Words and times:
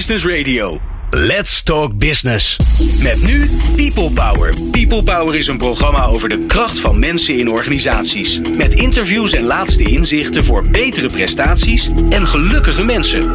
Business 0.00 0.24
Radio. 0.24 0.80
Let's 1.10 1.62
Talk 1.62 1.98
Business. 1.98 2.56
Met 3.02 3.22
nu 3.22 3.50
People 3.76 4.10
Power. 4.10 4.54
People 4.70 5.02
Power 5.02 5.34
is 5.34 5.46
een 5.46 5.56
programma 5.56 6.04
over 6.04 6.28
de 6.28 6.46
kracht 6.46 6.78
van 6.78 6.98
mensen 6.98 7.38
in 7.38 7.50
organisaties. 7.50 8.40
Met 8.56 8.74
interviews 8.74 9.32
en 9.32 9.44
laatste 9.44 9.82
inzichten 9.82 10.44
voor 10.44 10.68
betere 10.68 11.08
prestaties 11.08 11.88
en 12.10 12.26
gelukkige 12.26 12.84
mensen. 12.84 13.30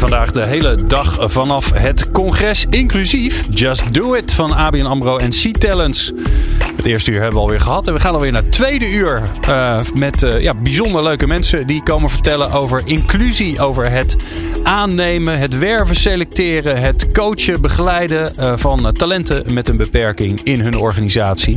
Vandaag 0.00 0.32
de 0.32 0.46
hele 0.46 0.74
dag 0.86 1.30
vanaf 1.30 1.72
het 1.72 2.10
congres, 2.10 2.66
inclusief 2.70 3.44
Just 3.50 3.94
Do 3.94 4.14
It 4.14 4.34
van 4.34 4.52
ABN 4.52 4.84
AMRO 4.84 5.16
en 5.16 5.30
C-Talents. 5.30 6.12
Het 6.76 6.86
eerste 6.86 7.10
uur 7.10 7.20
hebben 7.20 7.34
we 7.34 7.40
alweer 7.40 7.60
gehad 7.60 7.86
en 7.86 7.92
we 7.92 8.00
gaan 8.00 8.14
alweer 8.14 8.32
naar 8.32 8.42
het 8.42 8.52
tweede 8.52 8.90
uur 8.90 9.22
uh, 9.48 9.80
met 9.94 10.22
uh, 10.22 10.40
ja, 10.40 10.54
bijzonder 10.54 11.02
leuke 11.02 11.26
mensen 11.26 11.66
die 11.66 11.82
komen 11.82 12.10
vertellen 12.10 12.52
over 12.52 12.82
inclusie, 12.84 13.60
over 13.60 13.90
het 13.90 14.16
aannemen, 14.62 15.38
het 15.38 15.58
werven, 15.58 15.96
selecteren, 15.96 16.80
het 16.80 17.12
coachen, 17.12 17.60
begeleiden 17.60 18.32
uh, 18.38 18.52
van 18.56 18.92
talenten 18.92 19.52
met 19.52 19.68
een 19.68 19.76
beperking 19.76 20.40
in 20.42 20.60
hun 20.60 20.78
organisatie. 20.78 21.56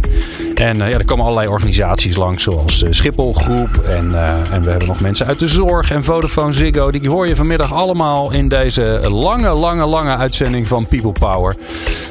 En 0.56 0.78
ja, 0.78 0.86
er 0.86 1.06
komen 1.06 1.26
allerlei 1.26 1.48
organisaties 1.48 2.16
langs, 2.16 2.44
zoals 2.44 2.84
Schiphol 2.90 3.34
Groep. 3.34 3.78
En, 3.78 4.16
en 4.52 4.62
we 4.62 4.70
hebben 4.70 4.88
nog 4.88 5.00
mensen 5.00 5.26
uit 5.26 5.40
de 5.40 5.48
zorg 5.48 5.92
en 5.92 6.04
Vodafone 6.04 6.54
Ziggo. 6.54 6.92
Die 6.92 7.10
hoor 7.10 7.28
je 7.28 7.36
vanmiddag 7.36 7.74
allemaal 7.74 8.33
in 8.34 8.48
deze 8.48 9.00
lange, 9.10 9.50
lange, 9.50 9.86
lange 9.86 10.16
uitzending 10.16 10.68
van 10.68 10.88
People 10.88 11.12
Power. 11.12 11.56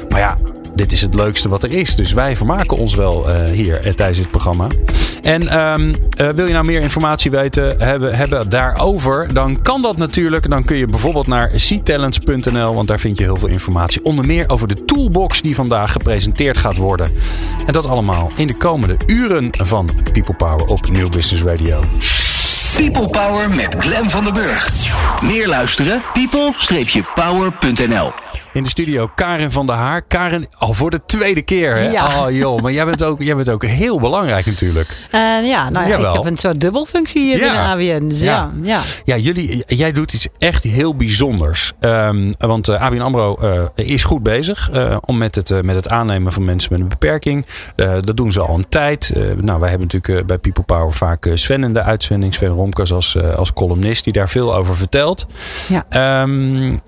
Maar 0.09 0.19
ja, 0.19 0.37
dit 0.75 0.91
is 0.91 1.01
het 1.01 1.13
leukste 1.13 1.49
wat 1.49 1.63
er 1.63 1.71
is. 1.71 1.95
Dus 1.95 2.13
wij 2.13 2.35
vermaken 2.35 2.77
ons 2.77 2.95
wel 2.95 3.29
uh, 3.29 3.35
hier 3.51 3.95
tijdens 3.95 4.17
dit 4.17 4.31
programma. 4.31 4.67
En 5.21 5.59
um, 5.59 5.93
uh, 6.21 6.29
wil 6.29 6.47
je 6.47 6.53
nou 6.53 6.65
meer 6.65 6.81
informatie 6.81 7.31
weten 7.31 7.75
hebben, 7.81 8.15
hebben 8.15 8.49
daarover, 8.49 9.33
dan 9.33 9.61
kan 9.61 9.81
dat 9.81 9.97
natuurlijk. 9.97 10.49
Dan 10.49 10.63
kun 10.63 10.77
je 10.77 10.85
bijvoorbeeld 10.85 11.27
naar 11.27 11.51
ctalents.nl, 11.55 12.73
want 12.73 12.87
daar 12.87 12.99
vind 12.99 13.17
je 13.17 13.23
heel 13.23 13.35
veel 13.35 13.47
informatie. 13.47 14.05
Onder 14.05 14.25
meer 14.25 14.49
over 14.49 14.67
de 14.67 14.85
toolbox 14.85 15.41
die 15.41 15.55
vandaag 15.55 15.91
gepresenteerd 15.91 16.57
gaat 16.57 16.77
worden. 16.77 17.11
En 17.65 17.73
dat 17.73 17.87
allemaal 17.87 18.31
in 18.35 18.47
de 18.47 18.57
komende 18.57 18.97
uren 19.07 19.49
van 19.51 19.89
People 20.11 20.35
Power 20.35 20.65
op 20.65 20.89
New 20.91 21.09
Business 21.09 21.43
Radio. 21.43 21.83
People 22.75 23.09
Power 23.09 23.49
met 23.49 23.75
Glen 23.79 24.09
van 24.09 24.23
den 24.23 24.33
Burg. 24.33 24.69
Meer 25.21 25.47
luisteren? 25.47 26.03
people-power.nl 26.13 28.22
in 28.53 28.63
de 28.63 28.69
studio 28.69 29.11
Karin 29.15 29.51
van 29.51 29.65
der 29.65 29.75
Haar. 29.75 30.01
Karin, 30.01 30.47
al 30.57 30.73
voor 30.73 30.89
de 30.89 31.01
tweede 31.05 31.41
keer. 31.41 31.75
Hè? 31.75 31.89
Ja. 31.89 32.25
Oh 32.25 32.31
joh, 32.31 32.61
maar 32.61 32.71
jij 32.71 32.85
bent, 32.85 33.03
ook, 33.03 33.21
jij 33.21 33.35
bent 33.35 33.49
ook 33.49 33.65
heel 33.65 33.99
belangrijk 33.99 34.45
natuurlijk. 34.45 35.07
Uh, 35.11 35.47
ja, 35.47 35.69
nou 35.69 35.87
ja, 35.87 35.97
ik 35.97 36.13
heb 36.13 36.25
een 36.25 36.37
soort 36.37 36.61
dubbelfunctie 36.61 37.23
hier 37.23 37.37
ja. 37.37 37.43
binnen 37.43 37.63
ABN. 37.63 38.07
Dus 38.07 38.21
ja. 38.21 38.51
Ja, 38.61 38.81
ja. 39.03 39.17
jullie, 39.17 39.63
jij 39.67 39.91
doet 39.91 40.13
iets 40.13 40.27
echt 40.37 40.63
heel 40.63 40.95
bijzonders. 40.95 41.73
Um, 41.79 42.33
want 42.37 42.69
uh, 42.69 42.81
ABN 42.81 42.99
AMRO 42.99 43.37
uh, 43.43 43.85
is 43.87 44.03
goed 44.03 44.23
bezig 44.23 44.71
om 45.05 45.17
met 45.17 45.35
het, 45.35 45.63
met 45.63 45.75
het 45.75 45.89
aannemen 45.89 46.31
van 46.31 46.45
mensen 46.45 46.71
met 46.71 46.81
een 46.81 46.87
beperking. 46.87 47.45
dat 47.75 48.17
doen 48.17 48.31
ze 48.31 48.39
al 48.39 48.57
een 48.57 48.69
tijd. 48.69 49.11
nou, 49.41 49.59
wij 49.59 49.69
hebben 49.69 49.87
natuurlijk 49.91 50.27
bij 50.27 50.37
People 50.37 50.63
Power 50.63 50.93
vaak 50.93 51.29
Sven 51.33 51.63
in 51.63 51.73
de 51.73 51.81
uitzending. 51.81 52.33
Sven 52.33 52.47
Romkes 52.47 52.93
als, 52.93 53.17
als 53.35 53.53
columnist 53.53 54.03
die 54.03 54.13
daar 54.13 54.29
veel 54.29 54.55
over 54.55 54.75
vertelt. 54.75 55.27
Ja. 55.67 56.21
Um, 56.21 56.81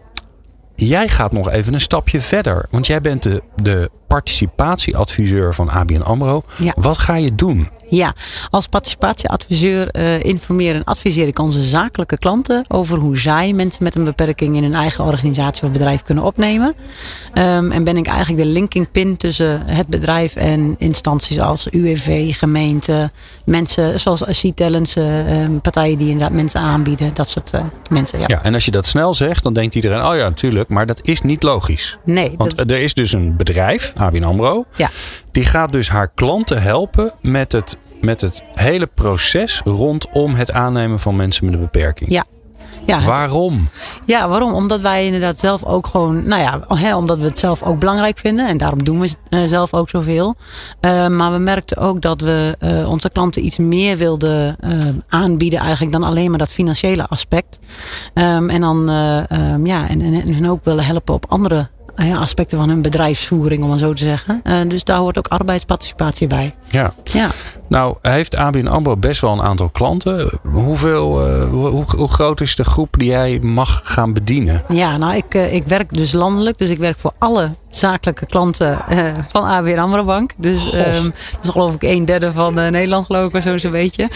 Jij 0.76 1.08
gaat 1.08 1.32
nog 1.32 1.50
even 1.50 1.74
een 1.74 1.82
stapje 1.82 2.22
verder. 2.22 2.66
Want 2.70 2.88
jij 2.88 3.02
bent 3.02 3.24
de, 3.24 3.44
de 3.56 3.90
participatieadviseur 4.08 5.54
van 5.56 5.70
ABN 5.70 6.02
AMRO. 6.02 6.44
Ja. 6.58 6.74
Wat 6.76 6.98
ga 6.98 7.16
je 7.16 7.36
doen? 7.36 7.70
Ja, 7.90 8.14
als 8.50 8.68
participatieadviseur 8.68 9.88
uh, 9.92 10.24
informeer 10.24 10.76
en 10.76 10.84
adviseer 10.84 11.28
ik 11.28 11.40
onze 11.40 11.64
zakelijke 11.64 12.18
klanten 12.18 12.66
over 12.68 12.98
hoe 12.98 13.18
zij 13.18 13.54
mensen 13.54 13.84
met 13.84 13.96
een 13.96 14.04
beperking 14.04 14.56
in 14.56 14.64
hun 14.64 14.74
eigen 14.74 15.04
organisatie 15.04 15.64
of 15.64 15.72
bedrijf 15.72 16.04
kunnen 16.04 16.24
opnemen. 16.24 16.74
Um, 17.34 17.72
en 17.72 17.84
ben 17.84 17.98
ik 17.98 18.08
eigenlijk 18.08 18.44
de 18.44 18.50
linking 18.50 18.92
pin 18.92 19.18
tussen 19.18 19.62
het 19.66 19.88
bedrijf 19.88 20.36
en 20.36 20.76
instanties 20.78 21.40
als 21.40 21.68
UWV, 21.72 22.38
gemeente, 22.38 23.12
mensen 23.46 24.00
zoals 24.00 24.24
C-talents, 24.42 24.98
uh, 24.98 25.42
um, 25.44 25.62
partijen 25.62 25.98
die 25.98 26.10
inderdaad 26.10 26.36
mensen 26.36 26.60
aanbieden, 26.60 27.12
dat 27.14 27.30
soort 27.30 27.52
uh, 27.56 27.62
mensen. 27.90 28.20
Ja. 28.20 28.26
ja, 28.28 28.44
en 28.44 28.54
als 28.54 28.66
je 28.66 28.72
dat 28.72 28.86
snel 28.86 29.14
zegt, 29.14 29.44
dan 29.44 29.54
denkt 29.54 29.76
iedereen, 29.76 30.06
oh 30.06 30.16
ja, 30.16 30.24
natuurlijk, 30.24 30.70
maar 30.70 30.86
dat 30.86 31.00
is 31.04 31.22
niet 31.22 31.44
logisch. 31.44 31.98
Nee. 32.06 32.34
Want 32.38 32.56
dat... 32.56 32.72
er 32.72 32.80
is 32.80 32.94
dus 32.94 33.12
een 33.12 33.36
bedrijf, 33.36 33.94
ABN 33.96 34.24
AMRO, 34.24 34.66
ja. 34.76 34.90
die 35.32 35.46
gaat 35.46 35.72
dus 35.72 35.90
haar 35.90 36.12
klanten 36.16 36.62
helpen 36.62 37.14
met 37.22 37.52
het 37.52 37.78
met 38.02 38.22
het 38.22 38.44
hele 38.54 38.86
proces 38.86 39.62
rondom 39.64 40.34
het 40.34 40.52
aannemen 40.52 41.00
van 41.00 41.16
mensen 41.16 41.46
met 41.46 41.54
een 41.54 41.60
beperking. 41.60 42.12
Ja. 42.12 42.26
Ja, 42.86 43.02
waarom? 43.02 43.70
Ja, 44.06 44.30
waarom? 44.30 44.54
Omdat 44.54 44.82
wij 44.82 45.06
inderdaad 45.06 45.40
zelf 45.40 45.64
ook 45.64 45.88
gewoon, 45.88 46.28
nou 46.28 46.42
ja, 46.42 46.76
hè, 46.76 46.96
omdat 46.96 47.18
we 47.18 47.26
het 47.26 47.40
zelf 47.40 47.64
ook 47.64 47.80
belangrijk 47.80 48.18
vinden. 48.18 48.48
En 48.48 48.58
daarom 48.58 48.84
doen 48.84 49.00
we 49.00 49.10
het 49.30 49.50
zelf 49.50 49.74
ook 49.74 49.90
zoveel. 49.90 50.36
Uh, 50.82 51.08
maar 51.08 51.32
we 51.32 51.38
merkten 51.38 51.78
ook 51.78 52.02
dat 52.02 52.22
we 52.22 52.58
uh, 52.60 52.90
onze 52.90 53.10
klanten 53.10 53.46
iets 53.46 53.58
meer 53.58 53.98
wilden 53.98 54.56
uh, 54.64 54.72
aanbieden, 55.08 55.60
eigenlijk 55.60 55.92
dan 55.92 56.04
alleen 56.04 56.30
maar 56.30 56.40
dat 56.40 56.52
financiële 56.52 57.08
aspect. 57.08 57.60
Um, 58.14 58.50
en 58.50 58.62
dan, 58.62 58.90
um, 58.90 59.66
ja, 59.66 59.88
en, 59.90 60.02
en, 60.02 60.50
ook 60.50 60.64
willen 60.64 60.86
helpen 60.86 61.14
op 61.14 61.26
andere 61.28 61.68
aspecten 61.96 62.58
van 62.58 62.70
hun 62.70 62.82
bedrijfsvoering, 62.82 63.64
om 63.64 63.70
maar 63.70 63.78
zo 63.78 63.94
te 63.94 64.04
zeggen. 64.04 64.42
Uh, 64.44 64.60
dus 64.68 64.84
daar 64.84 64.98
hoort 64.98 65.18
ook 65.18 65.28
arbeidsparticipatie 65.28 66.28
bij. 66.28 66.56
Ja. 66.70 66.94
ja. 67.04 67.30
Nou, 67.68 67.96
heeft 68.02 68.36
ABN 68.36 68.68
AMRO 68.68 68.98
best 68.98 69.22
wel 69.22 69.32
een 69.32 69.42
aantal 69.42 69.70
klanten. 69.70 70.30
Hoeveel, 70.52 71.28
uh, 71.28 71.50
hoe, 71.50 71.86
hoe, 71.96 72.08
groot 72.08 72.42
is 72.42 72.56
de 72.56 72.64
groep 72.64 72.96
die 72.98 73.10
jij 73.10 73.40
mag 73.40 73.82
gaan 73.84 74.14
bedienen? 74.14 74.64
Ja, 74.70 74.98
nou, 74.98 75.16
ik, 75.16 75.36
uh, 75.36 75.54
ik 75.54 75.68
werk 75.68 75.94
dus 75.94 76.14
landelijk. 76.14 76.58
Dus 76.58 76.70
ik 76.70 76.78
werk 76.78 76.98
voor 76.98 77.14
alle 77.18 77.50
zakelijke 77.70 78.26
klanten 78.26 78.78
van 79.32 79.44
ABN 79.44 79.78
AMRO 79.78 80.04
Bank. 80.04 80.32
Dus 80.38 80.74
um, 80.74 81.14
dat 81.32 81.44
is 81.44 81.50
geloof 81.50 81.74
ik 81.74 81.84
een 81.84 82.06
derde 82.06 82.32
van 82.32 82.54
Nederland, 82.54 83.06
geloof 83.06 83.34
ik, 83.34 83.42
zo 83.42 83.58
zo'n 83.58 83.72
beetje. 83.72 84.10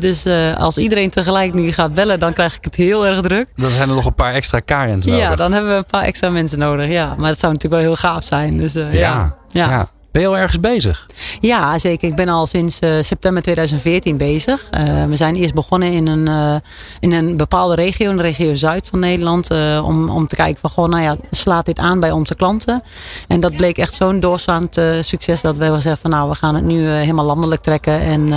dus 0.00 0.26
als 0.56 0.78
iedereen 0.78 1.10
tegelijk 1.10 1.54
nu 1.54 1.72
gaat 1.72 1.94
bellen, 1.94 2.18
dan 2.18 2.32
krijg 2.32 2.56
ik 2.56 2.64
het 2.64 2.74
heel 2.74 3.06
erg 3.06 3.20
druk. 3.20 3.48
Dan 3.56 3.70
zijn 3.70 3.88
er 3.88 3.94
nog 3.94 4.06
een 4.06 4.14
paar 4.14 4.34
extra 4.34 4.60
Karens 4.60 5.06
nodig. 5.06 5.22
Ja, 5.22 5.36
dan 5.36 5.52
hebben 5.52 5.70
we 5.70 5.76
een 5.76 5.84
paar 5.90 6.02
extra 6.04 6.30
mensen 6.30 6.58
nodig 6.58 6.87
ja. 6.88 7.14
Maar 7.18 7.28
het 7.28 7.38
zou 7.38 7.52
natuurlijk 7.52 7.82
wel 7.82 7.92
heel 7.92 8.00
gaaf 8.00 8.24
zijn. 8.24 8.58
Dus, 8.58 8.76
uh, 8.76 8.94
ja, 8.94 9.36
ja. 9.48 9.70
ja. 9.70 9.88
Ben 10.10 10.22
je 10.22 10.28
al 10.28 10.36
ergens 10.36 10.60
bezig? 10.60 11.06
Ja, 11.40 11.78
zeker. 11.78 12.08
Ik 12.08 12.16
ben 12.16 12.28
al 12.28 12.46
sinds 12.46 12.80
uh, 12.80 13.02
september 13.02 13.42
2014 13.42 14.16
bezig. 14.16 14.68
Uh, 14.74 15.04
we 15.04 15.16
zijn 15.16 15.34
eerst 15.34 15.54
begonnen 15.54 15.92
in 15.92 16.06
een, 16.06 16.26
uh, 16.26 16.54
in 17.00 17.12
een 17.12 17.36
bepaalde 17.36 17.74
regio, 17.74 18.16
de 18.16 18.22
regio 18.22 18.54
Zuid 18.54 18.88
van 18.88 18.98
Nederland. 18.98 19.50
om, 19.82 20.08
om 20.08 20.26
te 20.26 20.34
kijken 20.36 20.60
van, 20.60 20.70
gewoon, 20.70 20.90
nou 20.90 21.02
ja, 21.02 21.16
slaat 21.30 21.66
dit 21.66 21.78
aan 21.78 22.00
bij 22.00 22.10
onze 22.10 22.34
klanten? 22.34 22.82
En 23.28 23.40
dat 23.40 23.56
bleek 23.56 23.78
echt 23.78 23.94
zo'n 23.94 24.20
doorslaand 24.20 24.80
succes 25.00 25.40
dat 25.40 25.56
we 25.56 25.62
hebben 25.62 25.80
gezegd 25.80 26.00
van, 26.00 26.10
nou, 26.10 26.28
we 26.28 26.34
gaan 26.34 26.54
het 26.54 26.64
nu 26.64 26.88
helemaal 26.88 27.24
landelijk 27.24 27.62
trekken. 27.62 28.00
En 28.00 28.28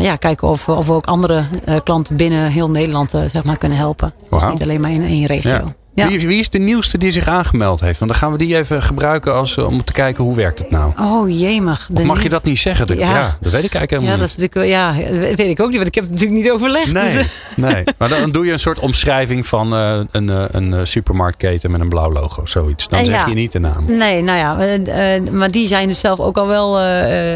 ja, 0.00 0.16
kijken 0.16 0.48
of, 0.48 0.68
of 0.68 0.86
we 0.86 0.92
ook 0.92 1.06
andere 1.06 1.44
klanten 1.84 2.16
binnen 2.16 2.50
heel 2.50 2.70
Nederland 2.70 3.10
zeg 3.10 3.44
maar, 3.44 3.58
kunnen 3.58 3.78
helpen. 3.78 4.12
Wow. 4.28 4.40
Dus 4.40 4.52
niet 4.52 4.62
alleen 4.62 4.80
maar 4.80 4.90
in 4.90 5.04
één 5.04 5.26
regio. 5.26 5.50
Ja. 5.50 5.74
Ja. 5.94 6.08
Wie, 6.08 6.26
wie, 6.26 6.38
is 6.38 6.50
de 6.50 6.58
nieuwste 6.58 6.98
die 6.98 7.10
zich 7.10 7.26
aangemeld 7.26 7.80
heeft? 7.80 7.98
Want 7.98 8.10
dan 8.10 8.20
gaan 8.20 8.32
we 8.32 8.38
die 8.38 8.56
even 8.56 8.82
gebruiken 8.82 9.34
als, 9.34 9.58
om 9.58 9.84
te 9.84 9.92
kijken 9.92 10.24
hoe 10.24 10.34
werkt 10.34 10.58
het 10.58 10.70
nou. 10.70 10.92
Oh 11.00 11.38
jemig. 11.38 11.88
Of 11.94 12.02
mag 12.02 12.22
je 12.22 12.28
dat 12.28 12.44
niet 12.44 12.58
zeggen? 12.58 12.98
Ja. 12.98 13.10
ja 13.10 13.36
dat 13.40 13.52
weet 13.52 13.64
ik 13.64 13.74
eigenlijk 13.74 13.90
helemaal 13.90 14.12
ja, 14.12 14.18
Dat 14.18 14.28
is 14.28 14.36
natuurlijk, 14.36 14.70
ja, 14.70 14.92
dat 15.28 15.36
weet 15.36 15.48
ik 15.48 15.60
ook 15.60 15.68
niet, 15.68 15.76
want 15.76 15.88
ik 15.88 15.94
heb 15.94 16.04
het 16.04 16.12
natuurlijk 16.12 16.40
niet 16.40 16.50
overlegd. 16.50 16.92
Nee, 16.92 17.12
dus. 17.12 17.26
nee. 17.56 17.84
maar 17.98 18.08
dan 18.08 18.30
doe 18.30 18.46
je 18.46 18.52
een 18.52 18.58
soort 18.58 18.78
omschrijving 18.78 19.46
van 19.46 19.74
uh, 19.74 19.98
een, 20.10 20.28
uh, 20.28 20.44
een 20.48 20.86
supermarktketen 20.86 21.70
met 21.70 21.80
een 21.80 21.88
blauw 21.88 22.12
logo, 22.12 22.46
zoiets. 22.46 22.88
Dan 22.88 23.04
zeg 23.04 23.28
je 23.28 23.34
niet 23.34 23.52
de 23.52 23.60
naam. 23.60 23.84
Nee, 23.86 24.22
nou 24.22 24.38
ja, 24.38 25.20
maar 25.30 25.50
die 25.50 25.66
zijn 25.66 25.88
dus 25.88 25.98
zelf 25.98 26.20
ook 26.20 26.36
al 26.36 26.46
wel 26.46 26.80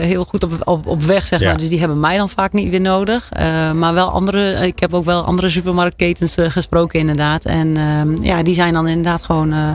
heel 0.00 0.24
goed 0.24 0.42
op, 0.42 0.52
op, 0.64 0.86
op 0.86 1.02
weg, 1.02 1.26
zeg 1.26 1.40
maar. 1.40 1.58
Dus 1.58 1.68
die 1.68 1.78
hebben 1.78 2.00
mij 2.00 2.16
dan 2.16 2.28
vaak 2.28 2.52
niet 2.52 2.70
weer 2.70 2.80
nodig. 2.80 3.28
maar 3.74 3.94
wel 3.94 4.10
andere, 4.10 4.66
ik 4.66 4.78
heb 4.78 4.94
ook 4.94 5.04
wel 5.04 5.22
andere 5.24 5.48
supermarktketens 5.48 6.36
gesproken 6.38 7.00
inderdaad. 7.00 7.44
En 7.44 7.76
ehm, 7.76 8.22
ja, 8.22 8.42
die 8.46 8.54
zijn 8.54 8.72
dan 8.72 8.88
inderdaad 8.88 9.22
gewoon, 9.22 9.52
uh, 9.52 9.70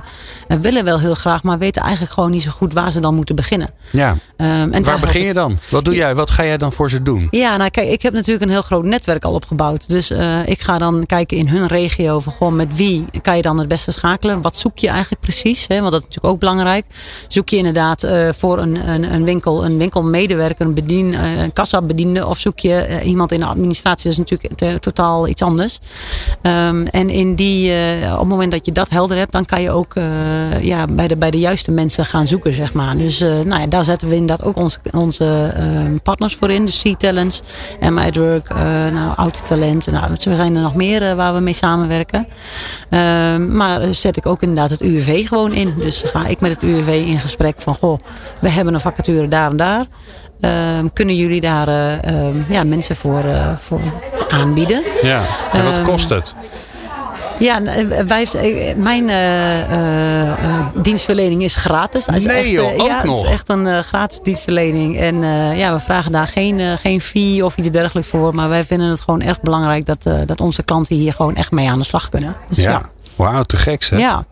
willen 0.62 0.84
wel 0.84 1.00
heel 1.00 1.16
graag, 1.16 1.44
maar 1.44 1.58
weten 1.58 1.82
eigenlijk 1.82 2.14
gewoon 2.14 2.32
niet 2.32 2.44
zo 2.44 2.52
goed 2.52 2.74
waar 2.74 2.92
ze 2.92 3.00
dan 3.00 3.16
moeten 3.16 3.36
beginnen. 3.36 3.70
Ja. 3.92 4.12
Um, 4.12 4.74
en 4.74 4.84
waar 4.84 5.00
begin 5.00 5.22
je 5.22 5.34
dan? 5.34 5.58
Wat 5.70 5.86
doe 5.86 5.96
jij? 5.96 6.16
Wat 6.16 6.32
ga 6.32 6.46
jij 6.46 6.58
dan 6.58 6.74
voor 6.74 6.90
ze 6.90 7.02
doen? 7.02 7.28
Ja, 7.30 7.58
nou 7.58 7.70
kijk, 7.70 7.90
ik 7.90 8.02
heb 8.02 8.14
natuurlijk 8.14 8.46
een 8.46 8.50
heel 8.50 8.62
groot 8.62 8.84
netwerk 8.84 9.26
al 9.26 9.34
opgebouwd. 9.34 9.90
Dus 9.90 10.12
uh, 10.12 10.48
ik 10.48 10.62
ga 10.62 10.78
dan 10.78 11.06
kijken 11.06 11.38
in 11.38 11.48
hun 11.48 11.68
regio 11.68 12.20
van 12.20 12.34
gewoon 12.38 12.56
met 12.56 12.76
wie 12.76 13.06
kan 13.22 13.36
je 13.36 13.42
dan 13.42 13.58
het 13.58 13.68
beste 13.68 13.92
schakelen? 13.92 14.42
Wat 14.42 14.58
zoek 14.58 14.78
je 14.78 14.88
eigenlijk 14.88 15.22
precies? 15.22 15.66
Hè? 15.68 15.80
Want 15.80 15.92
dat 15.92 16.00
is 16.02 16.08
natuurlijk 16.08 16.34
ook 16.34 16.40
belangrijk. 16.40 16.86
Zoek 17.28 17.50
je 17.50 17.58
inderdaad 17.58 18.04
uh, 18.04 18.30
voor 18.38 18.60
een, 18.60 18.90
een, 18.90 19.14
een, 19.14 19.24
winkel, 19.24 19.66
een 19.66 19.78
winkelmedewerker, 19.78 20.66
een, 20.66 20.74
bedien, 20.74 21.14
een 21.14 21.54
kassabediende 21.54 22.28
of 22.28 22.38
zoek 22.38 22.60
je 22.60 23.02
iemand 23.04 23.32
in 23.32 23.40
de 23.40 23.46
administratie? 23.46 24.04
Dat 24.04 24.12
is 24.12 24.18
natuurlijk 24.18 24.82
totaal 24.82 25.28
iets 25.28 25.42
anders. 25.42 25.80
Um, 26.42 26.88
en 26.88 27.10
in 27.10 27.36
die, 27.36 27.74
op 28.12 28.20
het 28.20 28.28
moment 28.28 28.52
dat 28.52 28.61
dat 28.62 28.76
je 28.76 28.82
dat 28.82 28.90
helder 28.90 29.18
hebt, 29.18 29.32
dan 29.32 29.46
kan 29.46 29.62
je 29.62 29.72
ook 29.72 29.94
ja, 30.60 30.86
bij, 30.86 31.08
de, 31.08 31.18
bij 31.18 31.32
de 31.32 31.40
juiste 31.40 31.72
mensen 31.72 32.06
gaan 32.06 32.28
zoeken, 32.28 32.54
zeg 32.54 32.74
maar. 32.74 32.98
Dus 32.98 33.20
nou 33.20 33.60
ja, 33.60 33.68
daar 33.68 33.84
zetten 33.84 34.08
we 34.08 34.16
inderdaad 34.16 34.46
ook 34.46 34.56
onze, 34.56 34.80
onze 34.92 35.54
partners 36.04 36.36
voor 36.36 36.52
in. 36.52 36.66
Dus 36.66 36.82
C-Talents, 36.82 37.42
MIDwork, 37.90 38.50
nou, 38.94 39.14
Autotalent. 39.16 39.92
Nou, 39.92 40.16
zo 40.18 40.36
zijn 40.36 40.56
er 40.56 40.62
nog 40.62 40.76
meer 40.76 41.16
waar 41.16 41.34
we 41.34 41.40
mee 41.40 41.54
samenwerken. 41.54 42.28
maar 43.50 43.94
zet 43.94 44.18
ik 44.18 44.26
ook 44.26 44.42
inderdaad 44.42 44.70
het 44.70 44.82
UWV 44.82 45.28
gewoon 45.28 45.54
in. 45.54 45.74
Dus 45.78 46.04
ga 46.06 46.26
ik 46.26 46.40
met 46.40 46.52
het 46.52 46.64
UWV 46.64 47.04
in 47.08 47.20
gesprek 47.20 47.62
van, 47.62 47.76
goh, 47.76 48.00
we 48.40 48.50
hebben 48.50 48.74
een 48.74 48.80
vacature 48.80 49.28
daar 49.28 49.50
en 49.50 49.58
daar. 49.58 49.86
Ehm, 50.42 50.88
kunnen 50.94 51.16
jullie 51.16 51.42
daar 51.42 51.68
uh, 51.68 52.50
ja, 52.50 52.64
mensen 52.64 52.96
voor, 52.96 53.24
uh, 53.26 53.58
voor 53.58 53.82
aanbieden? 54.30 54.82
Ja, 55.02 55.24
en 55.52 55.64
wat 55.64 55.78
ehm, 55.78 55.86
kost 55.86 56.10
het? 56.10 56.36
Ja, 57.40 57.62
wij, 58.06 58.28
mijn 58.78 59.06
dienstverlening 60.82 61.44
is 61.44 61.56
gratis. 61.56 62.08
Is 62.08 62.24
nee 62.24 62.38
echt, 62.38 62.50
joh, 62.50 62.74
ook 62.74 62.88
ja, 62.88 63.04
nog? 63.04 63.18
het 63.18 63.26
is 63.26 63.32
echt 63.32 63.50
een 63.50 63.84
gratis 63.84 64.20
dienstverlening. 64.24 64.98
En 64.98 65.24
ja, 65.56 65.74
we 65.74 65.80
vragen 65.80 66.12
daar 66.12 66.28
geen, 66.28 66.78
geen 66.78 67.02
fee 67.02 67.46
of 67.46 67.58
iets 67.58 67.70
dergelijks 67.70 68.10
voor. 68.10 68.36
Maar 68.36 68.50
wij 68.50 68.64
vinden 68.64 68.90
het 68.90 69.02
gewoon 69.02 69.22
echt 69.22 69.42
belangrijk 69.42 69.86
dat, 69.86 70.04
dat 70.26 70.42
onze 70.42 70.64
klanten 70.64 70.96
hier 70.96 71.14
gewoon 71.14 71.36
echt 71.36 71.52
mee 71.52 71.70
aan 71.70 71.80
de 71.80 71.86
slag 71.86 72.10
kunnen. 72.10 72.36
Dus, 72.48 72.64
ja, 72.64 72.72
ja. 72.72 72.82
wauw, 73.16 73.44
te 73.44 73.58
gek 73.58 73.84
zeg. 73.84 74.00
Ja. 74.00 74.26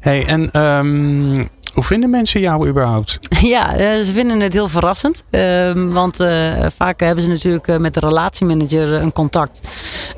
Hey, 0.00 0.26
en 0.26 0.60
um, 0.62 1.48
hoe 1.76 1.84
vinden 1.84 2.10
mensen 2.10 2.40
jou 2.40 2.68
überhaupt? 2.68 3.18
Ja, 3.40 3.76
eh, 3.76 4.04
ze 4.04 4.12
vinden 4.12 4.40
het 4.40 4.52
heel 4.52 4.68
verrassend. 4.68 5.24
Ehm, 5.30 5.88
want 5.88 6.20
uh, 6.20 6.52
vaak 6.76 7.00
hebben 7.00 7.24
ze 7.24 7.30
natuurlijk 7.30 7.68
eh, 7.68 7.76
met 7.76 7.94
de 7.94 8.00
relatiemanager 8.00 8.92
een 8.92 9.12
contact. 9.12 9.60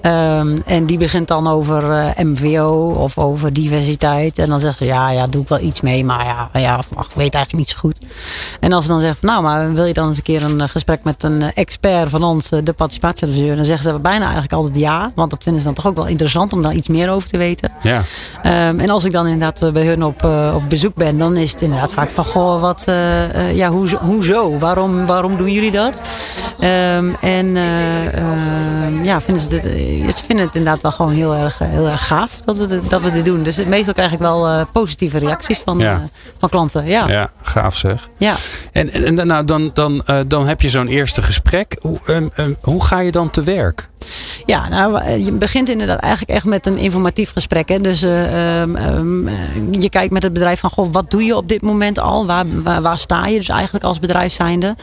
Um, 0.02 0.62
en 0.66 0.87
die 0.87 0.99
begint 0.99 1.28
dan 1.28 1.49
over 1.49 2.12
MVO 2.16 2.96
of 2.99 3.19
over 3.19 3.52
diversiteit. 3.52 4.38
En 4.38 4.49
dan 4.49 4.60
zegt 4.60 4.76
ze, 4.76 4.84
ja, 4.84 5.10
ja, 5.10 5.26
doe 5.26 5.43
ik 5.43 5.49
wel 5.49 5.60
iets 5.60 5.81
mee. 5.81 6.05
Maar 6.05 6.25
ja, 6.25 6.60
ja 6.60 6.78
ik 6.78 7.14
weet 7.14 7.34
eigenlijk 7.34 7.52
niet 7.52 7.69
zo 7.69 7.76
goed. 7.78 7.99
En 8.61 8.72
als 8.72 8.84
ze 8.84 8.90
dan 8.90 9.00
zegt, 9.00 9.22
nou, 9.22 9.43
maar 9.43 9.72
wil 9.72 9.84
je 9.84 9.93
dan 9.93 10.08
eens 10.08 10.16
een 10.16 10.22
keer 10.22 10.44
een 10.44 10.69
gesprek 10.69 11.04
met 11.04 11.22
een 11.22 11.43
expert 11.54 12.11
van 12.11 12.22
ons, 12.22 12.49
de 12.49 12.72
participatieadviseur. 12.72 13.56
Dan 13.56 13.64
zeggen 13.64 13.84
ze 13.93 13.99
bijna 13.99 14.22
eigenlijk 14.22 14.52
altijd 14.52 14.76
ja. 14.76 15.11
Want 15.14 15.31
dat 15.31 15.43
vinden 15.43 15.61
ze 15.61 15.66
dan 15.66 15.76
toch 15.76 15.87
ook 15.87 15.96
wel 15.96 16.06
interessant 16.06 16.52
om 16.52 16.62
daar 16.62 16.75
iets 16.75 16.88
meer 16.88 17.11
over 17.11 17.28
te 17.28 17.38
weten. 17.38 17.72
Ja. 17.82 18.02
Um, 18.69 18.81
en 18.81 18.90
als 18.90 19.04
ik 19.04 19.12
dan 19.12 19.26
inderdaad 19.26 19.72
bij 19.72 19.87
hun 19.87 20.04
op, 20.04 20.25
op 20.54 20.62
bezoek 20.69 20.94
ben, 20.94 21.19
dan 21.19 21.37
is 21.37 21.47
is 21.48 21.54
het 21.54 21.62
inderdaad 21.62 21.92
vaak 21.92 22.10
van, 22.10 22.24
goh, 22.24 22.60
wat, 22.60 22.84
uh, 22.88 23.54
ja, 23.56 23.68
hoezo, 23.68 23.96
hoezo? 23.96 24.58
Waarom, 24.58 25.06
waarom 25.06 25.36
doen 25.36 25.52
jullie 25.52 25.70
dat? 25.70 26.02
Um, 26.62 27.14
en 27.20 27.46
uh, 27.46 29.05
ja, 29.05 29.20
vinden 29.20 29.43
ze, 29.43 29.49
dit, 29.49 29.62
ze 30.16 30.25
vinden 30.25 30.46
het 30.46 30.55
inderdaad 30.55 30.82
wel 30.82 30.93
gewoon 30.93 31.12
heel 31.12 31.34
erg, 31.34 31.58
heel 31.58 31.88
erg 31.88 32.06
gaaf 32.06 32.40
dat 32.44 32.58
we, 32.58 32.81
dat 32.88 33.02
we 33.02 33.10
dit 33.10 33.25
doen. 33.25 33.43
Dus 33.43 33.64
meestal 33.64 33.94
krijg 33.94 34.12
ik 34.12 34.19
wel 34.19 34.66
positieve 34.72 35.19
reacties 35.19 35.60
van, 35.64 35.82
van 36.38 36.49
klanten. 36.49 36.87
Ja. 36.87 37.08
ja, 37.08 37.31
gaaf 37.43 37.76
zeg. 37.76 38.08
Ja. 38.16 38.34
En, 38.72 38.90
en 38.90 39.26
nou, 39.26 39.44
dan, 39.44 39.70
dan, 39.75 40.05
dan 40.26 40.46
heb 40.46 40.60
je 40.60 40.69
zo'n 40.69 40.88
eerste 40.88 41.22
gesprek. 41.22 41.76
Hoe, 41.81 41.99
um, 42.06 42.31
um, 42.37 42.56
hoe 42.61 42.84
ga 42.84 43.00
je 43.00 43.11
dan 43.11 43.31
te 43.31 43.43
werk? 43.43 43.88
Ja, 44.44 44.69
nou, 44.69 45.11
je 45.11 45.32
begint 45.32 45.69
inderdaad 45.69 45.99
eigenlijk 45.99 46.32
echt 46.32 46.44
met 46.44 46.66
een 46.66 46.78
informatief 46.78 47.32
gesprek. 47.32 47.69
Hè. 47.69 47.81
Dus 47.81 48.02
uh, 48.02 48.61
um, 48.61 49.28
je 49.70 49.90
kijkt 49.90 50.12
met 50.12 50.22
het 50.22 50.32
bedrijf 50.32 50.61
van, 50.61 50.70
goh, 50.70 50.88
wat 50.93 51.11
doe 51.11 51.25
je 51.25 51.37
op 51.37 51.49
dit 51.49 51.62
moment 51.62 51.99
al? 51.99 52.26
Waar, 52.26 52.44
waar, 52.62 52.82
waar 52.82 52.99
sta 52.99 53.26
je 53.26 53.38
dus 53.38 53.49
eigenlijk 53.49 53.84
als 53.84 53.99
bedrijf 53.99 54.32
zijnde? 54.32 54.76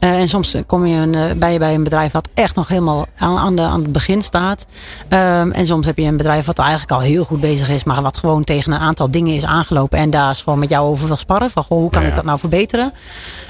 Uh, 0.00 0.20
en 0.20 0.28
soms 0.28 0.54
kom 0.66 0.86
je 0.86 0.96
een, 1.14 1.38
bij 1.38 1.52
je 1.52 1.58
bij 1.58 1.74
een 1.74 1.84
bedrijf 1.84 2.12
wat 2.12 2.28
echt 2.34 2.54
nog 2.54 2.68
helemaal 2.68 3.06
aan, 3.16 3.38
aan, 3.38 3.56
de, 3.56 3.62
aan 3.62 3.82
het 3.82 3.92
begin 3.92 4.22
staat. 4.22 4.66
Um, 5.08 5.52
en 5.52 5.66
soms 5.66 5.86
heb 5.86 5.96
je 5.96 6.04
een 6.04 6.16
bedrijf 6.16 6.46
wat 6.46 6.58
eigenlijk 6.58 6.90
al 6.90 7.00
heel 7.00 7.24
goed 7.24 7.40
bezig 7.40 7.68
is, 7.68 7.84
maar 7.84 8.02
wat 8.02 8.16
gewoon 8.16 8.44
tegen 8.44 8.72
een 8.72 8.80
aantal 8.80 9.10
dingen 9.10 9.34
is 9.34 9.44
aangelopen. 9.44 9.98
En 9.98 10.10
daar 10.10 10.30
is 10.30 10.42
gewoon 10.42 10.58
met 10.58 10.68
jou 10.68 10.88
over 10.88 11.06
wil 11.06 11.16
sparren. 11.16 11.50
Van, 11.50 11.62
goh, 11.62 11.78
hoe 11.78 11.90
kan 11.90 12.00
ja, 12.00 12.06
ja. 12.06 12.12
ik 12.12 12.18
dat 12.18 12.26
nou 12.26 12.38
verbeteren? 12.38 12.92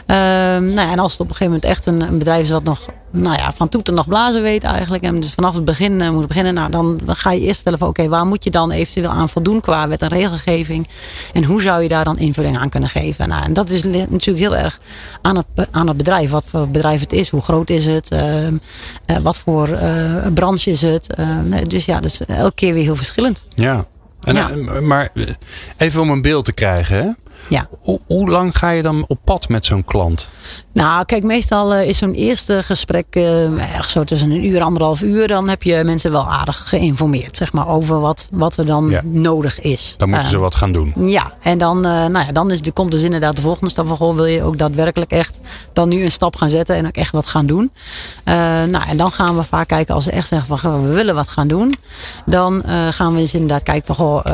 nou 0.07 0.75
ja, 0.75 0.91
en 0.91 0.99
als 0.99 1.13
het 1.13 1.21
op 1.21 1.29
een 1.29 1.37
gegeven 1.37 1.53
moment 1.53 1.65
echt 1.65 1.87
een, 1.87 2.01
een 2.01 2.19
bedrijf 2.19 2.43
is 2.43 2.51
wat 2.51 2.65
nog 2.65 2.89
nou 3.15 3.37
ja, 3.37 3.53
van 3.53 3.69
toeten 3.69 3.95
nog 3.95 4.09
blazen 4.09 4.43
weet 4.43 4.65
eigenlijk. 4.65 5.03
En 5.03 5.21
dus 5.21 5.33
vanaf 5.33 5.55
het 5.55 5.65
begin 5.65 6.01
uh, 6.01 6.11
moet 6.11 6.27
beginnen. 6.27 6.55
Nou, 6.55 6.71
dan, 6.71 7.01
dan 7.05 7.17
ga 7.17 7.33
je 7.33 7.41
eerst 7.41 7.61
stellen 7.61 7.79
van 7.79 7.89
oké, 7.89 8.09
waar 8.09 8.27
moet 8.27 8.45
je 8.45 8.51
dan 8.51 8.71
eventueel 8.71 9.11
aan 9.11 9.29
voldoen 9.29 9.61
qua 9.61 9.89
wet 9.89 10.03
en 10.03 10.09
regelgeving. 10.09 10.89
En 11.33 11.45
hoe 11.45 11.63
zou 11.63 11.83
je 11.83 11.89
daar 11.89 12.05
dan 12.05 12.19
invulling 12.19 12.59
aan 12.59 12.69
kunnen 12.69 12.89
geven. 12.89 13.29
Nou, 13.29 13.45
en 13.45 13.53
dat 13.53 13.71
is 13.71 13.83
natuurlijk 13.83 14.39
heel 14.39 14.57
erg 14.57 14.81
aan 15.23 15.37
het, 15.37 15.69
aan 15.71 15.89
het 15.89 15.97
bedrijf. 15.97 16.31
Wat 16.31 16.45
voor 16.47 16.69
bedrijf 16.69 17.01
het 17.01 17.13
is, 17.13 17.31
hoe 17.31 17.43
groot 17.43 17.71
is 17.71 17.87
het. 17.87 18.13
Uh, 18.13 18.47
uh, 18.47 18.57
wat 19.23 19.39
voor 19.39 19.69
branche 20.35 20.71
is 20.71 20.83
het. 20.83 21.07
dus 21.67 21.85
ja, 21.85 22.01
dus 22.01 22.27
elke 22.27 22.55
keer 22.55 22.75
weer 22.75 22.83
heel 22.83 22.97
verschillend. 22.97 23.47
Ja, 23.55 23.87
en, 24.21 24.35
ja. 24.35 24.51
maar 24.81 25.13
even 25.77 26.01
om 26.01 26.11
een 26.11 26.23
beeld 26.23 26.45
te 26.45 26.53
krijgen. 26.53 26.97
Hè? 26.97 27.11
Ja. 27.49 27.69
Hoe, 27.81 28.01
hoe, 28.07 28.31
lang 28.31 28.59
ga 28.59 28.71
je 28.71 28.83
dan 28.83 29.05
op 29.09 29.19
pad 29.25 29.49
met 29.49 29.65
zo'n 29.65 29.85
klant? 29.85 30.29
Nou, 30.73 31.05
kijk, 31.05 31.23
meestal 31.23 31.75
uh, 31.75 31.89
is 31.89 31.99
zo'n 31.99 32.13
eerste 32.13 32.63
gesprek 32.63 33.07
uh, 33.11 33.77
erg 33.77 33.91
zo 33.91 34.05
tussen 34.05 34.31
een 34.31 34.47
uur, 34.47 34.63
anderhalf 34.63 35.03
uur. 35.03 35.29
Dan 35.29 35.49
heb 35.49 35.63
je 35.63 35.83
mensen 35.85 36.11
wel 36.11 36.31
aardig 36.31 36.69
geïnformeerd, 36.69 37.37
zeg 37.37 37.53
maar, 37.53 37.69
over 37.69 38.01
wat, 38.01 38.29
wat 38.31 38.57
er 38.57 38.67
dan 38.67 38.89
ja. 38.91 39.01
nodig 39.05 39.61
is. 39.61 39.95
Dan 39.99 40.11
moeten 40.11 40.29
ze 40.29 40.39
wat 40.39 40.55
gaan 40.55 40.73
doen. 40.73 40.93
Ja, 40.97 41.33
en 41.43 41.59
dan, 41.59 41.77
uh, 41.77 41.83
nou 41.83 42.27
ja, 42.27 42.33
dan 42.33 42.51
is, 42.51 42.61
komt 42.73 42.91
dus 42.91 43.03
inderdaad 43.03 43.37
de 43.37 43.43
volgende 43.43 43.71
stap 43.71 43.87
van, 43.87 43.97
goh, 43.97 44.15
wil 44.15 44.25
je 44.25 44.43
ook 44.43 44.59
daadwerkelijk 44.59 45.11
echt 45.11 45.41
dan 45.73 45.89
nu 45.89 46.05
een 46.05 46.11
stap 46.11 46.37
gaan 46.37 46.51
zetten 46.51 46.77
en 46.77 46.87
ook 46.87 46.97
echt 46.97 47.13
wat 47.13 47.27
gaan 47.27 47.47
doen? 47.47 47.73
nou, 48.25 48.89
en 48.89 48.97
dan 48.97 49.11
gaan 49.11 49.37
we 49.37 49.43
vaak 49.43 49.69
kijken, 49.69 49.95
als 49.95 50.05
ze 50.05 50.11
echt 50.11 50.29
zeggen 50.29 50.59
van, 50.59 50.87
we 50.87 50.93
willen 50.93 51.15
wat 51.15 51.29
gaan 51.29 51.49
doen. 51.49 51.75
Dan 52.27 52.63
gaan 52.91 53.15
we 53.15 53.21
eens 53.21 53.35
inderdaad 53.35 53.63
kijken 53.63 53.95
van, 53.95 53.95
goh, 53.95 54.25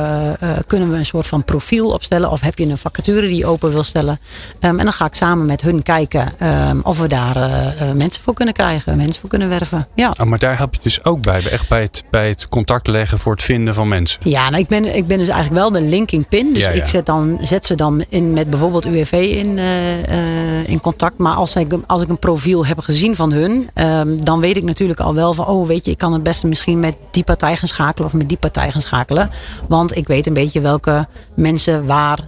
kunnen 0.66 0.90
we 0.90 0.96
een 0.96 1.06
soort 1.06 1.26
van 1.26 1.44
profiel 1.44 1.90
opstellen? 1.90 2.30
Of 2.30 2.40
heb 2.40 2.58
je 2.58 2.66
een 2.66 2.78
vacature 2.92 3.26
die 3.26 3.46
open 3.46 3.70
wil 3.70 3.82
stellen? 3.82 4.20
Um, 4.60 4.78
en 4.78 4.84
dan 4.84 4.92
ga 4.92 5.04
ik 5.04 5.14
samen 5.14 5.46
met 5.46 5.60
hun 5.60 5.82
kijken 5.82 6.32
um, 6.70 6.80
of 6.82 6.98
we 6.98 7.08
daar 7.08 7.36
uh, 7.36 7.92
mensen 7.92 8.22
voor 8.22 8.34
kunnen 8.34 8.54
krijgen, 8.54 8.96
mensen 8.96 9.20
voor 9.20 9.28
kunnen 9.28 9.48
werven. 9.48 9.88
Ja. 9.94 10.14
Oh, 10.20 10.26
maar 10.26 10.38
daar 10.38 10.56
help 10.56 10.74
je 10.74 10.80
dus 10.82 11.04
ook 11.04 11.22
bij, 11.22 11.42
echt 11.50 11.68
bij 11.68 11.82
het, 11.82 12.04
bij 12.10 12.28
het 12.28 12.48
contact 12.48 12.86
leggen 12.86 13.18
voor 13.18 13.32
het 13.32 13.42
vinden 13.42 13.74
van 13.74 13.88
mensen. 13.88 14.20
Ja, 14.22 14.50
nou, 14.50 14.62
ik, 14.62 14.68
ben, 14.68 14.96
ik 14.96 15.06
ben 15.06 15.18
dus 15.18 15.28
eigenlijk 15.28 15.60
wel 15.60 15.72
de 15.72 15.82
linking 15.82 16.28
pin. 16.28 16.54
Dus 16.54 16.62
ja, 16.62 16.70
ja. 16.70 16.82
ik 16.82 16.88
zet, 16.88 17.06
dan, 17.06 17.38
zet 17.42 17.66
ze 17.66 17.74
dan 17.74 18.04
in 18.08 18.32
met 18.32 18.50
bijvoorbeeld 18.50 18.86
UWV 18.86 19.12
in, 19.12 19.56
uh, 19.56 20.68
in 20.68 20.80
contact. 20.80 21.18
Maar 21.18 21.34
als 21.34 21.56
ik, 21.56 21.74
als 21.86 22.02
ik 22.02 22.08
een 22.08 22.18
profiel 22.18 22.66
heb 22.66 22.78
gezien 22.78 23.16
van 23.16 23.32
hun, 23.32 23.70
um, 23.74 24.24
dan 24.24 24.40
weet 24.40 24.56
ik 24.56 24.62
natuurlijk 24.64 25.00
al 25.00 25.14
wel 25.14 25.34
van, 25.34 25.46
oh 25.46 25.66
weet 25.66 25.84
je, 25.84 25.90
ik 25.90 25.98
kan 25.98 26.12
het 26.12 26.22
beste 26.22 26.46
misschien 26.46 26.80
met 26.80 26.96
die 27.10 27.24
partij 27.24 27.56
gaan 27.56 27.68
schakelen 27.68 28.06
of 28.06 28.14
met 28.14 28.28
die 28.28 28.38
partij 28.38 28.70
gaan 28.70 28.80
schakelen. 28.80 29.30
Want 29.68 29.96
ik 29.96 30.06
weet 30.06 30.26
een 30.26 30.32
beetje 30.32 30.60
welke 30.60 31.06
mensen 31.36 31.86
waar 31.86 32.18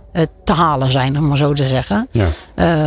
te 0.55 0.61
halen 0.61 0.91
zijn, 0.91 1.19
om 1.19 1.29
maar 1.29 1.37
zo 1.37 1.53
te 1.53 1.67
zeggen. 1.67 2.09
Ja. 2.11 2.27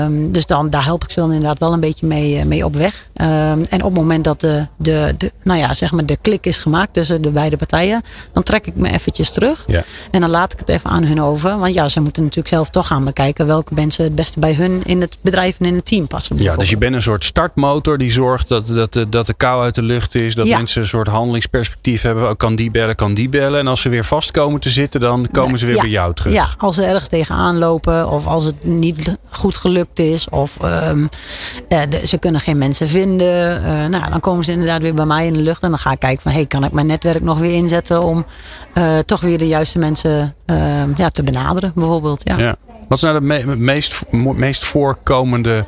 Um, 0.03 0.31
dus 0.31 0.45
dan, 0.45 0.69
daar 0.69 0.83
help 0.83 1.03
ik 1.03 1.11
ze 1.11 1.19
dan 1.19 1.31
inderdaad 1.31 1.59
wel 1.59 1.73
een 1.73 1.79
beetje 1.79 2.07
mee, 2.07 2.45
mee 2.45 2.65
op 2.65 2.75
weg. 2.75 3.07
Um, 3.21 3.27
en 3.69 3.83
op 3.83 3.83
het 3.83 3.93
moment 3.93 4.23
dat 4.23 4.41
de, 4.41 4.67
de, 4.77 5.13
de, 5.17 5.31
nou 5.43 5.59
ja, 5.59 5.73
zeg 5.73 5.91
maar 5.91 6.05
de 6.05 6.17
klik 6.21 6.45
is 6.45 6.57
gemaakt 6.57 6.93
tussen 6.93 7.21
de 7.21 7.29
beide 7.29 7.57
partijen, 7.57 8.01
dan 8.31 8.43
trek 8.43 8.67
ik 8.67 8.75
me 8.75 8.91
eventjes 8.91 9.31
terug. 9.31 9.63
Ja. 9.67 9.83
En 10.11 10.21
dan 10.21 10.29
laat 10.29 10.53
ik 10.53 10.59
het 10.59 10.69
even 10.69 10.89
aan 10.89 11.03
hun 11.03 11.21
over. 11.21 11.59
Want 11.59 11.73
ja, 11.73 11.89
ze 11.89 12.01
moeten 12.01 12.21
natuurlijk 12.21 12.53
zelf 12.53 12.69
toch 12.69 12.87
gaan 12.87 13.03
bekijken 13.03 13.47
welke 13.47 13.73
mensen 13.73 14.03
het 14.03 14.15
beste 14.15 14.39
bij 14.39 14.53
hun 14.53 14.83
in 14.83 15.01
het 15.01 15.17
bedrijf 15.21 15.59
en 15.59 15.65
in 15.65 15.75
het 15.75 15.85
team 15.85 16.07
passen. 16.07 16.37
Ja, 16.37 16.55
dus 16.55 16.69
je 16.69 16.77
bent 16.77 16.95
een 16.95 17.01
soort 17.01 17.23
startmotor 17.23 17.97
die 17.97 18.11
zorgt 18.11 18.47
dat, 18.47 18.67
dat, 18.67 18.93
de, 18.93 19.09
dat 19.09 19.25
de 19.25 19.33
kou 19.33 19.63
uit 19.63 19.75
de 19.75 19.81
lucht 19.81 20.15
is. 20.15 20.35
Dat 20.35 20.47
ja. 20.47 20.57
mensen 20.57 20.81
een 20.81 20.87
soort 20.87 21.07
handelingsperspectief 21.07 22.01
hebben. 22.01 22.29
Oh, 22.29 22.35
kan 22.37 22.55
die 22.55 22.71
bellen, 22.71 22.95
kan 22.95 23.13
die 23.13 23.29
bellen. 23.29 23.59
En 23.59 23.67
als 23.67 23.81
ze 23.81 23.89
weer 23.89 24.05
vast 24.05 24.31
komen 24.31 24.59
te 24.59 24.69
zitten, 24.69 24.99
dan 24.99 25.27
komen 25.31 25.59
ze 25.59 25.65
weer 25.65 25.75
ja. 25.75 25.81
bij 25.81 25.91
jou 25.91 26.13
terug. 26.13 26.33
Ja, 26.33 26.47
als 26.57 26.75
ze 26.75 26.83
ergens 26.83 27.09
tegenaan 27.09 27.54
lopen 27.57 28.09
of 28.09 28.25
als 28.25 28.45
het 28.45 28.65
niet 28.65 29.17
goed 29.29 29.57
gelukt 29.57 29.99
is 29.99 30.29
of 30.29 30.57
uh, 30.61 30.91
de, 31.67 32.07
ze 32.07 32.17
kunnen 32.17 32.41
geen 32.41 32.57
mensen 32.57 32.87
vinden. 32.87 33.61
Uh, 33.61 33.85
nou, 33.85 34.09
dan 34.09 34.19
komen 34.19 34.43
ze 34.43 34.51
inderdaad 34.51 34.81
weer 34.81 34.93
bij 34.93 35.05
mij 35.05 35.25
in 35.25 35.33
de 35.33 35.41
lucht 35.41 35.63
en 35.63 35.69
dan 35.69 35.79
ga 35.79 35.91
ik 35.91 35.99
kijken 35.99 36.21
van 36.21 36.31
hey, 36.31 36.45
kan 36.45 36.63
ik 36.63 36.71
mijn 36.71 36.87
netwerk 36.87 37.21
nog 37.21 37.39
weer 37.39 37.53
inzetten 37.53 38.03
om 38.03 38.25
uh, 38.73 38.97
toch 38.99 39.21
weer 39.21 39.37
de 39.37 39.47
juiste 39.47 39.79
mensen 39.79 40.35
ja, 40.95 41.09
te 41.09 41.23
benaderen 41.23 41.71
bijvoorbeeld. 41.75 42.21
Ja. 42.23 42.37
ja. 42.37 42.55
Wat 42.87 42.97
is 42.97 43.03
nou 43.03 43.19
de 43.19 43.25
me 43.25 43.55
meest, 43.55 44.01
meest 44.11 44.65
voorkomende 44.65 45.65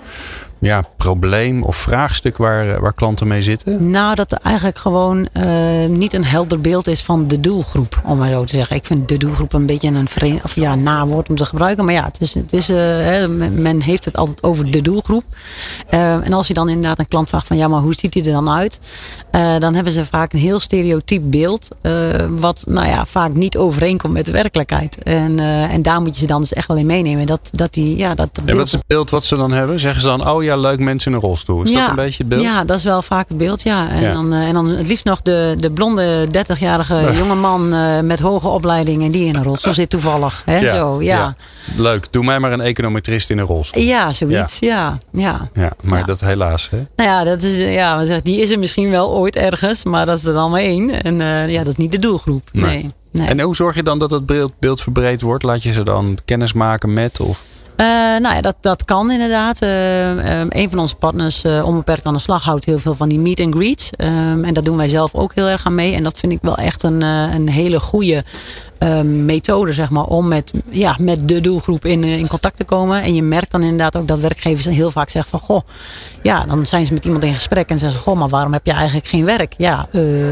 ja, 0.59 0.83
probleem 0.97 1.63
of 1.63 1.75
vraagstuk 1.75 2.37
waar, 2.37 2.81
waar 2.81 2.93
klanten 2.93 3.27
mee 3.27 3.41
zitten? 3.41 3.89
Nou, 3.89 4.15
dat 4.15 4.31
er 4.31 4.37
eigenlijk 4.41 4.77
gewoon 4.77 5.27
uh, 5.33 5.85
niet 5.89 6.13
een 6.13 6.25
helder 6.25 6.61
beeld 6.61 6.87
is 6.87 7.03
van 7.03 7.27
de 7.27 7.37
doelgroep, 7.37 8.01
om 8.05 8.17
maar 8.17 8.29
zo 8.29 8.43
te 8.43 8.55
zeggen. 8.55 8.75
Ik 8.75 8.85
vind 8.85 9.07
de 9.07 9.17
doelgroep 9.17 9.53
een 9.53 9.65
beetje 9.65 9.89
een 9.89 10.07
vreemd, 10.07 10.43
of 10.43 10.55
ja, 10.55 10.75
nawoord 10.75 11.29
om 11.29 11.35
te 11.35 11.45
gebruiken. 11.45 11.85
Maar 11.85 11.93
ja, 11.93 12.03
het 12.03 12.21
is, 12.21 12.33
het 12.33 12.53
is, 12.53 12.69
uh, 12.69 13.25
men 13.51 13.81
heeft 13.81 14.05
het 14.05 14.17
altijd 14.17 14.43
over 14.43 14.71
de 14.71 14.81
doelgroep. 14.81 15.23
Uh, 15.89 16.25
en 16.25 16.33
als 16.33 16.47
je 16.47 16.53
dan 16.53 16.69
inderdaad 16.69 16.99
een 16.99 17.07
klant 17.07 17.29
vraagt 17.29 17.47
van 17.47 17.57
ja, 17.57 17.67
maar 17.67 17.81
hoe 17.81 17.93
ziet 17.93 18.13
hij 18.13 18.23
er 18.23 18.31
dan 18.31 18.49
uit? 18.49 18.79
dan 19.59 19.73
hebben 19.73 19.93
ze 19.93 20.05
vaak 20.05 20.33
een 20.33 20.39
heel 20.39 20.59
stereotyp 20.59 21.21
beeld, 21.25 21.67
wat 22.29 22.63
nou 22.67 22.87
ja, 22.87 23.05
vaak 23.05 23.33
niet 23.33 23.57
overeenkomt 23.57 24.13
met 24.13 24.25
de 24.25 24.31
werkelijkheid. 24.31 24.97
En, 25.03 25.39
en 25.69 25.81
daar 25.81 26.01
moet 26.01 26.13
je 26.13 26.19
ze 26.19 26.27
dan 26.27 26.41
dus 26.41 26.53
echt 26.53 26.67
wel 26.67 26.77
in 26.77 26.85
meenemen. 26.85 27.25
Dat, 27.25 27.49
dat 27.53 27.73
die, 27.73 27.97
ja, 27.97 28.15
dat 28.15 28.29
ja, 28.45 28.55
wat 28.55 28.65
is 28.65 28.71
het 28.71 28.87
beeld 28.87 29.09
wat 29.09 29.25
ze 29.25 29.35
dan 29.35 29.51
hebben? 29.51 29.79
Zeggen 29.79 30.01
ze 30.01 30.07
dan, 30.07 30.29
oh 30.29 30.43
ja, 30.43 30.46
leuk 30.55 30.79
mensen 30.79 31.11
in 31.11 31.17
een 31.17 31.23
rolstoel. 31.23 31.63
Is 31.63 31.69
ja, 31.69 31.79
dat 31.79 31.89
een 31.89 31.95
beetje 31.95 32.17
het 32.17 32.27
beeld? 32.27 32.41
Ja, 32.41 32.63
dat 32.63 32.77
is 32.77 32.83
wel 32.83 33.01
vaak 33.01 33.27
het 33.27 33.37
beeld, 33.37 33.61
ja. 33.63 33.89
En, 33.89 34.01
Ja. 34.01 34.13
Dan, 34.13 34.33
eh, 34.33 34.47
en 34.47 34.53
dan 34.53 34.67
het 34.67 34.87
liefst 34.87 35.05
nog 35.05 35.21
de, 35.21 35.55
de 35.59 35.71
blonde 35.71 36.27
30-jarige 36.27 37.09
jonge 37.17 37.35
man 37.35 37.73
eh, 37.73 37.99
met 37.99 38.19
hoge 38.19 38.47
opleiding 38.47 39.03
en 39.03 39.11
die 39.11 39.25
in 39.27 39.35
een 39.35 39.43
rolstoel 39.43 39.73
zit 39.73 39.89
toevallig. 39.89 40.41
Hè? 40.45 40.59
Ja, 40.59 40.75
Zo, 40.75 41.01
ja. 41.01 41.35
Leuk. 41.75 42.07
Doe 42.11 42.23
mij 42.25 42.39
maar 42.39 42.51
een 42.51 42.61
econometrist 42.61 43.29
in 43.29 43.37
een 43.37 43.45
rolstoel. 43.45 43.83
Ja, 43.83 44.13
zoiets, 44.13 44.59
ja. 44.59 44.97
ja. 45.11 45.49
Ja, 45.53 45.71
maar 45.83 45.99
Ja. 45.99 46.05
dat 46.05 46.19
helaas. 46.21 46.69
Hè? 46.69 46.77
Nou 46.95 47.09
ja, 47.09 47.23
dat 47.23 47.41
is, 47.41 47.73
ja, 47.73 47.97
we 47.97 48.05
zeggen, 48.05 48.23
die 48.23 48.41
is 48.41 48.51
er 48.51 48.59
misschien 48.59 48.89
wel 48.89 49.11
ooit 49.13 49.35
ergens, 49.35 49.83
maar 49.83 50.05
dat 50.05 50.17
is 50.17 50.23
er 50.23 50.33
dan 50.33 50.51
maar 50.51 50.61
één. 50.61 51.03
En 51.03 51.21
eh, 51.21 51.49
ja, 51.49 51.57
dat 51.63 51.67
is 51.67 51.75
niet 51.77 51.91
de 51.91 51.99
doelgroep. 51.99 52.49
Nee. 52.51 52.65
Nee. 52.65 52.91
nee. 53.11 53.27
En 53.27 53.39
hoe 53.39 53.55
zorg 53.55 53.75
je 53.75 53.83
dan 53.83 53.99
dat 53.99 54.11
het 54.11 54.25
beeld, 54.25 54.51
beeld 54.59 54.81
verbreed 54.81 55.21
wordt? 55.21 55.43
Laat 55.43 55.63
je 55.63 55.71
ze 55.71 55.83
dan 55.83 56.17
kennis 56.25 56.53
maken 56.53 56.93
met? 56.93 57.19
Of? 57.19 57.43
Eh, 57.77 57.85
nou 58.21 58.35
ja, 58.35 58.41
dat, 58.41 58.55
dat 58.61 58.85
kan 58.85 59.11
inderdaad. 59.11 59.61
Eh, 59.61 60.39
een 60.49 60.69
van 60.69 60.79
onze 60.79 60.95
partners, 60.95 61.43
eh, 61.43 61.65
Onbeperkt 61.65 62.05
aan 62.05 62.13
de 62.13 62.19
Slag, 62.19 62.43
houdt 62.43 62.65
heel 62.65 62.77
veel 62.77 62.95
van 62.95 63.09
die 63.09 63.19
meet 63.19 63.39
and 63.39 63.55
greets. 63.55 63.89
Ehm, 63.95 64.43
en 64.43 64.53
daar 64.53 64.63
doen 64.63 64.77
wij 64.77 64.87
zelf 64.87 65.15
ook 65.15 65.35
heel 65.35 65.47
erg 65.47 65.65
aan 65.65 65.75
mee. 65.75 65.93
En 65.93 66.03
dat 66.03 66.17
vind 66.17 66.31
ik 66.31 66.39
wel 66.41 66.57
echt 66.57 66.83
een, 66.83 67.01
een 67.01 67.49
hele 67.49 67.79
goede 67.79 68.23
ehm, 68.79 69.25
methode, 69.25 69.73
zeg 69.73 69.89
maar, 69.89 70.03
om 70.03 70.27
met, 70.27 70.53
ja, 70.69 70.95
met 70.99 71.27
de 71.27 71.41
doelgroep 71.41 71.85
in, 71.85 72.03
eh, 72.03 72.17
in 72.17 72.27
contact 72.27 72.57
te 72.57 72.63
komen. 72.63 73.01
En 73.01 73.15
je 73.15 73.23
merkt 73.23 73.51
dan 73.51 73.61
inderdaad 73.61 73.95
ook 73.95 74.07
dat 74.07 74.19
werkgevers 74.19 74.65
heel 74.65 74.91
vaak 74.91 75.09
zeggen 75.09 75.31
van, 75.31 75.39
goh, 75.39 75.61
ja, 76.23 76.45
dan 76.45 76.65
zijn 76.65 76.85
ze 76.85 76.93
met 76.93 77.05
iemand 77.05 77.23
in 77.23 77.33
gesprek 77.33 77.69
en 77.69 77.79
zeggen, 77.79 77.99
goh, 77.99 78.17
maar 78.17 78.29
waarom 78.29 78.53
heb 78.53 78.65
je 78.65 78.71
eigenlijk 78.71 79.07
geen 79.07 79.25
werk? 79.25 79.53
Ja, 79.57 79.87
eh, 79.91 80.29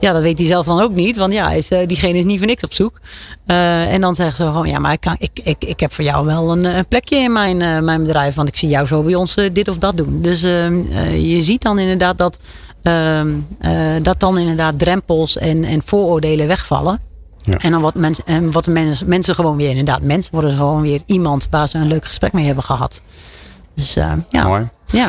ja 0.00 0.12
dat 0.12 0.22
weet 0.22 0.38
hij 0.38 0.46
zelf 0.46 0.66
dan 0.66 0.80
ook 0.80 0.94
niet, 0.94 1.16
want 1.16 1.32
ja, 1.32 1.50
is, 1.50 1.68
eh, 1.68 1.86
diegene 1.86 2.18
is 2.18 2.24
niet 2.24 2.38
voor 2.38 2.46
niks 2.46 2.64
op 2.64 2.72
zoek. 2.72 3.00
En 3.46 4.00
dan 4.00 4.14
zeggen 4.14 4.36
ze 4.36 4.42
gewoon, 4.42 4.68
ja, 4.68 4.78
maar 4.78 4.92
ik, 4.92 5.00
kan, 5.00 5.16
ik, 5.18 5.30
ik, 5.42 5.64
ik 5.64 5.80
heb 5.80 5.92
voor 5.92 6.04
jou 6.04 6.26
wel 6.26 6.52
een, 6.52 6.86
plekje 6.88 7.16
in 7.16 7.32
mijn, 7.32 7.84
mijn 7.84 8.02
bedrijf, 8.02 8.34
want 8.34 8.48
ik 8.48 8.56
zie 8.56 8.68
jou 8.68 8.86
zo 8.86 9.02
bij 9.02 9.14
ons 9.14 9.34
dit 9.52 9.68
of 9.68 9.78
dat 9.78 9.96
doen. 9.96 10.22
Dus 10.22 10.42
ehm, 10.42 10.80
eh, 10.90 11.30
je 11.34 11.42
ziet 11.42 11.62
dan 11.62 11.78
inderdaad 11.78 12.18
dat, 12.18 12.38
ehm, 12.82 13.32
eh, 13.58 13.72
dat 14.02 14.20
dan 14.20 14.38
inderdaad 14.38 14.78
drempels 14.78 15.38
en, 15.38 15.64
en 15.64 15.82
vooroordelen 15.84 16.46
wegvallen. 16.46 17.00
Ja. 17.44 17.58
En 17.58 17.70
dan 17.70 17.80
wordt 17.80 17.96
mensen, 17.96 18.24
en 18.26 18.52
wat 18.52 18.66
mensen, 18.66 19.08
mensen 19.08 19.34
gewoon 19.34 19.56
weer 19.56 19.68
inderdaad, 19.70 20.02
mensen 20.02 20.32
worden 20.34 20.56
gewoon 20.56 20.82
weer 20.82 21.02
iemand 21.06 21.46
waar 21.50 21.68
ze 21.68 21.78
een 21.78 21.86
leuk 21.86 22.04
gesprek 22.04 22.32
mee 22.32 22.46
hebben 22.46 22.64
gehad. 22.64 23.02
Dus 23.74 23.96
eh, 23.96 24.12
ja, 24.28 24.46
Mooi. 24.46 24.68
ja. 24.86 25.08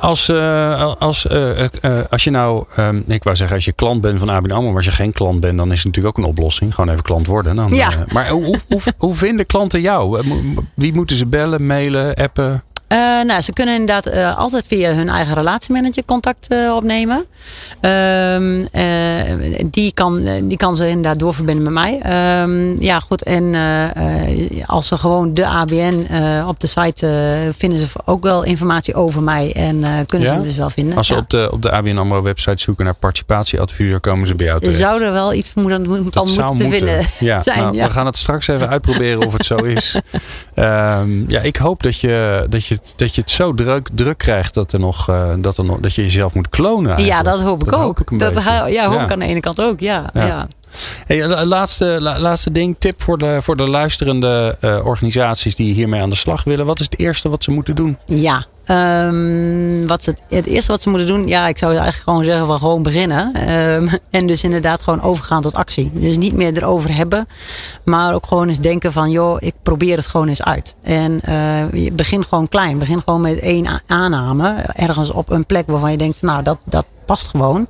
Als, 0.00 0.28
eh, 0.28 0.94
als, 0.98 1.26
eh, 1.26 1.64
eh, 1.64 1.68
eh, 1.80 2.04
als 2.10 2.24
je 2.24 2.30
nou, 2.30 2.64
ehm, 2.76 3.02
ik 3.06 3.22
wou 3.22 3.36
zeggen, 3.36 3.56
als 3.56 3.64
je 3.64 3.72
klant 3.72 4.00
bent 4.00 4.18
van 4.18 4.30
ABN 4.30 4.50
AMRO, 4.50 4.66
maar 4.66 4.76
als 4.76 4.84
je 4.84 4.90
geen 4.90 5.12
klant 5.12 5.40
bent, 5.40 5.56
dan 5.56 5.70
is 5.72 5.76
het 5.76 5.86
natuurlijk 5.86 6.18
ook 6.18 6.24
een 6.24 6.30
oplossing. 6.30 6.74
Gewoon 6.74 6.90
even 6.90 7.02
klant 7.02 7.26
worden. 7.26 7.56
Dan, 7.56 7.74
Ja. 7.74 7.90
eh, 7.90 7.98
maar 8.12 8.28
hoe, 8.28 8.60
hoe, 8.68 8.80
hoe, 8.98 9.14
vinden 9.14 9.46
klanten 9.46 9.80
jou? 9.80 10.20
Eh, 10.20 10.30
Wie 10.74 10.94
moeten 10.94 11.16
ze 11.16 11.26
bellen, 11.26 11.66
mailen, 11.66 12.14
appen? 12.14 12.62
Eh, 12.92 12.98
nou, 13.26 13.40
ze 13.40 13.52
kunnen 13.52 13.74
inderdaad 13.74 14.06
eh, 14.06 14.38
altijd 14.38 14.64
via 14.66 14.92
hun 14.92 15.08
eigen 15.08 15.34
relatiemanager 15.34 16.04
contact 16.04 16.48
eh, 16.48 16.74
opnemen. 16.74 17.24
Ehm, 17.80 18.64
eh, 18.72 18.82
die, 19.66 19.92
kan, 19.92 20.22
die 20.48 20.56
kan 20.56 20.76
ze 20.76 20.88
inderdaad 20.88 21.18
doorverbinden 21.18 21.64
met 21.64 21.72
mij. 21.72 22.00
Ehm, 22.02 22.82
ja, 22.82 23.00
goed. 23.00 23.22
En 23.22 23.54
als 24.66 24.86
ze 24.88 24.96
gewoon 24.96 25.34
de 25.34 25.46
ABN 25.46 26.06
op 26.48 26.60
de 26.60 26.66
site 26.66 27.06
vinden 27.56 27.78
ze 27.78 27.86
ook 28.04 28.22
wel 28.22 28.42
informatie 28.42 28.94
over 28.94 29.22
mij. 29.22 29.52
En 29.52 30.06
kunnen 30.06 30.28
Ja? 30.28 30.34
ze 30.34 30.40
me 30.40 30.46
dus 30.46 30.56
wel 30.56 30.70
vinden. 30.70 30.96
Als 30.96 31.06
ze 31.06 31.14
Ja. 31.14 31.18
op 31.20 31.30
de, 31.30 31.48
op 31.52 31.62
de 31.62 31.70
ABN 31.70 31.96
AMRO 31.98 32.22
website 32.22 32.62
zoeken 32.62 32.84
naar 32.84 32.94
participatieadviseur, 32.94 34.00
komen 34.00 34.26
ze 34.26 34.34
bij 34.34 34.46
jou 34.46 34.60
terecht. 34.60 34.78
Zou 34.78 35.02
er 35.02 35.12
wel 35.12 35.32
iets 35.34 35.48
van 35.48 35.62
moeten 35.62 35.84
zou 36.12 36.56
te 36.56 36.64
moeten. 36.64 36.70
vinden 36.70 37.04
Ja, 37.18 37.42
zijn. 37.52 37.58
nou, 37.58 37.74
ja. 37.76 37.84
we 37.86 37.90
gaan 37.92 38.06
het 38.06 38.16
straks 38.16 38.48
even 38.48 38.68
uitproberen 38.68 39.26
of 39.26 39.32
het 39.32 39.44
zo 39.44 39.54
is. 39.56 39.96
Ehm, 40.54 41.30
ja, 41.30 41.40
ik 41.40 41.56
hoop 41.56 41.82
dat 41.82 42.00
je, 42.00 42.44
dat 42.48 42.66
je, 42.66 42.78
dat 42.96 43.14
je 43.14 43.20
het 43.20 43.30
zo 43.30 43.54
druk, 43.54 43.88
druk 43.92 44.18
krijgt 44.18 44.54
dat, 44.54 44.72
er 44.72 44.80
nog, 44.80 45.08
eh, 45.08 45.32
dat, 45.38 45.58
er 45.58 45.64
nog, 45.64 45.78
dat 45.80 45.94
je 45.94 46.02
jezelf 46.02 46.34
moet 46.34 46.48
klonen. 46.48 46.90
ja, 46.90 46.96
eigenlijk. 46.96 47.24
dat 47.24 47.40
hoop 47.40 47.62
ik 47.62 47.70
Dat 47.70 47.74
ook. 47.78 47.84
hoop 47.84 48.00
ik 48.00 48.18
dat 48.18 48.34
ja, 48.44 48.86
hoop 48.86 48.98
Ja. 48.98 49.04
ik 49.04 49.10
aan 49.10 49.18
de 49.18 49.24
ene 49.26 49.40
kant 49.40 49.60
ook. 49.60 49.80
Ja, 49.80 50.10
Ja. 50.14 50.26
ja. 50.26 50.46
Hey, 51.06 51.26
la- 51.26 51.44
laatste, 51.44 51.84
la- 52.00 52.18
laatste 52.20 52.52
ding, 52.52 52.76
tip 52.78 53.02
voor 53.02 53.18
de, 53.18 53.38
voor 53.42 53.56
de 53.56 53.68
luisterende 53.68 54.56
eh, 54.60 54.86
organisaties 54.86 55.54
die 55.56 55.74
hiermee 55.74 56.00
aan 56.00 56.10
de 56.10 56.16
slag 56.16 56.44
willen. 56.44 56.66
Wat 56.66 56.80
is 56.80 56.86
het 56.90 56.98
eerste 56.98 57.28
wat 57.28 57.44
ze 57.44 57.50
moeten 57.50 57.74
doen? 57.74 57.98
Ja, 58.06 58.44
ehm, 58.64 59.86
wat 59.86 60.04
ze, 60.04 60.14
het 60.28 60.46
eerste 60.46 60.72
wat 60.72 60.82
ze 60.82 60.88
moeten 60.88 61.06
doen, 61.06 61.26
ja, 61.26 61.48
ik 61.48 61.58
zou 61.58 61.70
eigenlijk 61.72 62.02
gewoon 62.02 62.24
zeggen 62.24 62.46
van 62.46 62.58
gewoon 62.58 62.82
beginnen. 62.82 63.34
Ehm, 63.34 63.88
en 64.10 64.26
dus 64.26 64.44
inderdaad 64.44 64.82
gewoon 64.82 65.02
overgaan 65.02 65.42
tot 65.42 65.54
actie. 65.54 65.90
Dus 65.94 66.16
niet 66.16 66.34
meer 66.34 66.56
erover 66.56 66.94
hebben, 66.94 67.26
maar 67.84 68.14
ook 68.14 68.26
gewoon 68.26 68.48
eens 68.48 68.60
denken 68.60 68.92
van, 68.92 69.10
joh, 69.10 69.36
ik 69.40 69.54
probeer 69.62 69.96
het 69.96 70.06
gewoon 70.06 70.28
eens 70.28 70.42
uit. 70.42 70.76
En 70.82 71.20
eh, 71.20 71.72
je 71.84 71.92
begint 71.92 72.26
gewoon 72.26 72.48
klein. 72.48 72.78
Begin 72.78 73.02
gewoon 73.04 73.20
met 73.20 73.38
één 73.38 73.82
aanname, 73.86 74.54
ergens 74.72 75.10
op 75.10 75.30
een 75.30 75.46
plek 75.46 75.66
waarvan 75.66 75.90
je 75.90 75.96
denkt, 75.96 76.16
van, 76.18 76.28
nou, 76.28 76.42
dat, 76.42 76.58
dat 76.64 76.84
past 77.04 77.28
gewoon. 77.28 77.66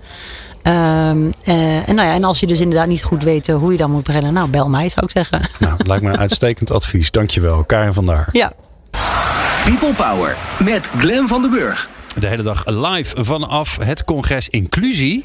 Ehm, 0.63 1.31
eh, 1.45 1.89
en, 1.89 1.95
nou 1.95 2.09
ja, 2.09 2.15
en 2.15 2.25
als 2.25 2.41
je 2.41 2.47
dus 2.47 2.61
inderdaad 2.61 2.87
niet 2.87 3.03
goed 3.03 3.23
weet 3.23 3.49
eh, 3.49 3.55
hoe 3.55 3.73
je 3.73 3.79
dan 3.79 3.91
moet 3.91 4.05
beginnen, 4.05 4.33
nou, 4.33 4.49
bel 4.49 4.69
mij, 4.69 4.89
zou 4.89 5.07
ik 5.07 5.11
zeggen. 5.11 5.41
Nou, 5.59 5.75
lijkt 5.87 6.03
me 6.03 6.11
een 6.11 6.19
uitstekend 6.27 6.71
advies. 6.71 7.11
Dankjewel, 7.11 7.65
Karin 7.65 7.93
van 7.93 8.07
Daar. 8.07 8.29
ja. 8.33 8.53
People 9.65 9.95
Power 9.95 10.37
met 10.65 10.87
Glen 10.87 11.29
van 11.29 11.43
den 11.43 11.51
Burg. 11.51 11.89
De 12.19 12.27
hele 12.27 12.43
dag 12.43 12.67
live 12.67 13.25
vanaf 13.25 13.79
het 13.83 14.05
congres 14.05 14.49
Inclusie. 14.49 15.25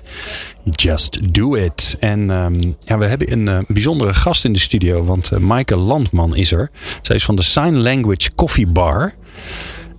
Just 0.63 1.33
do 1.33 1.55
it. 1.55 1.95
En 1.99 2.29
ehm, 2.29 2.53
ja, 2.79 2.97
we 2.97 3.05
hebben 3.05 3.31
een 3.31 3.47
eh, 3.47 3.59
bijzondere 3.67 4.13
gast 4.13 4.45
in 4.45 4.53
de 4.53 4.59
studio. 4.59 5.03
Want 5.03 5.31
uh, 5.33 5.39
Maaike 5.39 5.75
Landman 5.75 6.35
is 6.35 6.51
er. 6.51 6.69
Zij 7.01 7.15
is 7.15 7.25
van 7.25 7.35
de 7.35 7.41
Sign 7.41 7.75
Language 7.75 8.35
Coffee 8.35 8.67
Bar. 8.67 9.13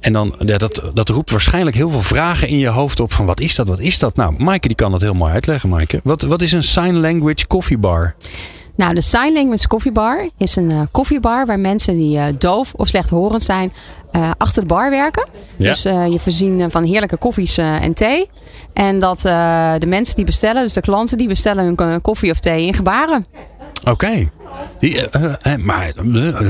En 0.00 0.12
dan, 0.12 0.34
ja, 0.38 0.58
dat, 0.58 0.82
dat 0.94 1.08
roept 1.08 1.30
waarschijnlijk 1.30 1.76
heel 1.76 1.90
veel 1.90 2.02
vragen 2.02 2.48
in 2.48 2.58
je 2.58 2.68
hoofd 2.68 3.00
op. 3.00 3.12
Van 3.12 3.26
wat 3.26 3.40
is 3.40 3.54
dat, 3.54 3.68
wat 3.68 3.80
is 3.80 3.98
dat? 3.98 4.16
Nou, 4.16 4.34
Maaike 4.38 4.66
die 4.66 4.76
kan 4.76 4.90
dat 4.90 5.00
heel 5.00 5.14
mooi 5.14 5.32
uitleggen, 5.32 5.68
Maaike. 5.68 6.00
Wat, 6.04 6.22
wat 6.22 6.40
is 6.40 6.52
een 6.52 6.62
Sign 6.62 6.94
Language 6.94 7.46
Coffee 7.46 7.78
Bar? 7.78 8.14
Nou, 8.78 8.94
de 8.94 9.00
Sign 9.00 9.32
Language 9.32 9.68
Coffee 9.68 9.92
Bar 9.92 10.28
is 10.36 10.56
een 10.56 10.72
uh, 10.72 10.80
koffiebar 10.90 11.46
waar 11.46 11.58
mensen 11.58 11.96
die 11.96 12.16
uh, 12.16 12.24
doof 12.38 12.74
of 12.76 12.88
slechthorend 12.88 13.42
zijn 13.42 13.72
uh, 14.12 14.30
achter 14.36 14.62
de 14.62 14.68
bar 14.68 14.90
werken. 14.90 15.26
Ja. 15.56 15.68
Dus 15.68 15.86
uh, 15.86 16.06
je 16.06 16.18
voorzien 16.18 16.70
van 16.70 16.84
heerlijke 16.84 17.16
koffies 17.16 17.58
uh, 17.58 17.82
en 17.82 17.94
thee. 17.94 18.30
En 18.72 18.98
dat 18.98 19.20
de 19.80 19.86
mensen 19.86 20.14
die 20.14 20.24
bestellen, 20.24 20.62
dus 20.62 20.72
de 20.72 20.80
klanten, 20.80 21.18
die 21.18 21.28
bestellen 21.28 21.64
hun 21.64 22.00
koffie 22.00 22.30
of 22.30 22.38
thee 22.38 22.66
in 22.66 22.74
gebaren. 22.74 23.26
Oké. 23.80 23.90
Okay. 23.90 24.30
Uh, 24.80 25.32
maar 25.58 25.92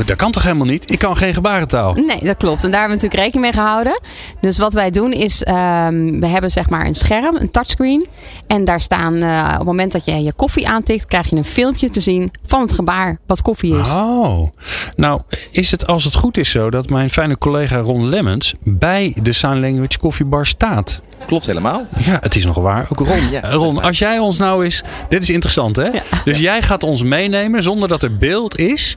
dat 0.07 0.17
kan 0.17 0.33
toch 0.33 0.43
helemaal 0.43 0.67
niet? 0.67 0.91
Ik 0.91 0.99
kan 0.99 1.17
geen 1.17 1.35
gebarentaal. 1.35 1.95
Nee, 1.95 2.21
dat 2.23 2.37
klopt. 2.37 2.65
En 2.65 2.71
daar 2.71 2.81
hebben 2.81 2.99
we 2.99 3.05
natuurlijk 3.05 3.23
rekening 3.23 3.43
mee 3.43 3.65
gehouden. 3.65 4.01
Dus 4.41 4.59
wat 4.59 4.73
wij 4.73 4.91
doen 4.91 5.13
is, 5.13 5.47
um, 5.47 6.21
we 6.21 6.27
hebben 6.27 6.51
zeg 6.51 6.69
maar 6.71 6.87
een 6.87 6.95
scherm, 6.95 7.37
een 7.37 7.51
touchscreen. 7.51 8.07
En 8.47 8.65
daar 8.65 8.81
staan, 8.81 9.15
uh, 9.15 9.49
op 9.51 9.57
het 9.59 9.67
moment 9.67 9.93
dat 9.93 10.05
je 10.05 10.23
je 10.23 10.33
koffie 10.33 10.69
aantikt, 10.69 11.05
krijg 11.05 11.31
je 11.31 11.37
een 11.37 11.45
filmpje 11.45 11.91
te 11.91 12.01
zien 12.01 12.31
van 12.47 12.61
het 12.61 12.73
gebaar 12.73 13.19
wat 13.27 13.43
koffie 13.43 13.79
is. 13.79 13.95
Oh, 13.95 14.49
nou 14.97 15.21
is 15.51 15.71
het 15.71 15.87
als 15.87 16.05
het 16.05 16.15
goed 16.15 16.37
is 16.37 16.51
zo 16.51 16.71
dat 16.71 16.89
mijn 16.89 17.11
fijne 17.11 17.39
collega 17.39 17.79
Ron 17.79 18.09
Lemmens 18.09 18.55
bij 18.65 19.15
de 19.23 19.33
Sign 19.33 19.61
Language 19.61 19.99
Koffiebar 19.99 20.47
staat. 20.47 21.03
Klopt 21.27 21.47
helemaal. 21.47 21.87
Ja, 21.99 22.19
het 22.21 22.37
is 22.37 22.45
nog 22.45 22.57
waar. 22.57 22.87
Ook 22.91 23.07
Ron, 23.07 23.31
ja, 23.31 23.51
Ron 23.51 23.83
als 23.83 23.99
jij 23.99 24.19
ons 24.19 24.39
nou 24.39 24.65
eens... 24.65 24.83
Dit 25.09 25.23
is 25.23 25.31
interessant 25.31 25.77
hè? 25.77 25.85
Ja. 25.85 26.03
Dus 26.25 26.39
jij 26.39 26.63
gaat 26.63 26.83
ons 26.83 27.03
meenemen 27.03 27.63
zonder 27.63 27.88
dat 27.89 28.03
er 28.03 28.17
beeld 28.17 28.59
is 28.59 28.97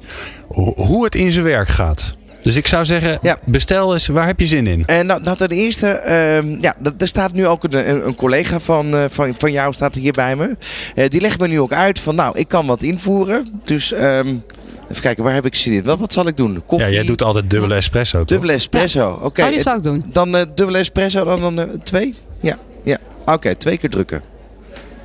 hoe 0.76 1.04
het 1.04 1.16
in 1.16 1.32
zijn 1.32 1.46
werk 1.46 1.68
gaat. 1.68 2.16
Dus 2.44 2.56
ik 2.56 2.68
zou 2.68 2.86
zeggen, 2.86 3.20
ja. 3.22 3.38
bestel 3.46 3.94
eens, 3.94 4.08
waar 4.08 4.26
heb 4.26 4.40
je 4.40 4.46
zin 4.46 4.68
in? 4.68 4.86
En 4.86 5.06
nou, 5.06 5.24
nou 5.24 5.38
ten 5.38 5.50
eerste, 5.50 6.02
uh, 6.06 6.62
ja, 6.62 6.76
er 6.98 7.08
staat 7.08 7.34
nu 7.34 7.48
ook 7.48 7.64
een, 7.64 8.08
een 8.08 8.16
collega 8.16 8.60
van, 8.60 8.96
uh, 8.96 9.06
van, 9.10 9.34
van 9.38 9.52
jou 9.52 9.74
staat 9.74 9.96
hier 9.96 10.12
bij 10.12 10.36
me. 10.36 10.58
Uh, 10.96 11.08
die 11.08 11.22
legt 11.22 11.40
me 11.40 11.48
nu 11.48 11.60
ook 11.60 11.74
uit 11.74 12.00
van, 12.00 12.16
nou, 12.16 12.40
ik 12.40 12.48
kan 12.48 12.66
wat 12.66 12.84
invoeren. 12.84 13.62
Dus 13.66 13.94
um, 13.94 14.44
even 14.90 15.02
kijken, 15.02 15.24
waar 15.24 15.34
heb 15.34 15.46
ik 15.46 15.56
zin 15.56 15.74
in? 15.74 15.84
Wat, 15.84 16.00
wat 16.00 16.14
zal 16.14 16.28
ik 16.28 16.38
doen? 16.38 16.64
Koffie? 16.66 16.88
Ja, 16.88 16.94
jij 16.94 17.04
doet 17.04 17.22
altijd 17.22 17.50
dubbele 17.50 17.76
espresso, 17.76 18.18
toch? 18.18 18.28
Dubbele 18.28 18.54
espresso, 18.54 19.00
ja. 19.00 19.14
oké. 19.14 19.26
Okay. 19.26 19.46
Oh, 19.46 19.52
die 19.52 19.62
zou 19.62 19.78
ik 19.78 19.84
doen. 19.84 20.06
Dan 20.12 20.36
uh, 20.36 20.42
dubbele 20.56 20.78
espresso, 20.78 21.24
dan, 21.24 21.42
dan 21.42 21.60
uh, 21.60 21.66
twee? 21.84 22.14
Ja, 22.40 22.58
ja. 22.84 22.98
Oké, 23.22 23.32
okay, 23.32 23.56
twee 23.56 23.78
keer 23.78 23.90
drukken. 23.90 24.22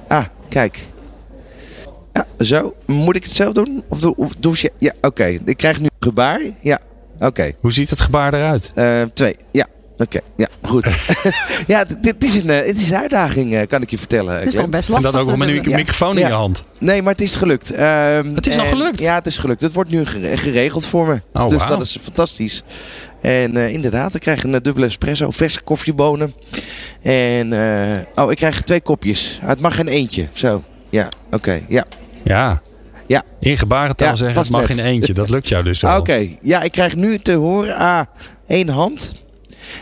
Ah, 0.09 0.25
kijk. 0.49 0.79
Ja, 2.17 2.45
zo. 2.45 2.75
Moet 2.87 3.17
ik 3.17 3.23
het 3.23 3.33
zelf 3.33 3.53
doen? 3.53 3.85
Of 3.89 4.01
doe, 4.01 4.15
of 4.17 4.33
doe 4.39 4.55
je... 4.57 4.73
Ja, 4.79 4.93
oké. 4.97 5.07
Okay. 5.07 5.41
Ik 5.45 5.57
krijg 5.57 5.81
nu 5.81 5.85
een 5.85 5.91
gebaar. 6.01 6.41
Ja, 6.61 6.81
oké. 7.15 7.27
Okay. 7.27 7.55
Hoe 7.61 7.73
ziet 7.73 7.91
het 7.91 8.01
gebaar 8.01 8.35
eruit? 8.35 8.73
Uh, 8.75 9.03
twee, 9.03 9.37
ja. 9.53 9.67
Oké, 9.99 10.03
okay. 10.03 10.21
ja, 10.37 10.49
goed. 10.63 10.97
ja, 11.67 11.85
dit 12.01 12.25
is, 12.25 12.35
een, 12.35 12.49
het 12.49 12.77
is 12.77 12.91
een 12.91 12.97
uitdaging, 12.97 13.53
uh, 13.53 13.67
kan 13.67 13.83
ik 13.83 13.91
je 13.91 13.99
vertellen. 13.99 14.37
Het 14.37 14.47
is 14.47 14.55
toch 14.55 14.69
best 14.69 14.89
lastig. 14.89 15.07
En 15.07 15.13
dan 15.13 15.21
ook 15.21 15.29
nog 15.29 15.39
met 15.39 15.67
een 15.67 15.75
microfoon 15.75 16.15
ja. 16.15 16.21
in 16.21 16.27
je 16.27 16.33
hand. 16.33 16.65
Nee, 16.79 17.03
maar 17.03 17.13
het 17.13 17.21
is 17.21 17.35
gelukt. 17.35 17.73
Uh, 17.75 18.19
het 18.35 18.47
is 18.47 18.59
al 18.59 18.67
gelukt? 18.67 18.99
Ja, 18.99 19.15
het 19.15 19.27
is 19.27 19.39
gelukt. 19.39 19.61
Het 19.61 19.73
wordt 19.73 19.91
nu 19.91 20.07
geregeld 20.07 20.87
voor 20.87 21.07
me. 21.07 21.21
Oh, 21.33 21.49
dus 21.49 21.59
wow. 21.59 21.69
dat 21.69 21.81
is 21.81 21.99
fantastisch. 22.03 22.63
En 23.21 23.57
uh, 23.57 23.73
inderdaad, 23.73 24.15
ik 24.15 24.21
krijg 24.21 24.45
een 24.45 24.63
dubbele 24.63 24.87
espresso, 24.87 25.31
verse 25.31 25.61
koffiebonen. 25.61 26.35
En, 27.03 27.53
uh, 27.53 27.99
oh, 28.15 28.31
ik 28.31 28.37
krijg 28.37 28.63
twee 28.63 28.81
kopjes. 28.81 29.39
Het 29.43 29.61
mag 29.61 29.75
geen 29.75 29.89
eentje. 29.89 30.29
Zo, 30.33 30.65
ja, 30.91 31.09
oké, 31.27 31.37
okay. 31.37 31.65
ja. 31.69 31.85
Ja. 32.27 32.61
Ja. 33.07 33.23
In 33.39 33.59
gebarentaal 33.59 34.09
ja, 34.09 34.15
zeggen, 34.15 34.39
het 34.39 34.51
mag 34.51 34.69
net. 34.69 34.79
in 34.79 34.85
eentje. 34.85 35.13
Dat 35.13 35.29
lukt 35.29 35.49
jou 35.49 35.65
dus 35.65 35.81
wel. 35.81 35.91
Oké, 35.91 36.01
okay. 36.01 36.39
ja, 36.41 36.63
ik 36.63 36.73
krijg 36.73 36.95
nu 36.95 37.19
te 37.19 37.33
horen, 37.33 37.75
ah, 37.77 38.03
één 38.47 38.69
hand. 38.69 39.13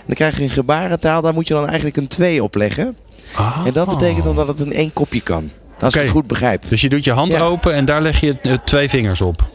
dan 0.07 0.15
krijg 0.15 0.37
je 0.37 0.43
een 0.43 0.51
gebarentaal, 0.51 1.23
daar 1.23 1.35
moet 1.35 1.49
je 1.49 1.55
dan 1.55 1.67
eigenlijk 1.67 1.97
een 1.97 2.07
2 2.07 2.43
op 2.43 2.55
leggen. 2.55 2.97
Ah. 3.35 3.63
En 3.67 3.73
dat 3.73 3.89
betekent 3.89 4.25
dan 4.25 4.37
dat 4.37 4.49
het 4.49 4.61
in 4.61 4.73
één 4.73 4.93
kopje 4.93 5.21
kan. 5.21 5.51
Als 5.79 5.95
ik 5.95 6.01
het 6.01 6.11
goed 6.11 6.27
begrijp. 6.27 6.63
Dus 6.69 6.81
je 6.81 6.89
doet 6.89 7.05
je 7.05 7.13
hand 7.13 7.33
Ja. 7.33 7.41
open 7.41 7.75
en 7.75 7.85
daar 7.85 8.03
leg 8.03 8.21
je 8.21 8.39
eh, 8.43 8.53
twee 8.65 8.89
vingers 8.89 9.21
op. 9.21 9.51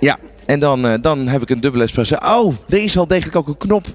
Ja, 0.00 0.18
en 0.44 0.60
dan, 0.60 0.86
eh, 0.86 0.94
dan 1.00 1.28
heb 1.28 1.42
ik 1.42 1.50
een 1.50 1.60
dubbele 1.60 1.84
espresso. 1.84 2.16
Oh, 2.16 2.54
er 2.68 2.82
is 2.82 2.94
wel 2.94 3.06
degelijk 3.06 3.36
ook 3.36 3.48
een 3.48 3.56
knop. 3.56 3.86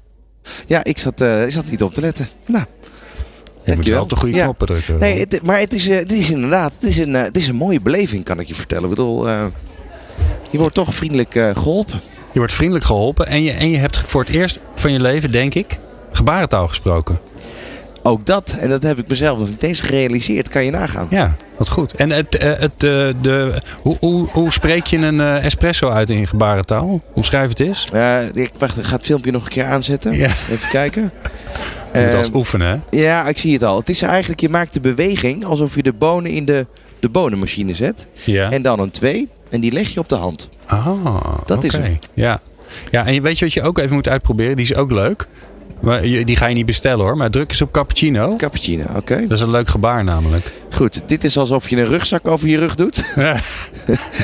Ja, 0.66 0.84
ik 0.84 0.98
zat, 0.98 1.20
eh, 1.20 1.46
ik 1.46 1.52
zat 1.52 1.70
niet 1.70 1.82
op 1.82 1.94
te 1.94 2.00
letten. 2.00 2.28
Nou, 2.46 2.64
Je 3.64 3.74
moet 3.76 3.86
wel 3.88 4.02
op 4.02 4.08
de 4.08 4.16
goede 4.16 4.36
Ja. 4.36 4.42
knoppen 4.42 4.66
drukken. 4.66 4.98
Nee, 4.98 5.20
het, 5.20 5.42
maar 5.42 5.58
het 5.58 5.72
is, 5.74 5.88
eh, 5.88 5.96
het 5.98 6.12
is 6.12 6.30
inderdaad 6.30 6.72
het 6.80 6.82
is 6.90 6.98
een, 6.98 7.16
eh, 7.16 7.22
het 7.22 7.36
is 7.36 7.48
een 7.48 7.54
mooie 7.56 7.80
beleving, 7.80 8.24
kan 8.24 8.40
ik 8.40 8.46
je 8.46 8.54
vertellen. 8.54 8.84
Ik 8.84 8.90
bedoel, 8.90 9.28
eh, 9.28 9.44
je 10.50 10.58
wordt 10.58 10.74
toch 10.74 10.94
vriendelijk 10.94 11.34
eh, 11.34 11.50
geholpen. 11.52 12.00
Je 12.32 12.38
wordt 12.38 12.54
vriendelijk 12.54 12.84
geholpen 12.86 13.26
en 13.26 13.42
je, 13.42 13.50
en 13.52 13.70
je 13.70 13.76
hebt 13.78 13.98
voor 14.06 14.20
het 14.20 14.30
eerst 14.30 14.58
van 14.74 14.92
je 14.92 15.00
leven, 15.00 15.30
denk 15.30 15.54
ik, 15.54 15.78
gebarentaal 16.12 16.68
gesproken. 16.68 17.18
Ook 18.02 18.26
dat, 18.26 18.54
en 18.58 18.68
dat 18.68 18.82
heb 18.82 18.98
ik 18.98 19.08
mezelf 19.08 19.38
nog 19.38 19.48
niet 19.48 19.62
eens 19.62 19.80
gerealiseerd, 19.80 20.48
kan 20.48 20.64
je 20.64 20.70
nagaan. 20.70 21.06
Ja, 21.10 21.34
wat 21.58 21.68
goed. 21.68 21.96
En 21.96 22.10
het, 22.10 22.36
het, 22.42 22.72
eh, 22.84 23.08
de, 23.22 23.62
hoe, 23.82 23.96
hoe, 24.00 24.28
hoe 24.32 24.52
spreek 24.52 24.86
je 24.86 24.96
een 24.98 25.20
espresso 25.20 25.88
uit 25.88 26.10
in 26.10 26.26
gebarentaal? 26.26 27.00
Omschrijf 27.14 27.48
het 27.48 27.60
eens. 27.60 27.84
Eh, 27.92 28.34
ik 28.34 28.50
wacht, 28.58 28.78
ik 28.78 28.84
ga 28.84 28.94
het 28.96 29.04
filmpje 29.04 29.30
nog 29.30 29.42
een 29.44 29.50
keer 29.50 29.64
aanzetten. 29.64 30.16
Ja. 30.16 30.26
Even 30.26 30.68
kijken. 30.70 31.10
Je 31.94 32.00
moet 32.00 32.10
Eh, 32.10 32.16
als 32.16 32.30
oefenen, 32.34 32.66
hè? 32.90 32.98
ja, 32.98 33.28
ik 33.28 33.38
zie 33.38 33.52
het 33.52 33.62
al. 33.62 33.76
Het 33.78 33.88
is 33.88 34.02
eigenlijk, 34.02 34.40
je 34.40 34.48
maakt 34.48 34.72
de 34.72 34.80
beweging 34.80 35.44
alsof 35.44 35.74
je 35.74 35.82
de 35.82 35.92
bonen 35.92 36.30
in 36.30 36.44
de, 36.44 36.66
de 37.00 37.08
bonenmachine 37.08 37.74
zet. 37.74 38.06
Ja. 38.24 38.50
En 38.50 38.62
dan 38.62 38.80
een 38.80 38.90
2 38.90 39.28
en 39.50 39.60
die 39.60 39.72
leg 39.72 39.88
je 39.94 40.00
op 40.00 40.08
de 40.08 40.14
hand. 40.16 40.48
Ah, 40.66 41.16
Dat 41.46 41.64
is 41.64 41.74
oké. 41.74 41.82
hem. 41.84 41.98
Ja. 42.14 42.40
ja, 42.90 43.06
en 43.06 43.22
weet 43.22 43.38
je 43.38 43.44
wat 43.44 43.54
je 43.54 43.62
ook 43.62 43.78
even 43.78 43.94
moet 43.94 44.08
uitproberen? 44.08 44.56
Die 44.56 44.64
is 44.64 44.74
ook 44.74 44.90
leuk. 44.90 45.26
Maar 45.80 46.02
die 46.02 46.36
ga 46.36 46.46
je 46.46 46.54
niet 46.54 46.66
bestellen 46.66 47.04
hoor. 47.04 47.16
Maar 47.16 47.30
druk 47.30 47.50
eens 47.50 47.62
op 47.62 47.72
cappuccino. 47.72 48.36
Cappuccino, 48.36 48.84
oké. 48.96 49.20
Dat 49.20 49.30
is 49.30 49.40
een 49.40 49.50
leuk 49.50 49.68
gebaar 49.68 50.04
namelijk. 50.04 50.52
Goed, 50.70 51.02
dit 51.06 51.24
is 51.24 51.36
alsof 51.38 51.68
je 51.70 51.76
een 51.76 51.86
rugzak 51.86 52.28
over 52.28 52.48
je 52.48 52.58
rug 52.58 52.74
doet. 52.74 53.02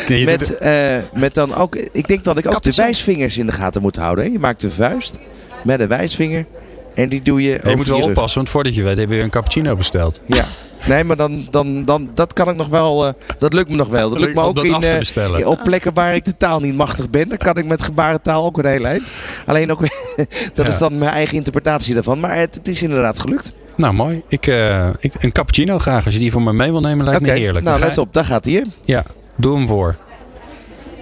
Nee, 0.08 0.18
je 0.20 0.26
doet- 0.26 0.38
Met, 0.38 0.56
eh, 0.58 0.96
met 1.14 1.34
dan 1.34 1.54
ook, 1.54 1.76
ik 1.92 2.08
denk 2.08 2.24
dat 2.24 2.38
ik 2.38 2.46
ook 2.54 2.62
de 2.62 2.74
wijsvingers 2.74 3.38
in 3.38 3.46
de 3.46 3.52
gaten 3.52 3.82
moet 3.82 3.96
houden. 3.96 4.24
Hè? 4.24 4.30
Je 4.30 4.38
maakt 4.38 4.62
een 4.62 4.70
vuist 4.70 5.18
met 5.64 5.80
een 5.80 5.88
wijsvinger 5.88 6.46
en 6.94 7.08
die 7.08 7.22
doe 7.22 7.42
je 7.42 7.60
je 7.64 7.76
moet 7.76 7.86
wel 7.86 7.98
rug. 7.98 8.06
oppassen, 8.08 8.38
want 8.38 8.50
voordat 8.50 8.74
je 8.74 8.82
weet 8.82 8.96
heb 8.96 9.10
je 9.10 9.20
een 9.20 9.30
cappuccino 9.30 9.76
besteld. 9.76 10.20
Ja. 10.26 10.44
Nee, 10.86 11.04
maar 11.04 11.16
dan, 11.16 11.46
dan, 11.50 11.84
dan, 11.84 12.10
dat 12.14 12.32
kan 12.32 12.48
ik 12.48 12.56
nog 12.56 12.68
wel, 12.68 13.06
eh, 13.06 13.12
dat 13.38 13.52
lukt 13.52 13.70
me 13.70 13.76
nog 13.76 13.88
wel. 13.88 14.10
Dat 14.10 14.18
lukt 14.18 14.34
me 14.34 14.40
ook 14.40 14.56
dat 14.56 14.64
in, 14.64 14.74
af 14.74 14.80
te 14.80 14.88
eh, 14.88 14.98
bestellen. 14.98 15.46
op 15.46 15.60
plekken 15.64 15.94
waar 15.94 16.14
ik 16.14 16.24
de 16.24 16.36
taal 16.36 16.60
niet 16.60 16.74
machtig 16.74 17.10
ben. 17.10 17.28
Dan 17.28 17.38
kan 17.38 17.54
ik 17.54 17.64
met 17.64 17.82
gebarentaal 17.82 18.44
ook 18.44 18.58
een 18.58 18.66
hele 18.66 18.86
eind. 18.88 19.12
Alleen 19.46 19.70
ook, 19.70 19.80
dat 19.86 20.28
Ja. 20.54 20.66
is 20.66 20.78
dan 20.78 20.98
mijn 20.98 21.10
eigen 21.10 21.36
interpretatie 21.36 21.94
daarvan. 21.94 22.20
Maar 22.20 22.36
het, 22.36 22.54
het 22.54 22.68
is 22.68 22.82
inderdaad 22.82 23.18
gelukt. 23.20 23.52
Nou, 23.76 23.94
mooi. 23.94 24.22
Ik, 24.28 24.46
eh, 24.46 24.88
ik, 24.98 25.12
een 25.18 25.32
cappuccino 25.32 25.78
graag. 25.78 26.04
Als 26.04 26.14
je 26.14 26.20
die 26.20 26.32
voor 26.32 26.42
me 26.42 26.52
mee 26.52 26.70
wil 26.70 26.80
nemen, 26.80 27.04
lijkt 27.04 27.20
me 27.22 27.30
heerlijk. 27.30 27.64
nou 27.64 27.78
let 27.80 27.98
op, 27.98 28.12
daar 28.12 28.24
gaat 28.24 28.44
hij. 28.44 28.54
hè. 28.54 28.62
Ja, 28.84 29.04
doe 29.36 29.56
hem 29.56 29.66
voor. 29.66 29.96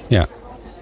Ja. 0.07 0.27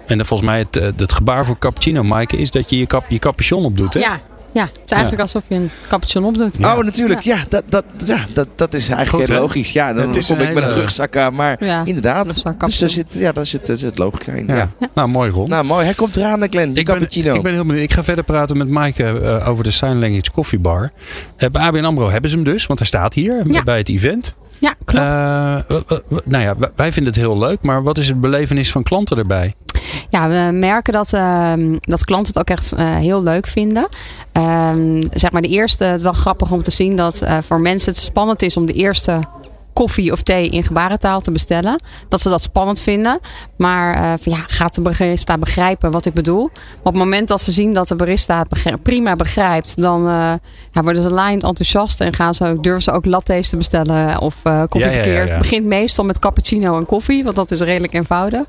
En 0.05 0.17
dan 0.17 0.25
volgens 0.25 0.49
mij 0.49 0.59
het, 0.59 0.75
het 0.99 1.13
gebaar 1.13 1.45
voor 1.45 1.57
cappuccino, 1.59 2.03
Maaike, 2.03 2.37
is 2.37 2.51
dat 2.51 2.69
je 2.69 2.77
je, 2.77 2.85
kap, 2.85 3.03
je 3.09 3.19
capuchon 3.19 3.65
opdoet, 3.65 3.93
hè? 3.93 3.99
Ja, 3.99 4.19
ja, 4.53 4.63
het 4.63 4.79
is 4.85 4.91
eigenlijk 4.91 5.21
alsof 5.21 5.43
je 5.47 5.55
een 5.55 5.69
capuchon 5.87 6.25
opdoet. 6.25 6.57
Ja. 6.59 6.77
Oh, 6.77 6.83
natuurlijk. 6.83 7.21
Ja, 7.21 7.37
dat, 7.49 7.63
dat, 7.69 7.85
ja, 8.05 8.25
dat, 8.33 8.47
dat 8.55 8.73
is 8.73 8.89
eigenlijk 8.89 9.29
Goed, 9.29 9.37
logisch. 9.37 9.71
Ja, 9.73 9.93
dan 9.93 10.07
Het 10.07 10.15
is 10.15 10.27
kom 10.27 10.39
een 10.39 10.47
ik 10.47 10.53
met 10.53 10.63
een 10.63 10.73
rugzak 10.73 11.15
aan. 11.17 11.33
Maar 11.35 11.65
Ja, 11.65 11.81
inderdaad, 11.85 12.43
dus 12.59 12.77
daar 12.79 12.89
zit, 12.89 13.13
ja, 13.13 13.31
daar 13.31 13.45
zit, 13.45 13.65
daar 13.65 13.77
zit 13.77 13.97
logica 13.97 14.31
in. 14.31 14.47
Ja. 14.47 14.55
Ja. 14.55 14.69
Nou, 14.93 15.07
mooi 15.09 15.31
Ron. 15.31 15.49
Nou, 15.49 15.63
mooi. 15.65 15.85
Hij 15.85 15.93
komt 15.93 16.15
eraan, 16.15 16.41
hè, 16.41 16.47
Glenn. 16.47 16.73
De 16.73 16.79
ik, 16.79 16.85
ben, 16.85 16.95
cappuccino. 16.95 17.33
ik 17.35 17.41
ben 17.41 17.53
heel 17.53 17.65
benieuwd. 17.65 17.83
Ik 17.83 17.93
ga 17.93 18.03
verder 18.03 18.23
praten 18.23 18.57
met 18.57 18.67
Maaike 18.67 19.03
eh, 19.19 19.47
over 19.47 19.63
de 19.63 19.71
Sign 19.71 19.97
Language 19.99 20.31
Coffee 20.31 20.59
Bar. 20.59 20.91
Eh, 21.37 21.49
bij 21.49 21.61
ABN 21.61 21.83
AMRO 21.83 22.09
hebben 22.09 22.29
ze 22.29 22.35
hem 22.35 22.45
dus, 22.45 22.65
want 22.65 22.79
hij 22.79 22.87
staat 22.87 23.13
hier 23.13 23.43
Ja. 23.51 23.63
bij 23.63 23.77
het 23.77 23.89
event. 23.89 24.35
Ja, 24.59 24.75
klopt. 24.85 25.05
Eh, 25.05 25.97
nou 26.25 26.43
ja, 26.43 26.55
wij 26.75 26.91
vinden 26.91 27.13
het 27.13 27.21
heel 27.21 27.37
leuk, 27.37 27.57
maar 27.61 27.83
wat 27.83 27.97
is 27.97 28.07
het 28.07 28.21
belevenis 28.21 28.71
van 28.71 28.83
klanten 28.83 29.17
erbij? 29.17 29.53
Ja, 30.09 30.27
we 30.29 30.51
merken 30.57 30.93
dat, 30.93 31.13
ehm, 31.13 31.77
dat 31.79 32.05
klanten 32.05 32.27
het 32.27 32.39
ook 32.39 32.57
echt 32.57 32.71
eh, 32.71 32.95
heel 32.95 33.23
leuk 33.23 33.47
vinden. 33.47 33.87
Ehm, 34.31 35.03
zeg 35.13 35.31
maar 35.31 35.41
de 35.41 35.47
eerste, 35.47 35.83
het 35.83 36.01
wel 36.01 36.13
grappig 36.13 36.51
om 36.51 36.61
te 36.61 36.71
zien 36.71 36.95
dat 36.95 37.21
eh, 37.21 37.37
voor 37.41 37.59
mensen 37.59 37.91
het 37.91 38.01
spannend 38.01 38.41
is 38.41 38.57
om 38.57 38.65
de 38.65 38.73
eerste 38.73 39.19
koffie 39.77 40.11
of 40.11 40.23
thee 40.23 40.49
in 40.49 40.63
gebarentaal 40.63 41.19
te 41.19 41.31
bestellen. 41.31 41.81
Dat 42.09 42.21
ze 42.21 42.29
dat 42.29 42.41
spannend 42.41 42.79
vinden. 42.79 43.19
Maar 43.57 43.93
eh, 43.93 44.13
van, 44.19 44.31
ja, 44.31 44.43
gaat 44.47 44.75
de 44.75 44.81
barista 44.81 45.37
begrijpen 45.37 45.91
wat 45.91 46.05
ik 46.05 46.13
bedoel? 46.13 46.49
Maar 46.53 46.77
op 46.83 46.93
het 46.93 47.03
moment 47.03 47.27
dat 47.27 47.41
ze 47.41 47.51
zien 47.51 47.73
dat 47.73 47.87
de 47.87 47.95
barista 47.95 48.45
het 48.63 48.83
prima 48.83 49.15
begrijpt, 49.15 49.81
dan 49.81 50.07
eh, 50.07 50.33
ja, 50.71 50.81
worden 50.83 51.01
ze 51.01 51.09
laaiend 51.09 51.43
enthousiast 51.43 52.01
en 52.01 52.13
gaan 52.13 52.33
ze 52.33 52.57
durven 52.61 52.83
ze 52.83 52.91
ook 52.91 53.05
latte's 53.05 53.49
te 53.49 53.57
bestellen 53.57 54.19
of 54.19 54.35
eh 54.43 54.59
koffie 54.59 54.79
Ja, 54.79 54.87
ja, 54.87 54.95
ja, 54.97 55.03
verkeerd. 55.03 55.29
Het 55.29 55.37
begint 55.37 55.65
meestal 55.65 56.05
met 56.05 56.19
cappuccino 56.19 56.77
en 56.77 56.85
koffie, 56.85 57.23
want 57.23 57.35
dat 57.35 57.51
is 57.51 57.59
redelijk 57.59 57.93
eenvoudig. 57.93 58.43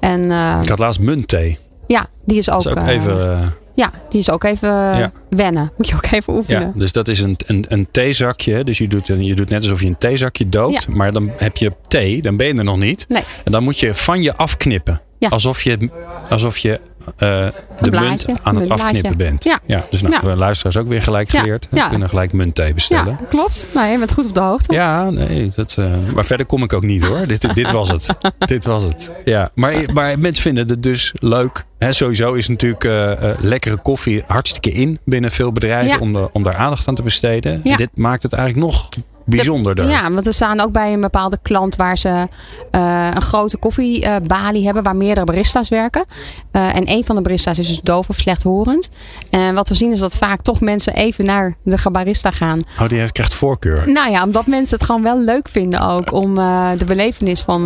En 0.00 0.24
Ik 0.62 0.68
had 0.68 0.78
laatst 0.78 1.00
muntthee. 1.00 1.58
ja, 1.86 2.06
die 2.24 2.38
is 2.38 2.50
ook, 2.50 2.58
is 2.58 2.66
ook 2.66 2.86
even... 2.86 3.54
eh, 3.76 3.84
ja, 3.84 3.90
die 4.08 4.20
is 4.20 4.30
ook 4.30 4.44
even 4.44 4.68
Ja. 4.68 5.10
wennen. 5.30 5.72
Moet 5.76 5.88
je 5.88 5.94
ook 5.94 6.06
even 6.10 6.34
oefenen. 6.34 6.60
Ja, 6.60 6.72
dus 6.74 6.92
dat 6.92 7.08
is 7.08 7.20
een, 7.20 7.36
een, 7.46 7.64
een 7.68 7.88
theezakje. 7.90 8.64
Dus 8.64 8.78
je 8.78 8.88
doet, 8.88 9.06
je 9.06 9.34
doet 9.34 9.48
net 9.48 9.62
alsof 9.62 9.80
je 9.80 9.86
een 9.86 9.98
theezakje 9.98 10.48
doopt. 10.48 10.86
Ja. 10.88 10.94
Maar 10.94 11.12
dan 11.12 11.30
heb 11.36 11.56
je 11.56 11.72
thee, 11.88 12.22
dan 12.22 12.36
ben 12.36 12.46
je 12.46 12.54
er 12.54 12.64
nog 12.64 12.78
niet. 12.78 13.04
Nee. 13.08 13.22
En 13.44 13.52
dan 13.52 13.62
moet 13.62 13.80
je 13.80 13.94
van 13.94 14.22
je 14.22 14.36
afknippen. 14.36 15.00
Ja. 15.18 15.28
Alsof 15.28 15.62
je, 15.62 15.90
alsof 16.28 16.58
je 16.58 16.80
eh, 17.16 17.28
de 17.28 17.52
munt 17.80 17.90
blaadje, 17.90 18.34
aan 18.42 18.54
een 18.56 18.60
het 18.62 18.70
afknippen 18.70 19.16
bent. 19.16 19.44
Ja. 19.44 19.84
dus 19.90 20.02
nou, 20.02 20.14
Ja. 20.14 20.20
we 20.22 20.36
luisteraars 20.36 20.76
ook 20.76 20.88
weer 20.88 21.02
gelijk 21.02 21.32
Ja. 21.32 21.40
geleerd. 21.40 21.66
We 21.70 21.76
Ja. 21.76 21.88
kunnen 21.88 22.08
gelijk 22.08 22.32
muntthee 22.32 22.74
bestellen. 22.74 23.16
Ja, 23.20 23.26
klopt. 23.28 23.68
Nou, 23.74 23.90
je 23.90 23.98
bent 23.98 24.12
goed 24.12 24.26
op 24.26 24.34
de 24.34 24.40
hoogte. 24.40 24.72
Ja, 24.72 25.10
nee, 25.10 25.50
dat, 25.56 25.76
eh, 25.78 25.92
maar 26.14 26.24
verder 26.24 26.46
kom 26.46 26.62
ik 26.62 26.72
ook 26.72 26.82
niet 26.82 27.04
hoor. 27.04 27.26
dit, 27.26 27.54
dit 27.54 27.70
was 27.70 27.88
het. 27.90 28.14
dit 28.38 28.64
was 28.64 28.82
het. 28.82 29.12
Ja, 29.24 29.50
maar, 29.54 29.74
maar 29.92 30.18
mensen 30.18 30.42
vinden 30.42 30.68
het 30.68 30.82
dus 30.82 31.12
leuk. 31.18 31.64
Hè, 31.78 31.92
sowieso 31.92 32.32
is 32.32 32.48
natuurlijk 32.48 32.84
eh, 32.84 33.12
lekkere 33.40 33.76
koffie 33.76 34.22
hartstikke 34.26 34.72
in 34.72 34.98
binnen 35.04 35.30
veel 35.30 35.52
bedrijven 35.52 36.00
om, 36.00 36.12
de, 36.12 36.28
om 36.32 36.42
daar 36.42 36.56
aandacht 36.56 36.88
aan 36.88 36.94
te 36.94 37.02
besteden. 37.02 37.60
En 37.64 37.76
dit 37.76 37.90
maakt 37.94 38.22
het 38.22 38.32
eigenlijk 38.32 38.66
nog 38.66 38.88
bijzonderder. 39.26 39.88
Ja, 39.88 40.12
want 40.12 40.24
we 40.24 40.32
staan 40.32 40.60
ook 40.60 40.72
bij 40.72 40.92
een 40.92 41.00
bepaalde 41.00 41.38
klant 41.42 41.76
waar 41.76 41.98
ze 41.98 42.28
eh, 42.70 43.08
een 43.14 43.22
grote 43.22 43.56
koffiebalie 43.56 44.64
hebben 44.64 44.82
waar 44.82 44.96
meerdere 44.96 45.26
barista's 45.26 45.68
werken. 45.68 46.04
Eh, 46.50 46.76
en 46.76 46.90
een 46.90 47.04
van 47.04 47.16
de 47.16 47.22
barista's 47.22 47.58
is 47.58 47.66
dus 47.68 47.80
doof 47.80 48.08
of 48.08 48.16
slechthorend. 48.16 48.88
En 49.30 49.54
wat 49.54 49.68
we 49.68 49.74
zien 49.74 49.92
is 49.92 50.00
dat 50.00 50.16
vaak 50.16 50.40
toch 50.40 50.60
mensen 50.60 50.94
even 50.94 51.24
naar 51.24 51.54
de 51.62 51.90
barista 51.92 52.30
gaan. 52.30 52.62
Oh, 52.80 52.88
die 52.88 52.98
heeft, 52.98 53.12
krijgt 53.12 53.34
voorkeur. 53.34 53.92
Nou 53.92 54.10
ja, 54.10 54.22
omdat 54.22 54.46
mensen 54.46 54.76
het 54.76 54.86
gewoon 54.86 55.02
wel 55.02 55.20
leuk 55.20 55.48
vinden 55.48 55.80
ook 55.80 56.12
om 56.12 56.38
eh, 56.38 56.68
de 56.78 56.84
belevenis 56.84 57.40
van 57.40 57.64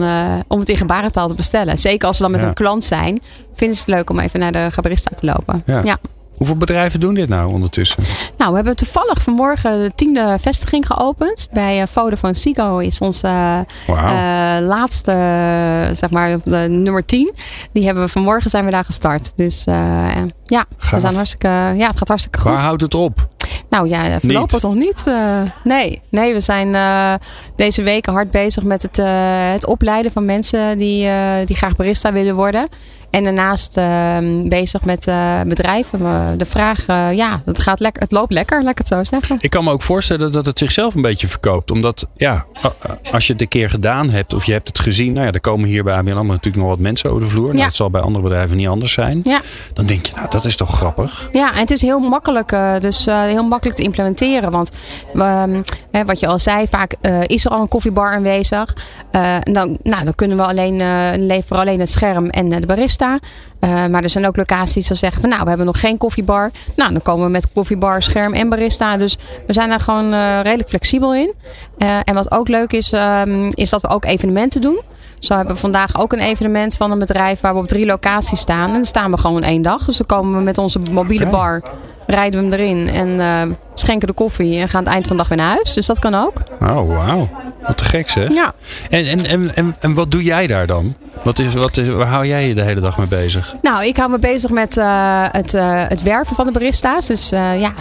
om 0.48 0.58
het 0.58 0.68
in 0.68 0.76
gebarentaal 0.76 1.28
te 1.28 1.34
bestellen. 1.34 1.78
Zeker 1.78 2.06
als 2.06 2.16
ze 2.16 2.22
dan 2.22 2.32
met 2.32 2.40
Ja. 2.40 2.46
een 2.46 2.54
klant 2.54 2.84
zijn, 2.84 3.22
vinden 3.54 3.76
ze 3.76 3.82
het 3.86 3.94
leuk 3.94 4.10
om 4.10 4.18
even 4.18 4.40
naar 4.40 4.52
de 4.52 4.70
barista 4.80 5.10
te 5.14 5.26
lopen. 5.26 5.62
Ja. 5.66 5.80
ja. 5.84 5.98
Hoeveel 6.40 6.58
bedrijven 6.58 7.00
doen 7.00 7.14
dit 7.14 7.28
nou 7.28 7.52
ondertussen? 7.52 8.02
Nou, 8.36 8.50
we 8.50 8.56
hebben 8.56 8.76
toevallig 8.76 9.22
vanmorgen 9.22 9.82
de 9.82 9.92
tiende 9.94 10.36
vestiging 10.40 10.86
geopend. 10.86 11.48
Bij 11.52 11.80
eh, 11.80 11.86
Vodafone 11.86 12.34
Sigo 12.34 12.78
is 12.78 12.98
onze 12.98 13.26
eh, 13.26 13.60
eh, 13.86 14.64
laatste, 14.64 15.12
zeg 15.92 16.10
maar, 16.10 16.38
de 16.44 16.56
nummer 16.56 17.04
10. 17.04 17.34
Die 17.72 17.84
hebben 17.84 18.02
we 18.02 18.08
vanmorgen 18.08 18.50
zijn 18.50 18.64
we 18.64 18.70
daar 18.70 18.84
gestart. 18.84 19.32
Dus 19.36 19.64
ja, 20.44 20.64
we 20.90 21.00
zijn 21.00 21.14
hartstikke, 21.14 21.48
ja, 21.48 21.86
het 21.86 21.98
gaat 21.98 22.08
hartstikke 22.08 22.38
goed. 22.38 22.50
Waar 22.50 22.62
houdt 22.62 22.82
het 22.82 22.94
op? 22.94 23.28
Nou 23.68 23.88
ja, 23.88 24.20
voorlopig 24.20 24.62
nog 24.62 24.74
niet. 24.74 25.12
nee, 25.64 26.02
nee, 26.10 26.32
we 26.32 26.40
zijn 26.40 26.76
deze 27.56 27.82
weken 27.82 28.12
hard 28.12 28.30
bezig 28.30 28.62
met 28.62 28.82
het, 28.82 28.96
het 29.52 29.66
opleiden 29.66 30.12
van 30.12 30.24
mensen 30.24 30.78
die, 30.78 31.08
die 31.44 31.56
graag 31.56 31.76
barista 31.76 32.12
willen 32.12 32.34
worden. 32.34 32.68
En 33.10 33.24
daarnaast 33.24 33.76
eh, 33.76 34.16
bezig 34.44 34.84
met 34.84 35.06
eh, 35.06 35.40
bedrijven. 35.46 35.98
De 36.38 36.44
vraag, 36.44 36.86
eh, 36.86 37.12
ja, 37.12 37.42
het, 37.44 37.58
gaat 37.58 37.80
lekker, 37.80 38.02
het 38.02 38.12
loopt 38.12 38.32
lekker, 38.32 38.62
laat 38.62 38.70
ik 38.70 38.78
het 38.78 38.86
zo 38.86 39.04
zeggen. 39.04 39.36
Ik 39.40 39.50
kan 39.50 39.64
me 39.64 39.70
ook 39.70 39.82
voorstellen 39.82 40.32
dat 40.32 40.46
het 40.46 40.58
zichzelf 40.58 40.94
een 40.94 41.02
beetje 41.02 41.26
verkoopt. 41.26 41.70
Omdat, 41.70 42.06
ja, 42.16 42.46
als 43.12 43.26
je 43.26 43.32
het 43.32 43.42
een 43.42 43.48
keer 43.48 43.70
gedaan 43.70 44.10
hebt 44.10 44.34
of 44.34 44.44
je 44.44 44.52
hebt 44.52 44.68
het 44.68 44.78
gezien. 44.78 45.12
Nou 45.12 45.26
ja, 45.26 45.32
er 45.32 45.40
komen 45.40 45.68
hier 45.68 45.84
bij 45.84 45.94
ABN 45.94 46.10
AMRO 46.10 46.22
natuurlijk 46.22 46.56
nog 46.56 46.68
wat 46.68 46.78
mensen 46.78 47.10
over 47.10 47.22
de 47.22 47.28
vloer. 47.28 47.46
Nou, 47.46 47.58
Ja. 47.58 47.64
dat 47.64 47.74
zal 47.74 47.90
bij 47.90 48.00
andere 48.00 48.24
bedrijven 48.24 48.56
niet 48.56 48.68
anders 48.68 48.92
zijn. 48.92 49.20
Ja. 49.24 49.40
Dan 49.74 49.86
denk 49.86 50.06
je, 50.06 50.12
nou, 50.16 50.30
dat 50.30 50.44
is 50.44 50.56
toch 50.56 50.76
grappig. 50.76 51.28
Ja, 51.32 51.52
en 51.52 51.58
het 51.58 51.70
is 51.70 51.82
heel 51.82 52.00
makkelijk, 52.00 52.52
eh, 52.52 52.78
dus 52.78 53.04
heel 53.04 53.44
makkelijk 53.44 53.76
te 53.76 53.82
implementeren. 53.82 54.50
Want 54.50 54.70
ehm, 55.14 55.62
hè, 55.90 56.04
wat 56.04 56.20
je 56.20 56.26
al 56.26 56.38
zei, 56.38 56.66
vaak 56.66 56.94
is 57.26 57.44
er 57.44 57.50
al 57.50 57.60
een 57.60 57.68
koffiebar 57.68 58.12
aanwezig. 58.12 58.76
Dan, 59.42 59.78
nou, 59.82 60.04
dan 60.04 60.14
kunnen 60.14 60.36
we 60.36 60.42
alleen 60.42 60.76
leveren 61.26 61.60
alleen 61.60 61.80
het 61.80 61.90
scherm 61.90 62.28
en 62.28 62.48
de 62.48 62.66
barista. 62.66 62.99
Eh, 63.04 63.86
maar 63.86 64.02
er 64.02 64.10
zijn 64.10 64.26
ook 64.26 64.36
locaties 64.36 64.86
die 64.86 64.96
zeggen 64.96 65.20
van 65.20 65.30
nou, 65.30 65.42
we 65.42 65.48
hebben 65.48 65.66
nog 65.66 65.80
geen 65.80 65.98
koffiebar. 65.98 66.50
Nou, 66.76 66.92
dan 66.92 67.02
komen 67.02 67.24
we 67.24 67.30
met 67.30 67.52
koffiebar, 67.52 68.02
scherm 68.02 68.32
en 68.32 68.48
barista. 68.48 68.96
Dus 68.96 69.16
we 69.46 69.52
zijn 69.52 69.68
daar 69.68 69.80
gewoon 69.80 70.12
eh, 70.12 70.40
redelijk 70.42 70.68
flexibel 70.68 71.14
in. 71.14 71.34
Eh, 71.78 71.98
en 72.04 72.14
wat 72.14 72.30
ook 72.30 72.48
leuk 72.48 72.72
is, 72.72 72.92
ehm, 72.92 73.50
is 73.54 73.70
dat 73.70 73.82
we 73.82 73.88
ook 73.88 74.04
evenementen 74.04 74.60
doen. 74.60 74.80
Zo 75.18 75.36
hebben 75.36 75.54
we 75.54 75.60
vandaag 75.60 76.00
ook 76.00 76.12
een 76.12 76.18
evenement 76.18 76.76
van 76.76 76.90
een 76.90 76.98
bedrijf 76.98 77.40
waar 77.40 77.54
we 77.54 77.60
op 77.60 77.68
drie 77.68 77.86
locaties 77.86 78.40
staan. 78.40 78.66
En 78.66 78.74
dan 78.74 78.84
staan 78.84 79.10
we 79.10 79.18
gewoon 79.18 79.42
één 79.42 79.62
dag. 79.62 79.84
Dus 79.84 79.96
dan 79.96 80.06
komen 80.06 80.36
we 80.36 80.42
met 80.42 80.58
onze 80.58 80.80
mobiele 80.90 81.26
bar 81.26 81.62
rijden 82.10 82.40
we 82.40 82.56
hem 82.56 82.60
erin 82.60 82.88
en 82.88 83.20
eh, 83.20 83.56
schenken 83.74 84.08
de 84.08 84.12
koffie 84.12 84.60
en 84.60 84.68
gaan 84.68 84.78
aan 84.78 84.84
het 84.84 84.92
eind 84.92 85.06
van 85.06 85.16
de 85.16 85.22
dag 85.22 85.28
weer 85.28 85.38
naar 85.38 85.54
huis. 85.54 85.74
Dus 85.74 85.86
dat 85.86 85.98
kan 85.98 86.14
ook. 86.14 86.32
Oh, 86.60 86.96
wauw. 86.96 87.28
Wat 87.66 87.76
te 87.76 87.84
gek 87.84 88.10
zeg. 88.10 88.32
Ja. 88.32 88.54
En, 88.90 89.06
en, 89.06 89.26
en, 89.26 89.54
en, 89.54 89.76
en 89.80 89.94
wat 89.94 90.10
doe 90.10 90.22
jij 90.22 90.46
daar 90.46 90.66
dan? 90.66 90.94
Wat 91.24 91.38
is, 91.38 91.54
wat 91.54 91.76
is, 91.76 91.88
waar 91.88 92.06
hou 92.06 92.26
jij 92.26 92.48
je 92.48 92.54
de 92.54 92.62
hele 92.62 92.80
dag 92.80 92.98
mee 92.98 93.06
bezig? 93.06 93.54
Nou, 93.62 93.84
ik 93.84 93.96
hou 93.96 94.10
me 94.10 94.18
bezig 94.18 94.50
met 94.50 94.76
uh, 94.76 95.24
het, 95.30 95.54
uh, 95.54 95.84
het 95.88 96.02
werven 96.02 96.36
van 96.36 96.46
de 96.46 96.52
barista's. 96.52 97.06
Dus 97.06 97.32
uh, 97.32 97.60
ja, 97.60 97.72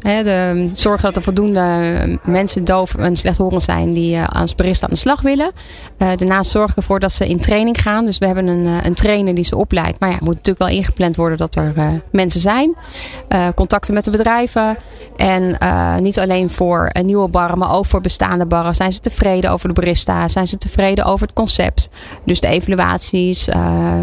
hè, 0.00 0.22
de, 0.22 0.70
zorgen 0.72 1.02
dat 1.02 1.16
er 1.16 1.22
voldoende 1.22 2.18
mensen 2.22 2.64
doof 2.64 2.94
en 2.94 3.16
slechthorend 3.16 3.62
zijn 3.62 3.92
die 3.92 4.20
als 4.20 4.54
barista 4.54 4.86
aan 4.86 4.92
de 4.92 4.98
slag 4.98 5.22
willen. 5.22 5.52
daarnaast 5.96 6.50
zorgen 6.50 6.76
ervoor 6.76 7.00
dat 7.00 7.12
ze 7.12 7.28
in 7.28 7.40
training 7.40 7.82
gaan. 7.82 8.04
Dus 8.04 8.18
we 8.18 8.26
hebben 8.26 8.46
een, 8.46 8.86
een 8.86 8.94
trainer 8.94 9.34
die 9.34 9.44
ze 9.44 9.56
opleidt. 9.56 10.00
Maar 10.00 10.08
ja, 10.08 10.14
het 10.14 10.24
moet 10.24 10.34
natuurlijk 10.34 10.70
wel 10.70 10.76
ingepland 10.76 11.16
worden 11.16 11.38
dat 11.38 11.56
er 11.56 12.02
mensen 12.12 12.40
zijn. 12.40 12.76
contacten 13.54 13.94
met 13.94 14.04
de 14.04 14.10
bedrijven. 14.10 14.76
En 15.16 15.56
niet 16.02 16.18
alleen 16.18 16.50
voor 16.50 16.90
nieuwe 17.02 17.28
barren, 17.28 17.58
maar 17.58 17.74
ook 17.74 17.86
voor 17.86 18.00
bestaande 18.00 18.46
barren. 18.46 18.74
Zijn 18.74 18.92
ze 18.92 19.00
tevreden 19.00 19.50
over 19.50 19.68
de 19.68 19.74
barista? 19.74 20.28
Zijn 20.28 20.48
ze 20.48 20.56
tevreden 20.56 21.04
over 21.04 21.26
het 21.26 21.36
concept? 21.36 21.88
Dus 22.24 22.40
de 22.40 22.53
evaluaties, 22.54 23.48
uh, 23.48 23.98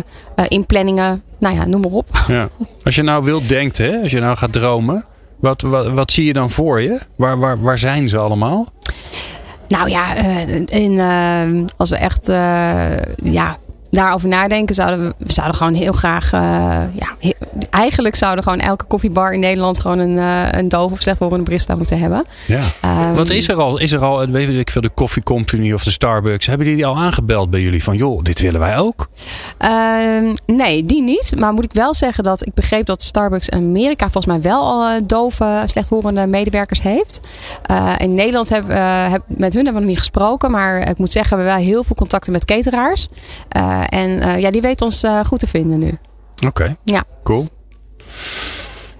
inplanningen, 0.47 1.23
nou 1.39 1.55
ja, 1.55 1.65
noem 1.65 1.81
maar 1.81 1.91
op. 1.91 2.07
Ja. 2.27 2.49
Als 2.83 2.95
je 2.95 3.03
nou 3.03 3.23
wilt 3.23 3.49
denkt, 3.49 3.77
hè, 3.77 4.01
als 4.01 4.11
je 4.11 4.19
nou 4.19 4.37
gaat 4.37 4.51
dromen, 4.53 5.05
wat, 5.39 5.61
wat, 5.61 5.91
wat 5.91 6.11
zie 6.11 6.25
je 6.25 6.33
dan 6.33 6.49
voor 6.49 6.81
je? 6.81 6.99
Waar, 7.15 7.39
waar, 7.39 7.61
waar 7.61 7.79
zijn 7.79 8.09
ze 8.09 8.17
allemaal? 8.17 8.67
Nou 9.67 9.89
ja, 9.89 10.15
in, 10.65 10.91
uh, 10.91 11.67
als 11.77 11.89
we 11.89 11.95
echt 11.95 12.25
ja, 13.23 13.57
daarover 13.91 14.27
nadenken, 14.27 14.75
zouden 14.75 15.07
we, 15.07 15.13
we 15.17 15.33
zouden 15.33 15.57
gewoon 15.57 15.73
heel 15.73 15.91
graag. 15.91 16.33
Uh, 16.33 16.39
ja, 16.93 17.31
eigenlijk 17.69 18.15
zouden 18.15 18.43
gewoon 18.43 18.59
elke 18.59 18.85
koffiebar 18.85 19.33
in 19.33 19.39
Nederland 19.39 19.79
gewoon 19.79 19.99
een, 19.99 20.17
uh, 20.17 20.51
een 20.51 20.69
doof 20.69 20.91
of 20.91 21.01
slechthorende 21.01 21.43
barista 21.43 21.75
moeten 21.75 21.99
hebben. 21.99 22.25
Ja. 22.45 22.61
Um, 22.85 23.15
Wat 23.15 23.29
is 23.29 23.49
er 23.49 23.55
al? 23.55 23.77
Is 23.77 23.91
er 23.91 23.99
al, 23.99 24.27
weet 24.27 24.49
ik 24.49 24.69
veel, 24.69 24.81
de 24.81 24.93
Coffee 24.93 25.23
Company 25.23 25.73
of 25.73 25.83
de 25.83 25.91
Starbucks? 25.91 26.45
Hebben 26.45 26.67
die 26.67 26.85
al 26.85 26.97
aangebeld 26.97 27.49
bij 27.49 27.61
jullie 27.61 27.83
van, 27.83 27.97
joh, 27.97 28.23
dit 28.23 28.39
willen 28.39 28.59
wij 28.59 28.77
ook? 28.77 29.09
Uh, 29.59 30.33
nee, 30.45 30.85
die 30.85 31.01
niet. 31.01 31.33
Maar 31.39 31.53
moet 31.53 31.63
ik 31.63 31.73
wel 31.73 31.93
zeggen 31.93 32.23
dat 32.23 32.45
ik 32.45 32.53
begreep 32.53 32.85
dat 32.85 33.01
Starbucks 33.01 33.49
in 33.49 33.57
Amerika 33.57 34.03
volgens 34.03 34.25
mij 34.25 34.41
wel 34.41 34.61
al 34.61 34.99
dove, 35.07 35.63
slechthorende 35.65 36.27
medewerkers 36.27 36.81
heeft. 36.81 37.19
in 37.97 38.13
Nederland 38.13 38.49
hebben 38.49 39.09
heb, 39.11 39.21
met 39.27 39.53
hun 39.53 39.63
hebben 39.63 39.73
we 39.73 39.79
nog 39.79 39.89
niet 39.89 39.97
gesproken. 39.97 40.51
Maar 40.51 40.89
ik 40.89 40.97
moet 40.97 41.11
zeggen, 41.11 41.37
we 41.37 41.43
hebben 41.43 41.61
wel 41.61 41.71
heel 41.71 41.83
veel 41.83 41.95
contacten 41.95 42.31
met 42.31 42.45
cateraars. 42.45 43.07
En 43.87 44.09
uh, 44.09 44.39
ja, 44.39 44.51
die 44.51 44.61
weet 44.61 44.81
ons 44.81 45.03
uh, 45.03 45.19
goed 45.25 45.39
te 45.39 45.47
vinden 45.47 45.79
nu. 45.79 45.97
Oké, 46.35 46.47
okay. 46.47 46.77
ja. 46.83 47.03
cool. 47.23 47.47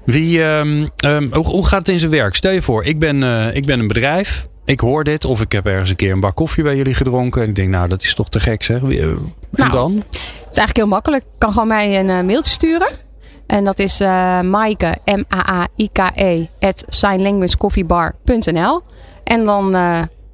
Wie, 0.06 0.44
um, 0.44 0.90
um, 1.06 1.34
hoe, 1.34 1.46
hoe, 1.46 1.68
gaat 1.68 1.80
het 1.80 1.90
in 1.90 2.00
zijn 2.00 2.12
werk? 2.12 2.36
Stel 2.36 2.52
je 2.52 2.62
voor, 2.62 2.84
ik 2.84 3.00
ben, 3.00 3.22
uh, 3.22 3.56
ik 3.56 3.66
ben 3.66 3.80
een 3.80 3.88
bedrijf. 3.88 4.50
Ik 4.66 4.80
hoor 4.80 5.04
dit. 5.04 5.26
Of 5.26 5.42
ik 5.42 5.52
heb 5.52 5.66
ergens 5.66 5.90
een 5.90 5.96
keer 5.96 6.12
een 6.12 6.20
bak 6.20 6.36
koffie 6.36 6.64
bij 6.64 6.76
jullie 6.76 6.94
gedronken. 6.94 7.42
En 7.42 7.50
ik 7.50 7.56
denk, 7.56 7.70
nou, 7.70 7.88
dat 7.88 8.04
is 8.04 8.14
toch 8.14 8.30
te 8.30 8.40
gek 8.40 8.64
zeg. 8.64 8.82
En 8.82 9.34
nou, 9.52 9.72
dan? 9.72 9.96
Het 9.96 10.16
is 10.50 10.58
eigenlijk 10.58 10.78
heel 10.78 10.88
makkelijk. 10.88 11.24
Ik 11.24 11.30
kan 11.38 11.52
gewoon 11.52 11.68
mij 11.68 12.00
een 12.00 12.26
mailtje 12.26 12.52
sturen. 12.52 12.90
En 13.48 13.64
dat 13.64 13.80
is 13.80 14.02
uh, 14.02 14.42
Maaike, 14.42 14.98
M-A-A-I-K-E, 15.06 16.46
at 16.60 16.84
signlanguagecoffeebar.nl. 16.88 18.82
En 19.24 19.44
dan 19.44 19.76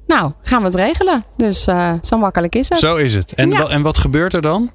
nou, 0.08 0.32
gaan 0.42 0.58
we 0.58 0.66
het 0.66 0.74
regelen. 0.74 1.24
Dus 1.36 1.66
uh, 1.66 1.92
zo 2.02 2.18
makkelijk 2.18 2.54
is 2.54 2.68
het. 2.68 2.78
Zo 2.78 2.96
is 2.96 3.14
het. 3.14 3.34
En, 3.34 3.50
ja. 3.50 3.68
en 3.68 3.82
wat 3.82 3.98
gebeurt 3.98 4.34
er 4.34 4.42
dan? 4.42 4.70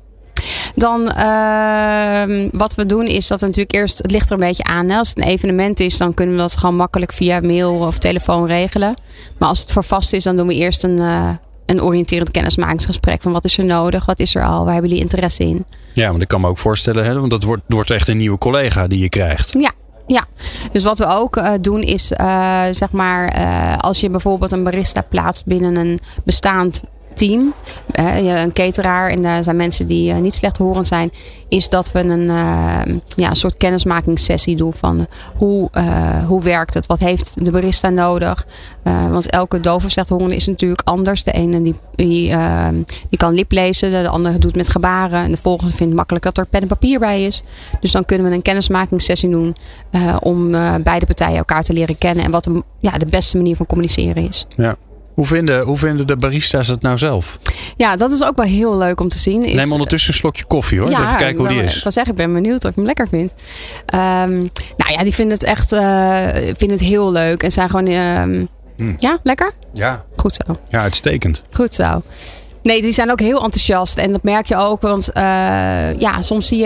Dan 0.76 1.02
uh, 1.02 2.50
wat 2.52 2.76
we 2.76 2.86
doen 2.86 3.06
is 3.06 3.28
dat 3.28 3.40
we 3.40 3.46
natuurlijk 3.46 3.76
eerst, 3.76 3.98
het 3.98 4.12
ligt 4.12 4.30
er 4.30 4.34
een 4.34 4.48
beetje 4.48 4.64
aan. 4.64 4.90
Hè? 4.90 4.98
Als 4.98 5.10
het 5.10 5.18
een 5.18 5.28
evenement 5.28 5.80
is, 5.80 5.98
dan 5.98 6.14
kunnen 6.14 6.36
we 6.36 6.42
dat 6.42 6.58
gewoon 6.58 6.76
makkelijk 6.76 7.14
via 7.14 7.40
mail 7.40 7.74
of 7.74 7.98
telefoon 7.98 8.46
regelen. 8.48 8.96
Maar 9.38 9.50
als 9.50 9.60
het 9.60 9.72
voor 9.72 9.84
vast 9.84 10.14
is, 10.14 10.24
dan 10.24 10.36
doen 10.36 10.48
we 10.48 10.54
eerst 10.54 10.84
een, 10.84 11.00
uh, 11.00 11.30
een 11.66 11.84
oriënterend 11.84 12.32
kennismakingsgesprek. 12.32 13.22
Van 13.22 13.32
wat 13.32 13.46
is 13.46 13.58
er 13.58 13.66
nodig? 13.66 14.06
Wat 14.06 14.20
is 14.20 14.36
er 14.36 14.44
al? 14.46 14.64
Waar 14.64 14.74
hebben 14.74 14.90
jullie 14.90 15.06
interesse 15.06 15.44
in? 15.44 15.66
Ja, 15.94 16.10
want 16.10 16.22
ik 16.22 16.28
kan 16.28 16.42
me 16.42 16.48
ook 16.48 16.58
voorstellen, 16.58 17.06
hè, 17.06 17.20
want 17.20 17.30
dat 17.30 17.44
wordt, 17.44 17.64
wordt 17.68 17.92
echt 17.92 18.08
een 18.08 18.18
nieuwe 18.18 18.38
collega 18.38 18.88
die 18.88 19.00
je 19.00 19.10
krijgt. 19.10 19.56
Ja, 19.60 19.72
ja, 20.06 20.26
dus 20.72 20.84
wat 20.84 20.98
we 20.98 21.06
ook 21.06 21.38
uh, 21.38 21.52
doen 21.62 21.82
is, 21.82 22.12
uh, 22.12 22.64
zeg 22.72 22.92
maar, 22.92 23.40
uh, 23.40 23.78
als 23.78 24.00
je 24.00 24.10
bijvoorbeeld 24.10 24.52
een 24.52 24.64
barista 24.64 25.02
plaatst 25.02 25.46
binnen 25.46 25.76
een 25.76 26.00
bestaand 26.24 26.84
team, 27.14 27.54
een 27.92 28.54
cateraar 28.54 29.10
en 29.10 29.26
er 29.26 29.44
zijn 29.44 29.56
mensen 29.56 29.88
die 29.88 30.14
niet 30.14 30.34
slechthorend 30.34 30.88
zijn, 30.88 31.12
is 31.48 31.70
dat 31.70 31.92
we 31.92 32.00
een, 32.00 32.26
ja, 33.16 33.30
een 33.30 33.36
soort 33.36 33.58
kennismakingssessie 33.58 34.56
doen 34.56 34.74
van 34.74 35.08
hoe, 35.36 35.70
hoe 36.26 36.42
werkt 36.42 36.74
het, 36.74 36.86
wat 36.86 37.00
heeft 37.00 37.46
de 37.46 37.52
barista 37.52 37.90
nodig. 37.90 38.46
want 38.84 39.30
elke 39.30 39.60
dove 39.60 39.90
slechthorende 39.90 40.36
is 40.36 40.48
natuurlijk 40.48 40.82
anders. 40.84 41.24
De 41.24 41.32
ene 41.32 41.62
die, 41.62 41.76
die, 41.96 42.36
die 43.10 43.20
kan 43.20 43.34
liplezen, 43.34 43.92
de 43.92 44.08
andere 44.08 44.38
doet 44.38 44.56
met 44.56 44.70
gebaren 44.70 45.24
en 45.24 45.32
de 45.32 45.38
volgende 45.38 45.74
vindt 45.74 45.96
makkelijk 45.96 46.26
dat 46.26 46.38
er 46.38 46.46
pen 46.46 46.62
en 46.62 46.68
papier 46.68 47.00
bij 47.00 47.24
is. 47.24 47.42
Dus 47.80 47.92
dan 47.92 48.06
kunnen 48.06 48.30
we 48.30 48.36
een 48.36 48.42
kennismakingssessie 48.42 49.30
doen 49.30 49.56
om 50.20 50.52
beide 50.84 51.06
partijen 51.06 51.38
elkaar 51.38 51.64
te 51.64 51.74
leren 51.74 51.98
kennen 51.98 52.26
en 52.26 52.32
wat 52.32 52.44
de, 52.44 52.64
ja, 52.80 52.92
de 52.92 53.06
beste 53.06 53.38
manier 53.38 53.56
van 53.56 53.66
communiceren 53.66 54.28
is. 54.28 54.46
Ja. 54.56 54.76
Hoe 55.14 55.26
vinden, 55.26 55.62
hoe 55.62 55.78
vinden 55.78 56.08
de 56.08 56.18
barista's 56.18 56.68
het 56.68 56.82
nou 56.82 56.98
zelf? 56.98 57.40
Ja, 57.78 57.96
dat 57.96 58.12
is 58.12 58.24
ook 58.24 58.36
wel 58.36 58.46
heel 58.46 58.78
leuk 58.78 59.00
om 59.00 59.08
te 59.08 59.18
zien. 59.18 59.46
Is, 59.46 59.54
Neem 59.54 59.72
ondertussen 59.72 60.12
een 60.12 60.18
slokje 60.18 60.44
koffie 60.44 60.80
hoor. 60.80 60.90
Ja, 60.90 61.04
even 61.06 61.18
kijken 61.18 61.38
hoe 61.38 61.48
die 61.48 61.64
is. 61.64 61.78
Ik 61.78 61.84
wil 61.84 61.92
zeggen, 61.92 62.12
ik 62.12 62.18
ben 62.18 62.34
benieuwd 62.34 62.64
of 62.64 62.70
ik 62.70 62.76
hem 62.76 62.86
lekker 62.86 63.08
vind. 63.08 63.34
Um, 63.94 64.50
nou 64.78 64.92
ja, 64.92 65.04
die 65.04 65.14
vinden 65.14 65.34
het 65.34 65.44
echt 65.44 65.74
uh, 65.74 66.28
vinden 66.34 66.78
het 66.78 66.80
heel 66.80 67.12
leuk. 67.12 67.44
En 67.44 67.52
zijn 67.52 67.70
gewoon... 67.70 67.88
Um, 67.88 68.48
mm. 68.78 68.94
Ja, 68.98 69.20
lekker? 69.24 69.52
Ja. 69.74 70.04
Goed 70.16 70.34
zo. 70.34 70.54
Ja, 70.70 70.80
uitstekend. 70.80 71.42
Goed 71.52 71.74
zo. 71.74 72.02
Nee, 72.64 72.82
die 72.82 72.92
zijn 72.92 73.12
ook 73.12 73.20
heel 73.20 73.44
enthousiast. 73.44 73.98
En 73.98 74.12
dat 74.12 74.24
merk 74.24 74.46
je 74.46 74.56
ook. 74.56 74.82
Want 74.82 75.10
uh, 75.14 75.24
ja, 76.00 76.22
soms 76.22 76.48
zie 76.48 76.58
je, 76.58 76.66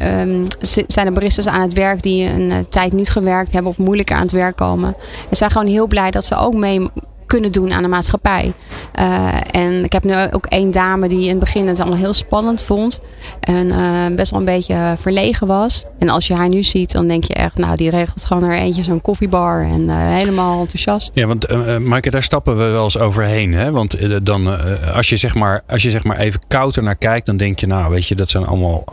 uh, 0.00 0.20
um, 0.20 0.46
zijn 0.86 1.06
er 1.06 1.12
baristas 1.12 1.46
aan 1.46 1.60
het 1.60 1.72
werk 1.72 2.02
die 2.02 2.28
een 2.28 2.66
tijd 2.70 2.92
niet 2.92 3.10
gewerkt 3.10 3.52
hebben 3.52 3.70
of 3.70 3.78
moeilijker 3.78 4.16
aan 4.16 4.22
het 4.22 4.30
werk 4.30 4.56
komen. 4.56 4.96
En 5.30 5.36
zijn 5.36 5.50
gewoon 5.50 5.66
heel 5.66 5.86
blij 5.86 6.10
dat 6.10 6.24
ze 6.24 6.36
ook 6.36 6.54
mee 6.54 6.88
kunnen 7.26 7.52
doen 7.52 7.72
aan 7.72 7.82
de 7.82 7.88
maatschappij. 7.88 8.52
Uh, 8.98 9.28
en 9.50 9.84
ik 9.84 9.92
heb 9.92 10.04
nu 10.04 10.14
ook 10.30 10.46
één 10.46 10.70
dame 10.70 11.08
die 11.08 11.22
in 11.22 11.28
het 11.28 11.38
begin 11.38 11.66
het 11.66 11.80
allemaal 11.80 11.98
heel 11.98 12.14
spannend 12.14 12.62
vond. 12.62 13.00
En 13.40 13.66
uh, 13.66 14.06
best 14.16 14.30
wel 14.30 14.40
een 14.40 14.46
beetje 14.46 14.94
verlegen 14.98 15.46
was. 15.46 15.84
En 15.98 16.08
als 16.08 16.26
je 16.26 16.34
haar 16.34 16.48
nu 16.48 16.62
ziet, 16.62 16.92
dan 16.92 17.06
denk 17.06 17.24
je 17.24 17.34
echt, 17.34 17.58
nou 17.58 17.76
die 17.76 17.90
regelt 17.90 18.24
gewoon 18.24 18.42
er 18.42 18.58
eentje 18.58 18.82
zo'n 18.82 19.00
koffiebar. 19.00 19.62
En 19.62 19.80
uh, 19.80 19.94
helemaal 19.96 20.60
enthousiast. 20.60 21.14
Ja, 21.14 21.26
want 21.26 21.50
uh, 21.50 21.76
Maaike, 21.76 22.10
daar 22.10 22.22
stappen 22.22 22.56
we 22.56 22.64
wel 22.64 22.84
eens 22.84 22.98
overheen. 22.98 23.52
Hè? 23.52 23.70
Want 23.70 23.96
dan, 24.26 24.48
als, 24.94 25.08
je 25.08 25.16
zeg 25.16 25.34
maar, 25.34 25.62
als 25.66 25.82
je 25.82 25.90
zeg 25.90 26.04
maar 26.04 26.16
even 26.16 26.40
koud 26.48 26.76
naar 26.76 26.96
kijkt, 26.96 27.26
dan 27.26 27.36
denk 27.36 27.58
je, 27.58 27.66
nou 27.66 27.90
weet 27.90 28.06
je, 28.06 28.14
dat 28.14 28.30
zijn 28.30 28.46
allemaal 28.46 28.84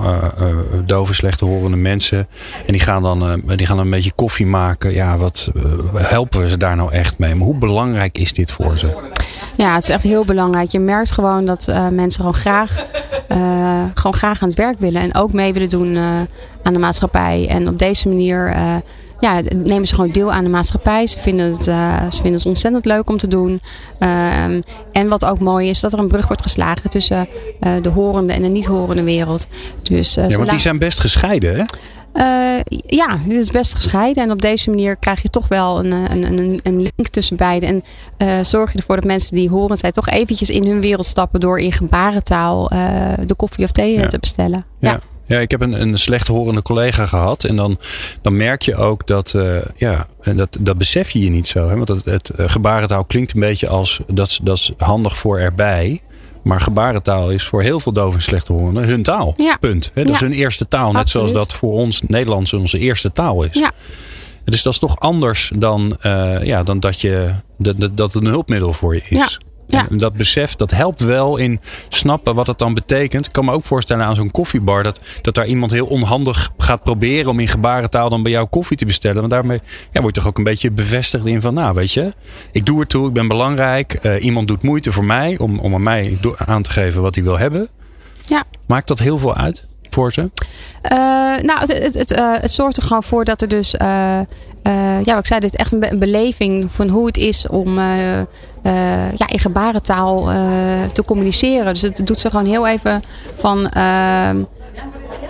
dove, 0.85 1.13
slechte 1.13 1.45
horende 1.45 1.77
mensen. 1.77 2.27
En 2.65 2.73
die 2.73 2.81
gaan 2.81 3.03
dan, 3.03 3.41
die 3.55 3.65
gaan 3.65 3.79
een 3.79 3.89
beetje 3.89 4.11
koffie 4.15 4.45
maken. 4.45 4.93
Ja, 4.93 5.17
wat 5.17 5.51
helpen 5.95 6.39
we 6.39 6.49
ze 6.49 6.57
daar 6.57 6.75
nou 6.75 6.91
echt 6.91 7.17
mee? 7.17 7.35
Maar 7.35 7.45
hoe 7.45 7.57
belangrijk 7.57 8.17
is 8.17 8.22
dit 8.31 8.51
voor 8.51 8.77
ze? 8.77 8.87
Ja, 9.55 9.73
het 9.73 9.83
is 9.83 9.89
echt 9.89 10.03
heel 10.03 10.23
belangrijk. 10.23 10.71
Je 10.71 10.79
merkt 10.79 11.11
gewoon 11.11 11.45
dat 11.45 11.67
uh, 11.69 11.87
mensen 11.87 12.19
gewoon 12.19 12.35
graag, 12.35 12.85
uh, 13.31 13.83
gewoon 13.93 14.13
graag 14.13 14.41
aan 14.41 14.47
het 14.47 14.57
werk 14.57 14.79
willen. 14.79 15.01
En 15.01 15.15
ook 15.15 15.33
mee 15.33 15.53
willen 15.53 15.69
doen 15.69 15.95
uh, 15.95 16.05
aan 16.63 16.73
de 16.73 16.79
maatschappij. 16.79 17.47
En 17.49 17.67
op 17.67 17.79
deze 17.79 18.07
manier 18.07 18.55
ja, 19.19 19.41
nemen 19.55 19.87
ze 19.87 19.95
gewoon 19.95 20.11
deel 20.11 20.31
aan 20.31 20.43
de 20.43 20.49
maatschappij. 20.49 21.07
Ze 21.07 21.19
vinden 21.19 21.45
het, 21.45 21.63
ze 21.63 22.21
vinden 22.21 22.33
het 22.33 22.45
ontzettend 22.45 22.85
leuk 22.85 23.09
om 23.09 23.17
te 23.17 23.27
doen. 23.27 23.61
Ehm, 23.99 24.61
en 24.91 25.07
wat 25.07 25.25
ook 25.25 25.39
mooi 25.39 25.69
is, 25.69 25.79
dat 25.79 25.93
er 25.93 25.99
een 25.99 26.07
brug 26.07 26.27
wordt 26.27 26.41
geslagen 26.41 26.89
tussen 26.89 27.27
de 27.81 27.89
horende 27.89 28.33
en 28.33 28.41
de 28.41 28.47
niet-horende 28.47 29.03
wereld. 29.03 29.47
Dus, 29.83 30.13
ja, 30.13 30.27
want 30.27 30.49
die 30.49 30.59
zijn 30.59 30.79
best 30.79 30.99
gescheiden, 30.99 31.55
hè? 31.55 31.63
Uh, 32.13 32.59
ja, 32.85 33.17
dit 33.27 33.37
is 33.37 33.51
best 33.51 33.75
gescheiden. 33.75 34.23
En 34.23 34.31
op 34.31 34.41
deze 34.41 34.69
manier 34.69 34.95
krijg 34.95 35.21
je 35.21 35.29
toch 35.29 35.47
wel 35.47 35.79
een, 35.79 35.91
een, 35.91 36.23
een, 36.23 36.59
een 36.63 36.77
link 36.77 37.07
tussen 37.07 37.37
beiden. 37.37 37.69
En 37.69 37.83
uh, 38.27 38.43
zorg 38.43 38.71
je 38.71 38.77
ervoor 38.77 38.95
dat 38.95 39.05
mensen 39.05 39.35
die 39.35 39.49
horen 39.49 39.77
zijn 39.77 39.91
toch 39.91 40.09
eventjes 40.09 40.49
in 40.49 40.65
hun 40.65 40.81
wereld 40.81 41.05
stappen 41.05 41.39
door 41.39 41.59
in 41.59 41.71
gebarentaal 41.71 42.73
uh, 42.73 42.79
de 43.25 43.35
koffie 43.35 43.63
of 43.63 43.71
thee 43.71 43.93
ja. 43.93 44.07
te 44.07 44.19
bestellen. 44.19 44.65
Ja. 44.79 44.91
ja. 44.91 44.99
Ja, 45.25 45.39
ik 45.39 45.51
heb 45.51 45.61
een, 45.61 45.81
een 45.81 45.97
slecht 45.97 46.27
horende 46.27 46.61
collega 46.61 47.05
gehad. 47.05 47.43
En 47.43 47.55
dan, 47.55 47.79
dan 48.21 48.37
merk 48.37 48.61
je 48.61 48.75
ook 48.75 49.07
dat, 49.07 49.33
uh, 49.35 49.57
ja, 49.75 50.07
en 50.21 50.37
dat, 50.37 50.57
dat 50.59 50.77
besef 50.77 51.09
je 51.09 51.19
je 51.19 51.29
niet 51.29 51.47
zo. 51.47 51.69
Hè? 51.69 51.75
Want 51.75 51.87
het, 51.87 52.05
het 52.05 52.31
gebarentaal 52.35 53.03
klinkt 53.05 53.33
een 53.33 53.39
beetje 53.39 53.67
als, 53.67 53.99
dat, 54.07 54.39
dat 54.43 54.57
is 54.57 54.71
handig 54.77 55.17
voor 55.17 55.39
erbij. 55.39 56.01
Maar 56.43 56.61
gebarentaal 56.61 57.31
is 57.31 57.43
voor 57.43 57.61
heel 57.61 57.79
veel 57.79 57.91
doven 57.91 58.15
en 58.15 58.23
slechthorenden 58.23 58.83
hun 58.83 59.03
taal. 59.03 59.33
Ja. 59.37 59.57
Punt. 59.59 59.91
He, 59.93 60.01
dat 60.01 60.07
ja. 60.07 60.13
is 60.13 60.19
hun 60.19 60.31
eerste 60.31 60.67
taal. 60.67 60.91
Net 60.91 61.01
Absoluut. 61.01 61.29
zoals 61.29 61.47
dat 61.47 61.57
voor 61.57 61.73
ons 61.73 62.01
Nederlands 62.01 62.53
onze 62.53 62.79
eerste 62.79 63.11
taal 63.11 63.43
is. 63.43 63.53
Ja. 63.53 63.71
Dus 64.43 64.63
dat 64.63 64.73
is 64.73 64.79
toch 64.79 64.99
anders 64.99 65.51
dan, 65.55 65.97
uh, 66.05 66.43
ja, 66.43 66.63
dan 66.63 66.79
dat, 66.79 67.01
je, 67.01 67.33
dat, 67.57 67.75
dat 67.79 68.13
het 68.13 68.23
een 68.23 68.29
hulpmiddel 68.29 68.73
voor 68.73 68.95
je 68.95 69.01
is. 69.09 69.17
Ja. 69.17 69.27
Ja. 69.67 69.89
En 69.89 69.97
dat 69.97 70.13
besef, 70.13 70.55
dat 70.55 70.71
helpt 70.71 71.01
wel 71.01 71.37
in 71.37 71.59
snappen 71.89 72.35
wat 72.35 72.47
het 72.47 72.57
dan 72.57 72.73
betekent. 72.73 73.25
Ik 73.25 73.31
kan 73.31 73.45
me 73.45 73.51
ook 73.51 73.65
voorstellen 73.65 74.05
aan 74.05 74.15
zo'n 74.15 74.31
koffiebar 74.31 74.83
dat, 74.83 74.99
dat 75.21 75.33
daar 75.33 75.47
iemand 75.47 75.71
heel 75.71 75.85
onhandig 75.85 76.49
gaat 76.57 76.83
proberen 76.83 77.29
om 77.29 77.39
in 77.39 77.47
gebarentaal 77.47 78.09
dan 78.09 78.23
bij 78.23 78.31
jou 78.31 78.47
koffie 78.47 78.77
te 78.77 78.85
bestellen. 78.85 79.19
Want 79.19 79.31
daarmee 79.31 79.59
ja, 79.91 80.01
word 80.01 80.15
je 80.15 80.21
toch 80.21 80.29
ook 80.29 80.37
een 80.37 80.43
beetje 80.43 80.71
bevestigd 80.71 81.25
in 81.25 81.41
van, 81.41 81.53
nou 81.53 81.73
weet 81.73 81.91
je, 81.91 82.13
ik 82.51 82.65
doe 82.65 82.79
er 82.79 82.87
toe, 82.87 83.07
ik 83.07 83.13
ben 83.13 83.27
belangrijk. 83.27 83.93
Eh, 83.93 84.23
iemand 84.23 84.47
doet 84.47 84.61
moeite 84.61 84.91
voor 84.91 85.05
mij 85.05 85.37
om, 85.37 85.59
om 85.59 85.73
aan 85.73 85.83
mij 85.83 86.17
aan 86.37 86.61
te 86.61 86.71
geven 86.71 87.01
wat 87.01 87.15
hij 87.15 87.23
wil 87.23 87.37
hebben. 87.37 87.69
Ja. 88.25 88.43
Maakt 88.67 88.87
dat 88.87 88.99
heel 88.99 89.17
veel 89.17 89.35
uit 89.35 89.67
voor 89.89 90.11
ze? 90.11 90.31
Eh, 90.81 90.97
nou, 91.41 91.59
het, 91.59 91.83
het, 91.83 91.93
het, 91.93 92.11
eh, 92.11 92.31
het 92.33 92.51
zorgt 92.51 92.77
er 92.77 92.83
gewoon 92.83 93.03
voor 93.03 93.25
dat 93.25 93.41
er 93.41 93.47
dus, 93.47 93.75
ja, 95.03 95.11
wat 95.13 95.19
ik 95.19 95.25
zei, 95.25 95.39
dit 95.39 95.53
is 95.53 95.59
echt 95.59 95.71
een, 95.71 95.91
een 95.91 95.99
beleving 95.99 96.71
van 96.71 96.87
hoe 96.87 97.05
het 97.05 97.17
is 97.17 97.47
om 97.47 97.77
eh, 97.77 98.19
eh, 98.19 98.25
ja, 99.15 99.27
in 99.27 99.39
gebarentaal 99.39 100.31
eh, 100.31 100.83
te 100.91 101.03
communiceren. 101.03 101.73
Dus 101.73 101.81
het 101.81 102.07
doet 102.07 102.19
ze 102.19 102.29
gewoon 102.29 102.45
heel 102.45 102.67
even 102.67 103.01
van 103.35 103.69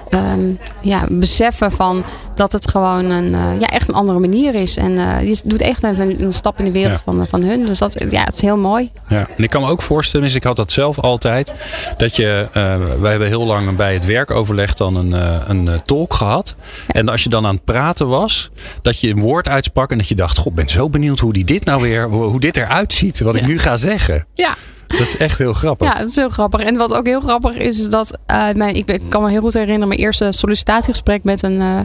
ehm, 0.10 0.40
ja, 0.82 1.04
beseffen 1.10 1.72
van 1.72 2.04
dat 2.36 2.52
het 2.52 2.70
gewoon 2.70 3.06
een, 3.10 3.34
eh, 3.34 3.60
ja, 3.60 3.68
echt 3.68 3.88
een 3.88 3.94
andere 3.94 4.20
manier 4.20 4.56
is. 4.56 4.78
En 4.78 4.98
eh, 4.98 5.28
je 5.28 5.42
doet 5.46 5.62
echt 5.62 5.84
een, 5.84 6.22
een 6.24 6.32
stap 6.32 6.60
in 6.60 6.66
de 6.66 6.72
wereld 6.72 6.98
Ja. 6.98 7.02
van, 7.14 7.28
van 7.28 7.44
hun. 7.44 7.66
Dus 7.66 7.78
dat, 7.78 7.96
ja, 8.10 8.24
het 8.24 8.34
is 8.34 8.42
heel 8.42 8.58
mooi. 8.58 8.92
Ja, 9.08 9.28
en 9.38 9.44
ik 9.44 9.50
kan 9.50 9.62
me 9.62 9.70
ook 9.70 9.82
voorstellen, 9.82 10.26
dus 10.26 10.36
ik 10.36 10.44
had 10.44 10.56
dat 10.56 10.72
zelf 10.72 11.00
altijd, 11.00 11.54
dat 11.98 12.16
je, 12.16 12.48
eh, 12.52 12.76
wij 13.00 13.10
hebben 13.10 13.28
heel 13.28 13.46
lang 13.46 13.76
bij 13.76 13.94
het 13.94 14.06
werkoverleg 14.06 14.74
dan 14.74 14.96
een, 14.96 15.14
eh, 15.14 15.42
een 15.46 15.68
eh, 15.68 15.76
tolk 15.76 16.14
gehad. 16.14 16.56
En 16.88 17.10
als 17.10 17.24
je 17.24 17.30
dan 17.30 17.46
aan 17.46 17.56
het 17.56 17.66
praten 17.66 18.08
was, 18.08 18.50
dat 18.82 19.00
je 19.00 19.10
een 19.10 19.20
woord 19.20 19.48
uitsprak 19.48 19.92
en 19.92 19.98
dat 19.98 20.08
je 20.08 20.16
dacht, 20.16 20.38
god, 20.38 20.56
ben 20.56 20.70
zo 20.70 20.90
benieuwd 20.90 21.20
hoe 21.20 21.34
die 21.34 21.46
dit 21.46 21.66
nou 21.66 21.82
weer, 21.82 22.10
hoe, 22.10 22.40
dit 22.40 22.58
eruit 22.58 22.94
ziet, 22.94 23.20
wat 23.20 23.36
ik 23.36 23.46
nu 23.46 23.60
ga 23.60 23.78
zeggen. 23.78 24.26
Ja. 24.34 24.56
Dat 24.98 25.08
is 25.08 25.18
echt 25.18 25.38
heel 25.38 25.54
grappig. 25.54 25.88
Ja, 25.88 26.00
dat 26.00 26.10
is 26.10 26.16
heel 26.16 26.30
grappig. 26.30 26.62
En 26.62 26.78
wat 26.78 26.94
ook 26.94 27.06
heel 27.06 27.20
grappig 27.20 27.56
is, 27.56 27.80
is 27.80 27.90
dat 27.90 28.18
eh, 28.26 28.50
mijn, 28.54 28.76
ik, 28.76 29.02
kan 29.10 29.22
me 29.22 29.30
heel 29.30 29.42
goed 29.42 29.54
herinneren 29.54 29.88
mijn 29.88 30.00
eerste 30.00 30.32
sollicitatiegesprek 30.32 31.24
met 31.24 31.44
een, 31.44 31.62
eh, 31.62 31.80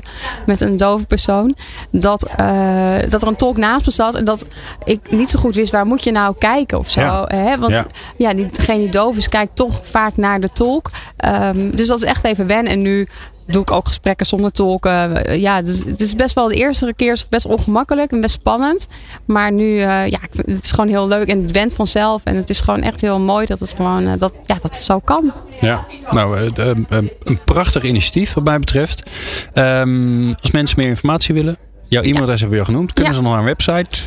met 0.47 0.61
een 0.61 0.77
dove 0.77 1.07
persoon. 1.07 1.57
Dat, 1.91 2.25
eh, 2.37 2.95
dat 3.09 3.23
er 3.23 3.29
een 3.29 3.37
tolk 3.37 3.57
naast 3.57 3.87
me 3.87 3.93
zat 3.93 4.15
en 4.15 4.25
dat 4.25 4.47
ik 4.85 5.11
niet 5.11 5.31
zo 5.31 5.39
goed 5.39 5.55
wist 5.55 5.73
waar 5.73 5.87
moet 5.87 6.05
je 6.05 6.13
nou 6.13 6.35
kijken 6.39 6.79
of 6.79 6.91
zo. 6.91 7.01
Ja. 7.01 7.25
Hè? 7.27 7.59
Want 7.59 7.73
Ja. 7.73 7.87
ja. 8.17 8.35
die, 8.35 8.47
degene 8.53 8.79
die 8.79 8.91
doof 8.91 9.17
is, 9.17 9.29
kijkt 9.29 9.57
toch 9.57 9.81
vaak 9.83 10.17
naar 10.17 10.41
de 10.41 10.51
tolk. 10.53 10.91
Ehm, 11.17 11.71
dus 11.71 11.87
dat 11.87 11.99
is 12.03 12.05
echt 12.05 12.25
even 12.25 12.47
wennen. 12.47 12.73
En 12.73 12.83
nu 12.83 13.09
doe 13.51 13.63
ik 13.63 13.71
ook 13.71 13.87
gesprekken 13.87 14.27
zonder 14.27 14.51
tolken. 14.53 15.25
Eh, 15.27 15.37
Ja, 15.41 15.63
dus 15.63 15.85
het 15.85 16.01
is 16.01 16.15
best 16.15 16.35
wel 16.35 16.49
de 16.49 16.55
eerste 16.55 16.93
keer 16.97 17.13
is 17.13 17.29
best 17.29 17.47
ongemakkelijk 17.47 18.11
en 18.13 18.21
best 18.21 18.35
spannend. 18.35 18.87
Maar 19.25 19.53
nu, 19.53 19.79
eh, 19.79 20.07
ja, 20.07 20.19
het 20.47 20.65
is 20.65 20.71
gewoon 20.71 20.89
heel 20.89 21.09
leuk 21.09 21.29
en 21.29 21.43
het 21.43 21.51
went 21.51 21.75
vanzelf. 21.75 22.21
En 22.25 22.37
het 22.37 22.51
is 22.51 22.61
gewoon 22.61 22.83
echt 22.83 23.01
heel 23.01 23.21
mooi 23.21 23.47
dat 23.47 23.61
het 23.61 23.75
gewoon, 23.77 24.07
eh, 24.07 24.13
dat, 24.19 24.33
ja, 24.43 24.55
dat 24.55 24.63
het 24.63 24.75
zo 24.83 24.99
kan. 24.99 25.33
Ja, 25.61 25.87
nou, 26.11 26.51
een 27.25 27.39
prachtig 27.45 27.83
initiatief 27.83 28.33
wat 28.35 28.45
mij 28.45 28.59
betreft. 28.59 29.03
Ehm, 29.53 30.33
als 30.43 30.51
mensen 30.51 30.79
meer 30.79 30.89
informatie 30.89 31.35
willen, 31.35 31.57
jouw 31.89 32.03
e-mailadres 32.03 32.41
hebben 32.41 32.59
we 32.59 32.65
al 32.65 32.71
genoemd. 32.73 32.93
Kunnen 32.93 33.13
Ja. 33.13 33.19
ze 33.19 33.25
nog 33.25 33.33
naar 33.33 33.41
een 33.41 33.47
website? 33.47 34.01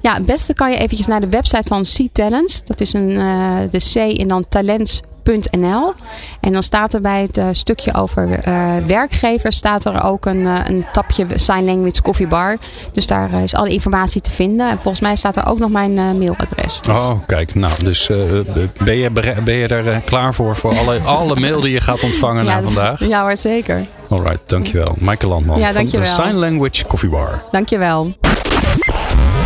Ja, 0.00 0.14
het 0.14 0.26
beste 0.26 0.54
kan 0.54 0.70
je 0.70 0.76
eventjes 0.76 1.06
naar 1.06 1.20
de 1.20 1.28
website 1.28 1.68
van 1.68 1.82
C-Talents. 1.82 2.62
Dat 2.64 2.80
is 2.80 2.92
een, 2.92 3.10
eh, 3.10 3.56
de 3.70 3.78
C 3.78 4.18
en 4.20 4.28
dan 4.28 4.44
En 6.40 6.52
dan 6.52 6.62
staat 6.62 6.94
er 6.94 7.00
bij 7.00 7.22
het 7.22 7.36
eh, 7.36 7.46
stukje 7.52 7.94
over 7.94 8.30
eh, 8.30 8.76
werkgevers 8.86 9.56
staat 9.56 9.84
er 9.84 10.04
ook 10.04 10.26
een, 10.26 10.46
eh, 10.46 10.58
een 10.68 10.86
tapje 10.92 11.26
Sign 11.34 11.64
Language 11.64 12.02
Coffee 12.02 12.26
Bar. 12.26 12.58
Dus 12.92 13.06
daar 13.06 13.42
is 13.42 13.54
alle 13.54 13.68
informatie 13.68 14.20
te 14.20 14.30
vinden. 14.30 14.68
En 14.70 14.78
volgens 14.78 15.00
mij 15.00 15.16
staat 15.16 15.36
er 15.36 15.46
ook 15.46 15.58
nog 15.58 15.70
mijn 15.70 15.94
mailadres. 15.94 16.80
Dus- 16.80 17.00
Oh, 17.00 17.10
kijk. 17.26 17.54
Nou, 17.54 17.72
dus 17.84 18.06
ben, 18.84 18.96
je, 18.96 19.10
ben 19.44 19.54
je 19.54 19.66
er 19.66 20.00
klaar 20.00 20.34
voor? 20.34 20.56
Voor 20.56 20.78
alle, 20.78 20.98
alle 20.98 21.40
mail 21.40 21.60
die 21.60 21.72
je 21.72 21.80
gaat 21.80 22.02
ontvangen 22.02 22.44
na 22.44 22.56
ja, 22.56 22.62
vandaag? 22.62 23.06
Ja 23.08 23.22
hoor, 23.22 23.36
zeker. 23.36 23.86
Alright, 24.08 24.40
dankjewel. 24.46 24.94
Michael 24.98 25.32
Landman 25.32 25.58
Ja, 25.58 25.64
van 25.64 25.74
dankjewel. 25.74 26.16
de 26.16 26.22
Sign 26.22 26.34
Language 26.34 26.86
Coffee 26.86 27.10
Bar. 27.10 27.42
Dankjewel. 27.50 28.14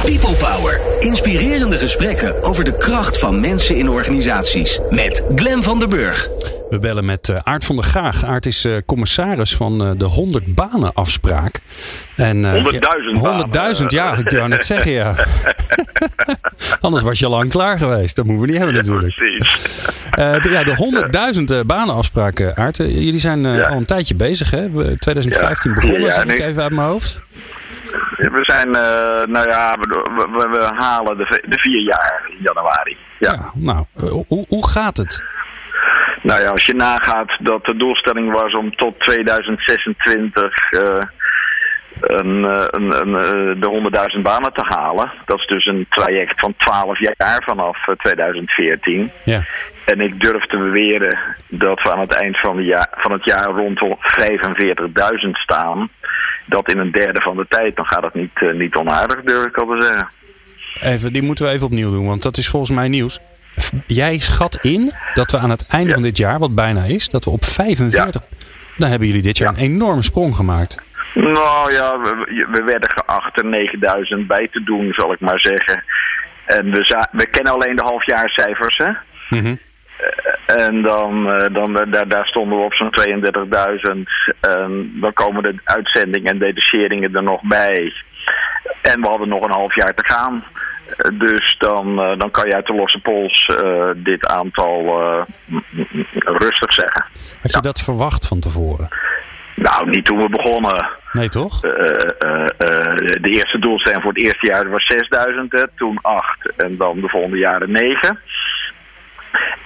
People 0.05 0.35
Power. 0.35 0.81
Inspirerende 1.01 1.79
gesprekken 1.79 2.43
over 2.43 2.64
de 2.64 2.77
kracht 2.77 3.19
van 3.19 3.40
mensen 3.40 3.77
in 3.77 3.88
organisaties. 3.90 4.81
Met 4.90 5.25
Glen 5.35 5.62
van 5.62 5.79
der 5.79 5.88
Burg. 5.88 6.29
We 6.71 6.79
bellen 6.79 7.05
met 7.05 7.29
eh, 7.29 7.37
Aart 7.43 7.64
van 7.64 7.77
der 7.77 7.85
Graag. 7.85 8.25
Aart 8.25 8.47
is 8.47 8.64
eh, 8.64 8.73
commissaris 8.87 9.57
van 9.57 9.85
eh, 9.85 9.90
de 9.97 10.05
100 10.05 10.55
banen 10.55 10.93
afspraak. 10.93 11.61
En, 12.17 12.45
eh, 12.45 12.64
100.000 12.64 12.79
ja, 13.51 13.73
100.000, 13.81 13.87
ja, 13.87 14.17
ik 14.17 14.31
wou 14.31 14.49
net 14.49 14.64
zeggen 14.67 14.93
ja. 14.93 15.14
Anders 16.81 17.03
was 17.03 17.19
je 17.19 17.29
lang 17.29 17.51
klaar 17.51 17.79
geweest. 17.79 18.17
Dat 18.17 18.25
moeten 18.25 18.45
we 18.47 18.51
niet 18.51 18.61
hebben 18.61 18.77
natuurlijk. 18.77 19.14
Precies. 19.14 19.57
Eh, 20.14 20.43
de, 20.43 20.51
ja, 20.51 20.62
de 20.64 21.35
100.000 21.38 21.45
eh, 21.45 21.61
banenafspraak, 21.67 22.38
eh, 22.40 22.49
Aart. 22.49 22.77
Jullie 22.77 23.19
zijn 23.19 23.47
eh, 23.47 23.57
Ja. 23.57 23.62
al 23.62 23.77
een 23.77 23.85
tijdje 23.87 24.14
bezig, 24.14 24.51
hè? 24.51 24.71
We- 24.71 24.95
2015 24.99 25.71
Ja. 25.71 25.77
begonnen, 25.81 26.01
Ja, 26.07 26.12
zeg 26.12 26.23
ik 26.25 26.38
nee. 26.38 26.47
even 26.49 26.62
uit 26.62 26.73
mijn 26.73 26.88
hoofd. 26.88 27.21
We 28.16 28.40
zijn, 28.42 28.74
eh, 28.74 29.27
nou 29.27 29.48
ja, 29.48 29.77
we, 29.81 30.27
we, 30.31 30.48
we 30.50 30.70
halen 30.79 31.16
de, 31.16 31.42
de 31.48 31.61
vier 31.61 31.81
jaar 31.81 32.24
in 32.29 32.38
januari. 32.40 32.96
Ja. 33.18 33.33
Ja, 33.33 33.50
nou, 33.55 33.85
eh, 33.96 34.11
hoe, 34.29 34.44
hoe 34.48 34.68
gaat 34.68 34.96
het? 34.96 35.24
Nou 36.22 36.40
ja, 36.40 36.48
als 36.48 36.66
je 36.66 36.74
nagaat 36.74 37.37
dat 37.40 37.64
de 37.64 37.77
doelstelling 37.77 38.33
was 38.33 38.53
om 38.53 38.77
tot 38.77 39.00
2026 39.00 40.70
eh, 40.70 40.98
een, 42.00 42.42
een, 42.70 42.90
een, 43.00 43.61
de 43.61 44.11
100.000 44.16 44.22
banen 44.22 44.53
te 44.53 44.64
halen. 44.68 45.12
Dat 45.24 45.38
is 45.38 45.46
dus 45.46 45.66
een 45.66 45.87
traject 45.88 46.40
van 46.40 46.55
12 46.57 46.98
jaar 46.98 47.42
vanaf 47.44 47.88
eh, 47.88 47.94
2014. 47.94 49.11
Ja, 49.24 49.42
En 49.85 50.00
ik 50.00 50.20
durf 50.20 50.46
te 50.46 50.57
beweren 50.57 51.18
dat 51.48 51.83
we 51.83 51.92
aan 51.92 52.00
het 52.00 52.14
eind 52.14 52.40
van, 52.40 52.57
de 52.57 52.64
jaar, 52.64 52.88
van 52.96 53.12
het 53.12 53.24
jaar 53.24 53.44
rondom 53.44 53.98
45.000 55.24 55.31
staan. 55.31 55.88
Dat 56.46 56.72
in 56.72 56.78
een 56.78 56.90
derde 56.90 57.20
van 57.20 57.37
de 57.37 57.46
tijd, 57.48 57.76
dan 57.76 57.87
gaat 57.87 58.02
het 58.02 58.14
niet, 58.14 58.30
eh, 58.35 58.52
niet 58.52 58.74
onaardig, 58.74 59.22
durf 59.22 59.46
ik 59.46 59.57
al 59.57 59.66
te 59.66 59.83
zeggen. 59.83 60.09
even, 60.80 61.12
die 61.12 61.22
moeten 61.22 61.44
we 61.44 61.50
even 61.50 61.66
opnieuw 61.66 61.90
doen, 61.90 62.07
want 62.07 62.22
dat 62.22 62.37
is 62.37 62.48
volgens 62.48 62.70
mij 62.70 62.88
nieuws. 62.88 63.20
Jij 63.87 64.18
schat 64.18 64.59
in 64.62 64.92
dat 65.14 65.30
we 65.30 65.38
aan 65.38 65.50
het 65.50 65.66
einde 65.68 65.92
van 65.92 66.02
dit 66.02 66.16
jaar, 66.16 66.38
wat 66.38 66.54
bijna 66.54 66.85
is, 66.85 67.09
dat 67.09 67.24
we 67.24 67.30
op 67.30 67.44
45... 67.44 68.22
Dan 68.76 68.88
hebben 68.88 69.09
jullie 69.09 69.22
dit 69.22 69.38
jaar 69.38 69.48
een 69.48 69.57
enorme 69.57 70.02
sprong 70.02 70.37
gemaakt. 70.37 70.83
Nou 71.14 71.72
ja, 71.72 71.98
we, 71.98 72.46
we 72.50 72.62
werden 72.64 72.90
geacht 72.90 73.38
er 73.38 73.44
9000 73.44 74.26
bij 74.26 74.48
te 74.48 74.62
doen, 74.62 74.92
zal 74.92 75.12
ik 75.12 75.20
maar 75.20 75.40
zeggen. 75.40 75.85
En 76.44 76.70
we, 77.11 77.26
kennen 77.30 77.52
alleen 77.52 77.76
de 77.76 77.83
halfjaarcijfers, 77.83 78.76
hè? 78.76 78.90
Mhm. 79.28 79.57
En 80.47 80.83
dan, 80.83 81.31
eh, 81.31 81.55
dan 81.55 81.79
eh, 81.79 81.90
daar, 81.93 82.09
daar 82.09 82.27
stonden 82.27 82.59
we 82.59 82.64
op 82.64 82.75
zo'n 82.75 82.90
32.000. 82.90 84.35
En 84.40 84.93
dan 85.01 85.12
komen 85.12 85.43
de 85.43 85.55
uitzendingen 85.64 86.33
en 86.33 86.38
detacheringen 86.38 87.14
er 87.14 87.23
nog 87.23 87.43
bij. 87.43 87.93
En 88.83 89.01
we 89.01 89.09
hadden 89.09 89.29
nog 89.29 89.43
een 89.43 89.53
half 89.53 89.75
jaar 89.75 89.95
te 89.95 90.07
gaan. 90.07 90.45
Eh, 90.87 91.19
Dus 91.19 91.57
dan, 91.59 91.97
dan 91.97 92.31
kan 92.31 92.47
je 92.47 92.55
uit 92.55 92.67
de 92.67 92.75
losse 92.75 92.99
pols 92.99 93.49
dit 93.97 94.27
aantal 94.27 94.85
rustig 96.25 96.73
zeggen. 96.73 97.05
Had 97.43 97.53
je 97.53 97.61
dat 97.61 97.81
verwacht 97.81 98.29
van 98.29 98.40
tevoren? 98.40 98.88
Nou, 99.55 99.90
niet 99.90 100.05
toen 100.05 100.19
we 100.19 100.29
begonnen. 100.29 100.88
Nee, 101.12 101.29
toch? 101.29 101.61
De 101.61 103.31
eerste 103.31 103.59
doelstelling 103.59 104.03
voor 104.03 104.12
het 104.12 104.25
eerste 104.25 104.47
jaar 104.47 104.71
was 104.71 104.87
6000, 104.87 105.53
hè, 105.53 105.64
toen 105.77 105.99
8 106.03 106.53
en 106.57 106.77
dan 106.77 107.01
de 107.01 107.09
volgende 107.09 107.38
jaren 107.38 107.71
9. 107.71 108.19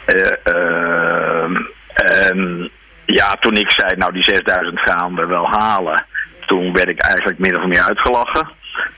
Eh, 0.06 0.54
ehm, 0.54 1.56
en 1.94 2.70
ja, 3.06 3.34
toen 3.34 3.56
ik 3.56 3.70
zei, 3.70 3.96
nou 3.96 4.12
die 4.12 4.22
6000 4.22 4.80
gaan 4.80 5.14
we 5.14 5.26
wel 5.26 5.48
halen, 5.48 6.04
toen 6.46 6.72
werd 6.72 6.88
ik 6.88 7.02
eigenlijk 7.02 7.38
min 7.38 7.58
of 7.58 7.66
meer 7.66 7.82
uitgelachen. 7.82 8.48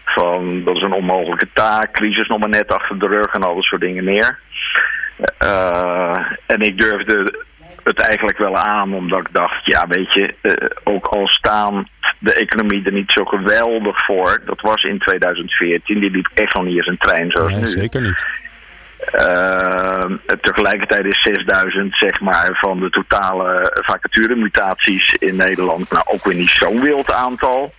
Van 0.05 0.65
dat 0.65 0.77
is 0.77 0.83
een 0.83 0.93
onmogelijke 0.93 1.49
taak, 1.55 1.93
crisis 1.93 2.27
nog 2.29 2.39
maar 2.39 2.49
net 2.49 2.73
achter 2.73 2.99
de 2.99 3.07
rug 3.07 3.27
en 3.27 3.43
al 3.43 3.55
dat 3.55 3.65
soort 3.65 3.81
dingen 3.81 4.05
meer. 4.05 4.39
Eh, 5.39 6.17
en 6.47 6.61
ik 6.61 6.81
durfde 6.81 7.35
het 7.83 8.01
eigenlijk 8.01 8.39
wel 8.39 8.57
aan, 8.57 8.95
omdat 8.95 9.21
ik 9.21 9.29
dacht, 9.33 9.67
ja 9.67 9.87
weet 9.89 10.15
je, 10.15 10.35
eh, 10.41 10.69
ook 10.85 11.07
al 11.07 11.29
staan 11.29 11.89
de 12.19 12.35
economie 12.35 12.85
er 12.85 12.93
niet 12.93 13.13
zo 13.13 13.25
geweldig 13.25 14.05
voor. 14.05 14.43
Dat 14.45 14.61
was 14.61 14.83
in 14.83 14.99
2014, 14.99 16.01
die 16.01 16.11
liep 16.11 16.29
echt 16.35 16.55
nog 16.55 16.65
niet 16.65 16.77
eens 16.77 16.87
een 16.87 16.99
trein 16.99 17.31
zoals 17.31 17.51
Nee, 17.51 17.61
nu. 17.61 17.67
zeker 17.67 18.01
niet. 18.01 18.27
Uh, 19.13 20.35
tegelijkertijd 20.41 21.05
is 21.05 21.23
6000 21.23 21.97
zeg 21.97 22.21
maar 22.21 22.51
van 22.53 22.81
de 22.81 22.91
totale 22.91 23.81
vacaturemutaties 23.85 25.15
in 25.15 25.37
Nederland 25.37 25.91
nou 25.91 26.05
ook 26.07 26.25
weer 26.25 26.35
niet 26.35 26.51
zo'n 26.51 26.81
wild 26.81 27.13
aantal. 27.13 27.73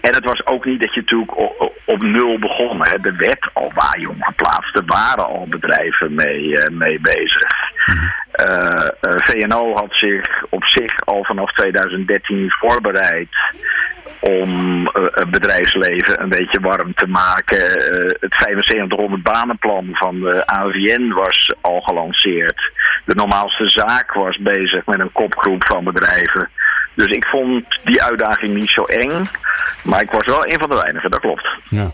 En 0.00 0.14
het 0.14 0.24
was 0.24 0.46
ook 0.46 0.64
niet 0.64 0.80
dat 0.80 0.94
je 0.94 1.00
natuurlijk 1.00 1.40
op, 1.40 1.72
op 1.84 2.02
nul 2.02 2.38
begon. 2.38 2.78
Hè. 2.80 2.94
Er 3.02 3.16
werd 3.16 3.50
al 3.52 3.72
waar 3.74 3.98
geplaatst. 4.20 4.76
Er 4.76 4.84
waren 4.86 5.26
al 5.26 5.46
bedrijven 5.48 6.14
mee, 6.14 6.56
eh, 6.56 6.76
mee 6.76 7.00
bezig. 7.00 7.50
Eh, 8.32 8.88
eh, 9.00 9.12
VNO 9.16 9.74
had 9.74 9.90
zich 9.90 10.44
op 10.48 10.64
zich 10.64 11.00
al 11.04 11.24
vanaf 11.24 11.52
2013 11.52 12.50
voorbereid 12.50 13.28
om 14.20 14.86
eh, 14.86 15.02
het 15.10 15.30
bedrijfsleven 15.30 16.22
een 16.22 16.28
beetje 16.28 16.60
warm 16.60 16.94
te 16.94 17.06
maken. 17.06 17.58
Eh, 17.58 18.10
het 18.20 18.34
7500 18.34 19.22
banenplan 19.22 19.88
van 19.92 20.20
de 20.20 20.46
AVN 20.46 21.12
was 21.12 21.54
al 21.60 21.80
gelanceerd. 21.80 22.72
De 23.04 23.14
normaalste 23.14 23.68
zaak 23.68 24.12
was 24.12 24.38
bezig 24.40 24.86
met 24.86 25.00
een 25.00 25.12
kopgroep 25.12 25.66
van 25.66 25.84
bedrijven. 25.84 26.48
Dus 26.94 27.06
ik 27.06 27.24
vond 27.26 27.64
die 27.84 28.02
uitdaging 28.02 28.54
niet 28.54 28.70
zo 28.70 28.82
eng. 28.82 29.28
Maar 29.84 30.02
ik 30.02 30.10
was 30.10 30.26
wel 30.26 30.46
een 30.46 30.58
van 30.58 30.68
de 30.70 30.76
weinigen, 30.76 31.10
dat 31.10 31.20
klopt. 31.20 31.48
Ja. 31.68 31.92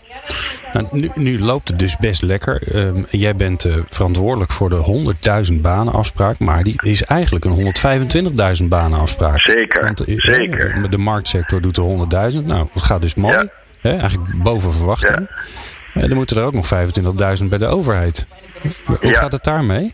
Nou, 0.73 0.87
nu, 0.91 1.09
nu 1.15 1.39
loopt 1.39 1.67
het 1.67 1.79
dus 1.79 1.97
best 1.97 2.21
lekker. 2.21 2.73
Ehm, 2.75 3.03
jij 3.09 3.35
bent 3.35 3.65
eh, 3.65 3.75
verantwoordelijk 3.89 4.51
voor 4.51 4.69
de 4.69 4.75
100.000 5.49 5.53
banenafspraak. 5.61 6.39
Maar 6.39 6.63
die 6.63 6.81
is 6.83 7.03
eigenlijk 7.03 7.45
een 7.45 7.73
125.000 8.61 8.67
banenafspraak. 8.69 9.39
Zeker, 9.39 9.83
Want, 9.83 9.99
eh, 10.05 10.15
zeker. 10.19 10.89
De 10.89 10.97
marktsector 10.97 11.61
doet 11.61 11.77
er 11.77 11.83
100.000. 11.83 12.45
Nou, 12.45 12.67
dat 12.73 12.83
gaat 12.83 13.01
dus 13.01 13.15
mooi. 13.15 13.49
Ja. 13.81 13.89
Eigenlijk 13.91 14.43
boven 14.43 14.73
verwachting. 14.73 15.29
En 15.93 16.07
dan 16.07 16.13
moeten 16.17 16.37
er 16.37 16.43
ook 16.43 16.53
nog 16.53 16.67
25.000 16.67 17.49
bij 17.49 17.57
de 17.57 17.67
overheid. 17.67 18.25
Hoe 18.85 18.97
Ja. 19.01 19.19
gaat 19.19 19.31
het 19.31 19.43
daarmee? 19.43 19.93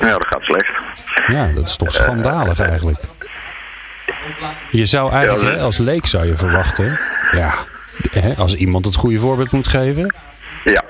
Ja, 0.00 0.12
dat 0.12 0.26
gaat 0.26 0.42
slecht. 0.42 0.70
Ja, 1.26 1.52
dat 1.54 1.68
is 1.68 1.76
toch 1.76 1.92
schandalig 1.92 2.60
eigenlijk. 2.60 3.00
Je 4.70 4.84
zou 4.84 5.12
eigenlijk, 5.12 5.56
hè, 5.56 5.62
als 5.62 5.78
leek 5.78 6.06
zou 6.06 6.26
je 6.26 6.36
verwachten, 6.36 7.00
ja, 7.30 7.54
hè, 8.10 8.34
als 8.34 8.54
iemand 8.54 8.84
het 8.84 8.94
goede 8.94 9.18
voorbeeld 9.18 9.52
moet 9.52 9.68
geven. 9.68 10.14
Ja. 10.64 10.84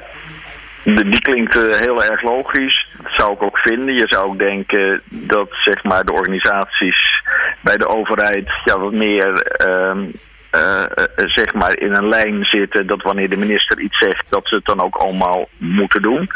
Die 0.85 1.21
klinkt 1.21 1.57
eh, 1.57 1.79
heel 1.79 2.05
erg 2.05 2.23
logisch. 2.23 2.89
Dat 3.03 3.13
zou 3.17 3.33
ik 3.33 3.43
ook 3.43 3.59
vinden. 3.59 3.95
Je 3.95 4.07
zou 4.07 4.27
ook 4.27 4.39
denken 4.39 5.03
dat 5.09 5.49
zeg 5.51 5.85
maar, 5.85 6.05
de 6.05 6.13
organisaties 6.13 7.23
bij 7.61 7.77
de 7.77 7.89
overheid 7.89 8.51
ja, 8.65 8.79
wat 8.79 8.93
meer 8.93 9.33
ehm, 9.43 10.05
eh, 10.51 10.83
eh, 10.83 11.07
zeg 11.15 11.55
maar 11.55 11.79
in 11.79 11.95
een 11.95 12.09
lijn 12.09 12.45
zitten. 12.45 12.87
Dat 12.87 13.03
wanneer 13.03 13.29
de 13.29 13.37
minister 13.37 13.81
iets 13.81 13.99
zegt, 13.99 14.25
dat 14.29 14.49
ze 14.49 14.55
het 14.55 14.65
dan 14.65 14.83
ook 14.83 14.97
allemaal 14.97 15.49
moeten 15.57 16.03
doen. 16.03 16.29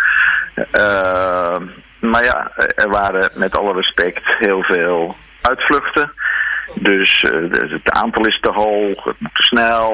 Eh, 0.70 1.56
maar 1.98 2.24
ja, 2.24 2.52
er 2.56 2.88
waren 2.90 3.30
met 3.34 3.58
alle 3.58 3.72
respect 3.72 4.36
heel 4.38 4.62
veel 4.62 5.16
uitvluchten. 5.40 6.12
Dus 6.74 7.22
eh, 7.22 7.70
het 7.70 7.90
aantal 7.90 8.26
is 8.26 8.40
te 8.40 8.50
hoog, 8.52 9.04
het 9.04 9.20
moet 9.20 9.34
te 9.34 9.42
snel, 9.42 9.90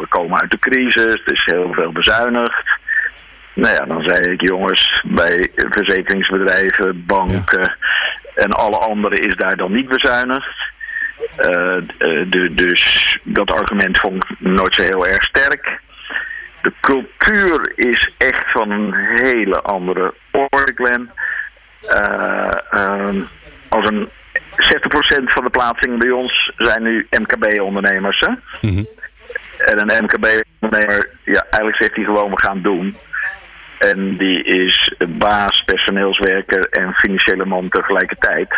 we 0.00 0.06
komen 0.08 0.40
uit 0.40 0.50
de 0.50 0.58
crisis, 0.58 1.04
er 1.04 1.32
is 1.32 1.42
heel 1.44 1.72
veel 1.72 1.92
bezuinigd. 1.92 2.78
Nou 3.54 3.74
ja, 3.74 3.84
dan 3.84 4.02
zei 4.02 4.32
ik 4.32 4.40
jongens, 4.40 5.02
bij 5.06 5.48
verzekeringsbedrijven, 5.54 7.06
banken 7.06 7.76
en 8.34 8.52
alle 8.52 8.76
anderen 8.76 9.18
is 9.18 9.34
daar 9.34 9.56
dan 9.56 9.72
niet 9.72 9.88
bezuinigd. 9.88 10.68
Eh, 11.36 11.76
eh, 11.76 12.26
de, 12.28 12.54
dus 12.54 13.18
dat 13.22 13.50
argument 13.50 13.98
vond 13.98 14.24
ik 14.24 14.40
nooit 14.40 14.74
zo 14.74 14.82
heel 14.82 15.06
erg 15.06 15.22
sterk. 15.22 15.80
De 16.62 16.72
cultuur 16.80 17.72
is 17.74 18.10
echt 18.18 18.44
van 18.52 18.70
een 18.70 18.94
hele 18.94 19.60
andere 19.62 20.14
orde, 20.30 20.72
Glenn. 20.74 21.10
Eh, 21.80 22.48
ehm, 22.70 23.22
als 23.68 23.88
een 23.88 24.08
60% 24.60 25.22
van 25.24 25.44
de 25.44 25.50
plaatsingen 25.50 25.98
bij 25.98 26.10
ons 26.10 26.52
zijn 26.56 26.82
nu 26.82 27.06
MKB-ondernemers. 27.10 28.28
Mhm. 28.60 28.84
En 29.58 29.80
een 29.80 30.04
MKB-ondernemer, 30.04 31.10
ja, 31.24 31.42
eigenlijk 31.50 31.82
zegt 31.82 31.94
hij 31.94 32.04
gewoon 32.04 32.30
we 32.30 32.42
gaan 32.42 32.62
doen. 32.62 32.96
En 33.78 34.16
die 34.16 34.44
is 34.44 34.94
baas, 35.08 35.62
personeelswerker 35.64 36.68
en 36.70 36.94
financiële 36.94 37.44
man 37.44 37.68
tegelijkertijd. 37.68 38.54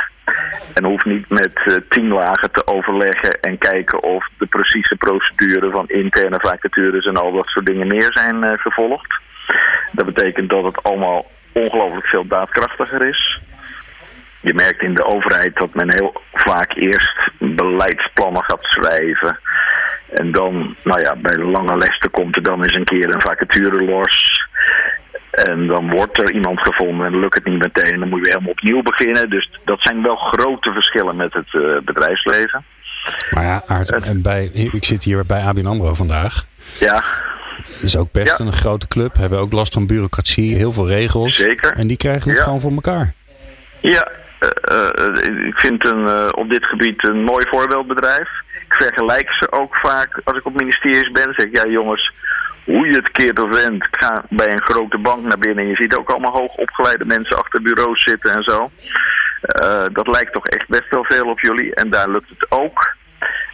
En 0.74 0.84
hoeft 0.84 1.04
niet 1.04 1.28
met 1.28 1.52
eh, 1.64 1.74
tien 1.88 2.08
lagen 2.08 2.50
te 2.50 2.66
overleggen 2.66 3.40
en 3.40 3.58
kijken 3.58 4.02
of 4.02 4.28
de 4.38 4.46
precieze 4.46 4.96
procedure 4.96 5.70
van 5.70 5.88
interne 5.88 6.38
vacatures 6.40 7.06
en 7.06 7.16
al 7.16 7.32
dat 7.32 7.46
soort 7.46 7.66
dingen 7.66 7.86
meer 7.86 8.10
zijn 8.10 8.44
eh, 8.44 8.58
gevolgd. 8.58 9.20
Dat 9.92 10.06
betekent 10.06 10.50
dat 10.50 10.64
het 10.64 10.82
allemaal 10.82 11.26
ongelooflijk 11.52 12.06
veel 12.06 12.26
daadkrachtiger 12.26 13.08
is. 13.08 13.40
Je 14.42 14.54
merkt 14.54 14.82
in 14.82 14.94
de 14.94 15.04
overheid 15.04 15.56
dat 15.56 15.74
men 15.74 15.94
heel 15.94 16.22
vaak 16.32 16.74
eerst 16.76 17.30
beleidsplannen 17.38 18.42
gaat 18.44 18.62
schrijven. 18.64 19.38
En 20.12 20.32
dan, 20.32 20.76
nou 20.84 21.00
ja, 21.00 21.16
bij 21.16 21.32
de 21.32 21.44
lange 21.44 21.76
lessen 21.78 22.10
komt 22.10 22.36
er 22.36 22.42
dan 22.42 22.62
eens 22.62 22.74
een 22.76 22.84
keer 22.84 23.14
een 23.14 23.20
vacature 23.20 23.84
los. 23.84 24.46
En 25.30 25.66
dan 25.66 25.90
wordt 25.90 26.18
er 26.18 26.32
iemand 26.32 26.60
gevonden 26.60 27.06
en 27.06 27.18
lukt 27.20 27.34
het 27.34 27.44
niet 27.44 27.62
meteen. 27.62 28.00
Dan 28.00 28.08
moet 28.08 28.20
je 28.26 28.28
helemaal 28.32 28.50
opnieuw 28.52 28.82
beginnen. 28.82 29.28
Dus 29.30 29.50
dat 29.64 29.82
zijn 29.82 30.02
wel 30.02 30.16
grote 30.16 30.72
verschillen 30.72 31.16
met 31.16 31.32
het 31.32 31.54
eh, 31.54 31.60
bedrijfsleven. 31.84 32.64
Maar 33.30 33.44
ja, 33.44 33.62
Aart, 33.66 33.90
en 34.06 34.22
bij, 34.22 34.44
ik 34.72 34.84
zit 34.84 35.04
hier 35.04 35.26
bij 35.26 35.42
ABN 35.42 35.66
AMRO 35.66 35.94
vandaag. 35.94 36.44
Ja, 36.80 36.94
Dat 37.56 37.82
is 37.82 37.96
ook 37.96 38.12
best 38.12 38.38
Ja. 38.38 38.44
een 38.44 38.52
grote 38.52 38.88
club. 38.88 39.16
Hebben 39.16 39.38
ook 39.38 39.52
last 39.52 39.72
van 39.72 39.86
bureaucratie, 39.86 40.54
heel 40.56 40.72
veel 40.72 40.88
regels. 40.88 41.36
Zeker. 41.36 41.72
En 41.76 41.86
die 41.86 41.96
krijgen 41.96 42.28
het 42.28 42.38
Ja. 42.38 42.44
gewoon 42.44 42.60
voor 42.60 42.72
elkaar. 42.72 43.12
Ja, 43.80 44.08
ik 45.46 45.58
vind 45.58 45.86
een, 45.86 46.08
eh, 46.08 46.28
op 46.34 46.50
dit 46.50 46.66
gebied 46.66 47.04
een 47.04 47.24
mooi 47.24 47.46
voorbeeldbedrijf. 47.48 48.28
Ik 48.66 48.74
vergelijk 48.74 49.32
ze 49.32 49.52
ook 49.52 49.76
vaak 49.76 50.20
als 50.24 50.38
ik 50.38 50.46
op 50.46 50.54
ministeries 50.54 51.10
ben. 51.10 51.34
Zeg 51.36 51.46
ja 51.52 51.70
jongens, 51.70 52.12
hoe 52.64 52.86
je 52.86 52.96
het 52.96 53.10
keert 53.10 53.42
of 53.42 53.62
wendt. 53.62 53.88
Ga 53.90 54.24
bij 54.28 54.52
een 54.52 54.62
grote 54.62 54.98
bank 54.98 55.22
naar 55.22 55.38
binnen 55.38 55.64
en 55.64 55.70
je 55.70 55.76
ziet 55.76 55.96
ook 55.96 56.10
allemaal 56.10 56.36
hoog 56.36 56.54
opgeleide 56.54 57.04
mensen 57.04 57.36
achter 57.36 57.62
bureaus 57.62 58.02
zitten 58.02 58.32
en 58.32 58.42
zo. 58.42 58.70
Eh, 59.42 59.84
dat 59.92 60.08
lijkt 60.08 60.32
toch 60.32 60.46
echt 60.46 60.68
best 60.68 60.90
wel 60.90 61.04
veel 61.04 61.30
op 61.30 61.40
jullie. 61.40 61.74
En 61.74 61.90
daar 61.90 62.08
lukt 62.08 62.28
het 62.28 62.46
ook. 62.50 62.94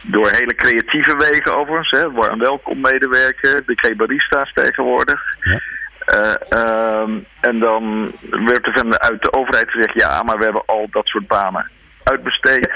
Door 0.03 0.29
hele 0.31 0.55
creatieve 0.55 1.17
wegen 1.17 1.57
overigens. 1.57 1.91
Hè. 1.91 2.11
Warm 2.11 2.39
welkom 2.39 2.81
medewerken. 2.81 3.63
De 3.67 3.75
K-barista's 3.75 4.53
tegenwoordig. 4.53 5.23
Ja. 5.41 5.61
Eh, 6.09 6.35
ehm, 6.49 7.19
en 7.41 7.59
dan 7.59 8.13
werd 8.31 8.67
er 8.67 8.79
vanuit 8.79 9.23
de 9.23 9.33
overheid 9.33 9.71
gezegd, 9.71 10.01
ja, 10.01 10.23
maar 10.23 10.39
we 10.39 10.45
hebben 10.45 10.63
al 10.67 10.87
dat 10.91 11.07
soort 11.07 11.27
banen 11.27 11.71
uitbesteed. 12.03 12.73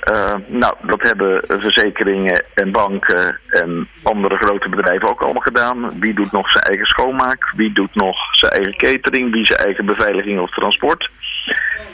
Eh, 0.00 0.34
nou, 0.46 0.74
dat 0.82 1.02
hebben 1.02 1.42
verzekeringen 1.46 2.44
en 2.54 2.72
banken 2.72 3.40
en 3.48 3.88
andere 4.02 4.36
grote 4.36 4.68
bedrijven 4.68 5.10
ook 5.10 5.22
allemaal 5.22 5.42
gedaan. 5.42 6.00
Wie 6.00 6.14
doet 6.14 6.32
nog 6.32 6.52
zijn 6.52 6.64
eigen 6.64 6.86
schoonmaak? 6.86 7.52
Wie 7.56 7.72
doet 7.72 7.94
nog 7.94 8.16
zijn 8.36 8.52
eigen 8.52 8.76
catering? 8.76 9.32
Wie 9.32 9.46
zijn 9.46 9.58
eigen 9.58 9.86
beveiliging 9.86 10.40
of 10.40 10.50
transport? 10.50 11.10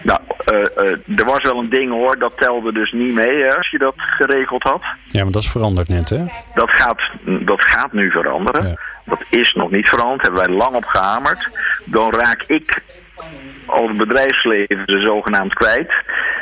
Nou, 0.06 0.20
eh, 0.44 0.60
eh, 0.76 1.18
er 1.18 1.24
was 1.24 1.42
wel 1.42 1.58
een 1.58 1.68
ding 1.68 1.90
hoor, 1.90 2.18
dat 2.18 2.38
telde 2.38 2.72
dus 2.72 2.92
niet 2.92 3.14
mee 3.14 3.42
hè, 3.42 3.56
als 3.56 3.70
je 3.70 3.78
dat 3.78 3.94
geregeld 3.96 4.62
had. 4.62 4.82
Ja, 5.04 5.22
maar 5.22 5.32
dat 5.32 5.42
is 5.42 5.50
veranderd 5.50 5.88
net, 5.88 6.08
hè? 6.08 6.24
Dat 6.54 6.70
gaat, 6.70 7.00
dat 7.24 7.64
gaat 7.64 7.92
nu 7.92 8.10
veranderen. 8.10 8.68
Ja. 8.68 8.76
Dat 9.04 9.24
is 9.30 9.52
nog 9.52 9.70
niet 9.70 9.88
veranderd. 9.88 10.22
Hebben 10.22 10.46
wij 10.46 10.56
lang 10.56 10.74
op 10.74 10.84
gehamerd. 10.84 11.48
Dan 11.84 12.12
raak 12.12 12.44
ik 12.46 12.82
als 13.66 13.92
bedrijfsleven 13.96 14.82
ze 14.86 15.00
zogenaamd 15.04 15.54
kwijt. 15.54 15.98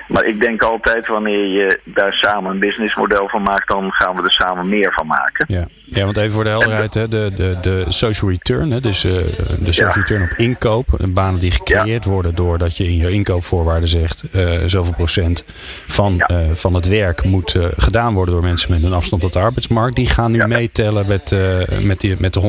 Maar 0.09 0.25
ik 0.25 0.41
denk 0.41 0.63
altijd 0.63 1.07
wanneer 1.07 1.47
je 1.47 1.81
daar 1.85 2.13
samen 2.13 2.51
een 2.51 2.59
businessmodel 2.59 3.29
van 3.29 3.43
maakt, 3.43 3.69
dan 3.69 3.93
gaan 3.93 4.17
we 4.17 4.23
er 4.23 4.33
samen 4.33 4.69
meer 4.69 4.93
van 4.93 5.07
maken. 5.07 5.45
Ja. 5.49 5.67
ja, 5.85 6.05
want 6.05 6.17
even 6.17 6.31
voor 6.31 6.45
de 6.45 6.51
helderheid, 6.51 6.95
hè, 6.95 7.09
de, 7.09 7.33
de, 7.37 7.57
de 7.63 7.85
social 7.89 8.31
return, 8.31 8.71
hè, 8.71 8.81
dus 8.81 9.05
eh, 9.05 9.13
de 9.13 9.73
social 9.73 9.89
Ja. 9.89 9.95
return 9.95 10.23
op 10.23 10.33
inkoop, 10.37 10.87
banen 11.09 11.41
die 11.41 11.51
gecreëerd 11.51 12.05
worden 12.05 12.35
doordat 12.35 12.77
je 12.77 12.85
in 12.85 12.97
je 12.97 13.11
inkoopvoorwaarden 13.11 13.89
zegt 13.89 14.23
eh, 14.33 14.49
zoveel 14.67 14.95
procent 14.95 15.45
van, 15.87 16.15
Ja. 16.17 16.27
eh, 16.27 16.37
van 16.53 16.75
het 16.75 16.89
werk 16.89 17.25
moet 17.25 17.57
gedaan 17.77 18.15
worden 18.15 18.35
door 18.35 18.43
mensen 18.43 18.71
met 18.71 18.83
een 18.85 18.93
afstand 18.93 19.23
tot 19.23 19.33
de 19.33 19.39
arbeidsmarkt, 19.39 19.97
die 19.97 20.09
gaan 20.09 20.31
nu 20.31 20.47
meetellen 20.47 21.07
met, 21.09 21.37
met, 21.83 22.01
die, 22.01 22.17
met 22.19 22.35
de 22.35 22.41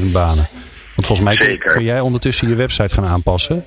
125.000 0.00 0.04
banen. 0.12 0.48
Want 0.94 1.06
volgens 1.06 1.20
mij 1.20 1.58
kun 1.58 1.84
jij 1.84 2.00
ondertussen 2.00 2.48
je 2.48 2.54
website 2.54 2.94
gaan 2.94 3.06
aanpassen. 3.06 3.64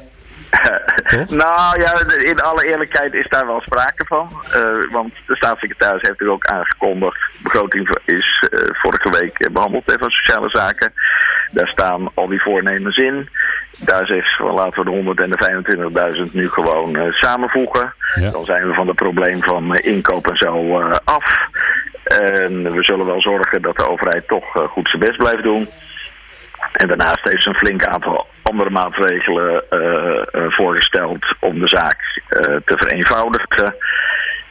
Toch? 1.07 1.29
Nou 1.29 1.81
ja, 1.81 1.93
in 2.17 2.41
alle 2.41 2.65
eerlijkheid 2.65 3.13
is 3.13 3.27
daar 3.29 3.45
wel 3.45 3.61
sprake 3.61 4.05
van. 4.05 4.29
Eh, 4.53 4.91
want 4.91 5.13
de 5.25 5.35
staatssecretaris 5.35 6.07
heeft 6.07 6.21
er 6.21 6.31
ook 6.31 6.45
aangekondigd. 6.45 7.17
De 7.37 7.43
begroting 7.43 7.97
is 8.05 8.47
eh, 8.51 8.59
vorige 8.71 9.19
week 9.19 9.39
eh, 9.39 9.53
behandeld 9.53 9.83
hè, 9.85 9.95
van 9.99 10.09
sociale 10.09 10.49
zaken. 10.49 10.93
Daar 11.51 11.67
staan 11.67 12.11
al 12.13 12.27
die 12.27 12.41
voornemens 12.41 12.97
in. 12.97 13.29
Daar 13.79 14.05
zegt 14.05 14.27
ze 14.27 14.43
van 14.43 14.53
laten 14.53 14.83
we 14.83 14.89
de 14.89 14.95
100 14.95 15.19
en 15.19 15.29
de 15.29 16.23
25.000 16.27 16.31
nu 16.31 16.49
gewoon 16.49 16.95
eh, 16.95 17.11
samenvoegen. 17.11 17.93
Ja. 18.15 18.29
Dan 18.29 18.45
zijn 18.45 18.67
we 18.67 18.73
van 18.73 18.87
het 18.87 18.95
probleem 18.95 19.43
van 19.43 19.75
inkoop 19.75 20.27
en 20.27 20.37
zo 20.37 20.81
af. 21.03 21.47
En 22.03 22.71
we 22.71 22.83
zullen 22.83 23.05
wel 23.05 23.21
zorgen 23.21 23.61
dat 23.61 23.77
de 23.77 23.89
overheid 23.89 24.27
toch 24.27 24.51
goed 24.69 24.89
zijn 24.89 25.01
best 25.01 25.17
blijft 25.17 25.43
doen. 25.43 25.69
En 26.71 26.87
daarnaast 26.87 27.23
heeft 27.23 27.43
ze 27.43 27.49
een 27.49 27.57
flink 27.57 27.85
aantal 27.85 28.27
andere 28.43 28.69
maatregelen 28.69 29.63
eh, 29.69 30.21
eh, 30.31 30.51
voorgesteld 30.51 31.25
om 31.39 31.59
de 31.59 31.67
zaak 31.67 32.21
eh, 32.27 32.55
te 32.65 32.77
vereenvoudigen. 32.77 33.75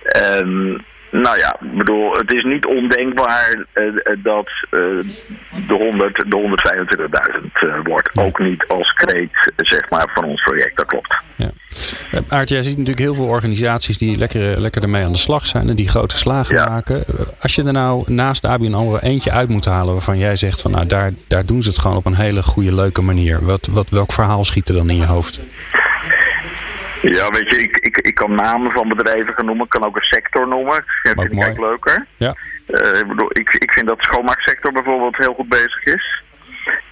En 0.03 0.85
nou 1.13 1.39
ja, 1.39 1.57
ik 1.61 1.77
bedoel, 1.77 2.13
het 2.13 2.33
is 2.33 2.43
niet 2.43 2.67
ondenkbaar 2.67 3.65
eh, 3.73 3.85
eh, 3.87 4.19
dat 4.23 4.49
eh, 4.71 4.81
de, 5.67 5.75
100, 5.75 6.17
de 6.31 6.37
125.000 7.41 7.53
eh, 7.53 7.75
wordt. 7.83 8.19
Ook 8.19 8.39
niet 8.39 8.65
als 8.69 8.93
kreet 8.93 9.53
zeg 9.57 9.91
maar, 9.91 10.11
van 10.15 10.25
ons 10.25 10.43
project, 10.43 10.77
dat 10.77 10.87
klopt. 10.87 11.21
Ja. 11.37 11.51
Aart, 12.29 12.49
jij 12.49 12.63
ziet 12.63 12.79
natuurlijk 12.79 13.05
heel 13.05 13.15
veel 13.15 13.27
organisaties 13.27 13.99
die 13.99 14.19
lekker, 14.19 14.61
lekker 14.61 14.83
ermee 14.83 15.05
aan 15.05 15.13
de 15.13 15.19
slag 15.19 15.47
zijn 15.47 15.69
en 15.69 15.77
die 15.77 15.89
grote 15.89 16.17
slagen 16.17 16.57
Ja. 16.57 16.69
maken. 16.69 17.05
Als 17.41 17.55
je 17.55 17.65
er 17.65 17.73
nou 17.73 18.13
naast 18.13 18.45
ABN 18.45 18.75
AMRO 18.75 18.99
eentje 18.99 19.31
uit 19.33 19.49
moet 19.49 19.65
halen 19.65 19.93
waarvan 19.93 20.19
jij 20.19 20.37
zegt 20.37 20.61
van 20.61 20.71
nou 20.71 20.87
daar, 20.87 21.11
daar 21.29 21.47
doen 21.47 21.63
ze 21.63 21.69
het 21.69 21.79
gewoon 21.79 21.97
op 21.97 22.07
een 22.07 22.15
hele 22.17 22.43
goede, 22.43 22.75
leuke 22.75 23.03
manier. 23.03 23.45
Wat, 23.45 23.69
wat, 23.71 23.89
welk 23.89 24.13
verhaal 24.13 24.45
schiet 24.45 24.69
er 24.69 24.75
dan 24.75 24.91
in 24.91 24.97
je 24.97 25.07
hoofd? 25.07 25.41
Ja, 27.03 27.29
weet 27.29 27.55
je, 27.55 27.61
ik, 27.61 27.77
ik, 27.77 27.97
ik 27.97 28.15
kan 28.15 28.35
namen 28.35 28.71
van 28.71 28.89
bedrijven 28.89 29.35
gaan 29.35 29.47
noemen. 29.47 29.65
Ik 29.65 29.71
kan 29.71 29.85
ook 29.85 29.97
een 29.97 30.03
sector 30.03 30.49
noemen. 30.49 30.77
Dat 30.77 30.85
vind 31.03 31.33
ik 31.33 31.43
eigenlijk 31.43 31.59
leuker. 31.59 32.07
Ja. 32.17 32.35
Eh, 32.67 32.99
ik, 32.99 33.07
bedoel, 33.07 33.29
ik, 33.33 33.53
ik 33.53 33.73
vind 33.73 33.89
dat 33.89 33.99
de 33.99 34.05
schoonmaaksector 34.05 34.73
bijvoorbeeld 34.73 35.17
heel 35.17 35.35
goed 35.35 35.49
bezig 35.49 35.85
is. 35.85 36.23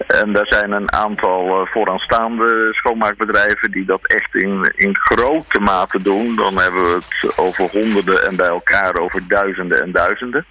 En 0.07 0.33
daar 0.33 0.45
zijn 0.47 0.71
een 0.71 0.91
aantal 0.91 1.61
eh, 1.61 1.71
vooraanstaande 1.71 2.69
schoonmaakbedrijven 2.71 3.71
die 3.71 3.85
dat 3.85 4.07
echt 4.07 4.35
in, 4.35 4.71
in 4.75 4.97
grote 4.97 5.59
mate 5.59 6.01
doen. 6.01 6.35
Dan 6.35 6.57
hebben 6.57 6.81
we 6.81 6.93
het 6.93 7.37
over 7.37 7.69
honderden 7.69 8.27
en 8.27 8.35
bij 8.35 8.47
elkaar 8.47 8.95
over 8.95 9.27
duizenden 9.27 9.81
en 9.81 9.91
duizenden. 9.91 10.45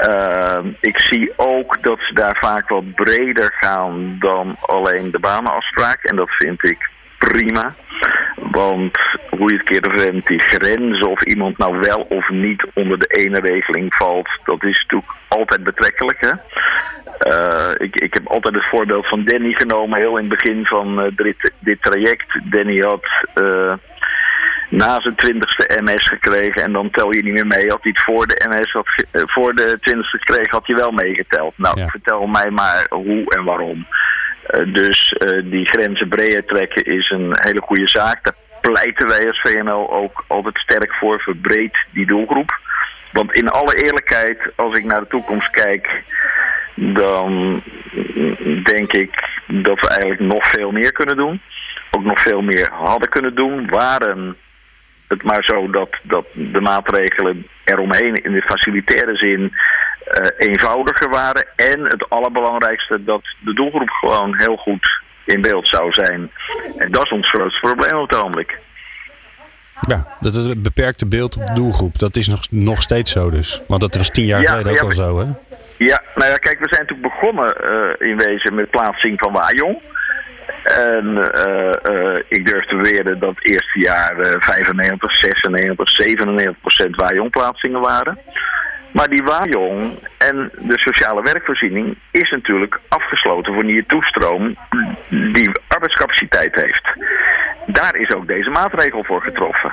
Eh, 0.00 0.64
ik 0.80 1.00
zie 1.00 1.32
ook 1.36 1.82
dat 1.82 1.98
ze 1.98 2.14
daar 2.14 2.36
vaak 2.40 2.68
wat 2.68 2.94
breder 2.94 3.54
gaan 3.60 4.16
dan 4.18 4.56
alleen 4.60 5.10
de 5.10 5.20
banenafspraak. 5.20 6.02
En 6.02 6.16
dat 6.16 6.30
vind 6.30 6.68
ik 6.68 6.90
prima. 7.28 7.74
Want 8.50 8.98
hoe 9.30 9.50
je 9.50 9.56
het 9.56 9.62
keer 9.62 9.88
vindt, 9.90 10.26
die 10.26 10.40
grenzen 10.40 11.08
of 11.10 11.22
iemand 11.24 11.58
nou 11.58 11.78
wel 11.80 12.00
of 12.08 12.28
niet 12.28 12.66
onder 12.74 12.98
de 12.98 13.06
ene 13.06 13.40
regeling 13.40 13.94
valt, 13.94 14.28
dat 14.44 14.64
is 14.64 14.80
natuurlijk 14.82 15.12
altijd 15.28 15.64
betrekkelijk. 15.64 16.20
Hè? 16.20 16.30
Eh, 17.18 17.70
ik, 17.86 17.96
ik 17.96 18.14
heb 18.14 18.26
altijd 18.26 18.54
het 18.54 18.68
voorbeeld 18.68 19.06
van 19.08 19.24
Danny 19.24 19.52
genomen, 19.52 19.98
heel 19.98 20.18
in 20.18 20.28
het 20.30 20.42
begin 20.42 20.66
van 20.66 21.00
eh, 21.00 21.06
dit, 21.16 21.52
dit 21.58 21.82
traject. 21.82 22.40
Danny 22.44 22.78
had 22.78 23.04
eh, 23.34 23.72
na 24.68 25.00
zijn 25.00 25.14
twintigste 25.16 25.80
MS 25.82 26.08
gekregen 26.08 26.62
en 26.62 26.72
dan 26.72 26.90
tel 26.90 27.14
je 27.14 27.22
niet 27.22 27.32
meer 27.32 27.46
mee. 27.46 27.68
Had 27.68 27.82
hij 27.82 27.92
het 27.94 28.00
voor 28.00 28.26
de 28.26 28.46
MS 28.48 28.72
had, 28.72 28.86
voor 29.12 29.54
de 29.54 29.78
twintigste 29.80 30.18
gekregen, 30.18 30.50
had 30.50 30.66
hij 30.66 30.76
wel 30.76 30.90
meegeteld. 30.90 31.54
Nou, 31.56 31.80
Ja. 31.80 31.86
vertel 31.86 32.26
mij 32.26 32.50
maar 32.50 32.86
hoe 32.90 33.24
en 33.34 33.44
waarom. 33.44 33.86
Eh, 34.42 34.72
dus 34.72 35.12
eh, 35.12 35.40
die 35.44 35.66
grenzen 35.68 36.08
breder 36.08 36.44
trekken 36.44 36.84
is 36.84 37.10
een 37.10 37.30
hele 37.32 37.60
goede 37.60 37.88
zaak. 37.88 38.24
Daar 38.24 38.34
pleiten 38.60 39.06
wij 39.08 39.26
als 39.26 39.40
VNO 39.40 39.88
ook 39.88 40.24
altijd 40.26 40.58
sterk 40.58 40.94
voor. 40.94 41.20
Verbreed 41.20 41.76
die 41.90 42.06
doelgroep. 42.06 42.60
Want 43.12 43.32
in 43.32 43.48
alle 43.48 43.84
eerlijkheid, 43.84 44.38
als 44.56 44.78
ik 44.78 44.84
naar 44.84 45.00
de 45.00 45.06
toekomst 45.06 45.50
kijk, 45.50 46.02
dan 46.74 47.62
denk 48.62 48.92
ik 48.92 49.28
dat 49.46 49.80
we 49.80 49.88
eigenlijk 49.88 50.20
nog 50.20 50.46
veel 50.46 50.70
meer 50.70 50.92
kunnen 50.92 51.16
doen. 51.16 51.40
Ook 51.90 52.04
nog 52.04 52.20
veel 52.20 52.42
meer 52.42 52.68
hadden 52.72 53.08
kunnen 53.08 53.34
doen. 53.34 53.68
Waren 53.68 54.36
het 55.08 55.22
maar 55.22 55.44
zo 55.44 55.70
dat, 55.70 55.96
dat 56.02 56.26
de 56.32 56.60
maatregelen 56.60 57.46
eromheen 57.64 58.14
in 58.14 58.32
de 58.32 58.42
facilitaire 58.42 59.16
zin 59.16 59.52
eenvoudiger 60.36 61.10
waren. 61.10 61.46
En 61.56 61.80
het 61.80 62.08
allerbelangrijkste 62.08 63.04
dat 63.04 63.22
de 63.38 63.54
doelgroep 63.54 63.90
gewoon 63.90 64.38
heel 64.40 64.56
goed 64.56 65.02
in 65.24 65.40
beeld 65.40 65.68
zou 65.68 65.92
zijn. 65.92 66.30
En 66.76 66.92
dat 66.92 67.04
is 67.04 67.10
ons 67.12 67.28
grootste 67.28 67.60
probleem 67.60 67.96
op 67.96 68.10
het 68.10 68.18
ogenblik. 68.18 68.58
Ja, 69.86 70.16
dat 70.20 70.34
is 70.34 70.46
het 70.46 70.62
beperkte 70.62 71.06
beeld 71.06 71.36
op 71.36 71.46
de 71.46 71.52
doelgroep. 71.52 71.98
Dat 71.98 72.16
is 72.16 72.28
nog, 72.28 72.40
nog 72.50 72.82
steeds 72.82 73.12
zo 73.12 73.30
dus. 73.30 73.60
Want 73.68 73.80
dat 73.80 73.94
was 73.94 74.10
tien 74.10 74.24
jaar 74.24 74.40
Ja, 74.40 74.50
geleden 74.50 74.72
ook 74.72 74.78
ja, 74.78 74.84
al 74.84 74.92
zo 74.92 75.18
hè? 75.18 75.24
Ja, 75.76 76.02
nou 76.14 76.30
ja, 76.30 76.36
kijk, 76.36 76.58
we 76.58 76.74
zijn 76.74 76.86
natuurlijk 76.86 77.14
begonnen 77.14 77.56
eh, 77.56 78.08
in 78.08 78.16
wezen 78.16 78.54
met 78.54 78.70
plaatsing 78.70 79.18
van 79.18 79.32
Wajong. 79.32 79.82
En 80.62 81.32
eh, 81.32 81.72
eh, 81.82 82.18
ik 82.28 82.46
durf 82.46 82.66
te 82.66 82.76
beweren 82.76 83.18
dat 83.18 83.34
het 83.34 83.50
eerste 83.50 83.78
jaar 83.78 84.18
eh 84.18 84.34
95, 84.38 85.16
96, 85.16 85.88
97 85.88 86.60
procent 86.60 86.96
Wajong 86.96 87.30
plaatsingen 87.30 87.80
waren. 87.80 88.18
Maar 88.92 89.08
die 89.08 89.22
Wajong 89.22 89.98
en 90.18 90.50
de 90.58 90.78
sociale 90.80 91.22
werkvoorziening 91.22 91.98
is 92.10 92.30
natuurlijk 92.30 92.80
afgesloten 92.88 93.54
voor 93.54 93.64
nieuwe 93.64 93.86
toestroom 93.86 94.56
die 95.08 95.50
arbeidscapaciteit 95.68 96.54
heeft. 96.54 96.96
Daar 97.66 97.96
is 97.96 98.14
ook 98.14 98.26
deze 98.26 98.50
maatregel 98.50 99.04
voor 99.04 99.22
getroffen. 99.22 99.72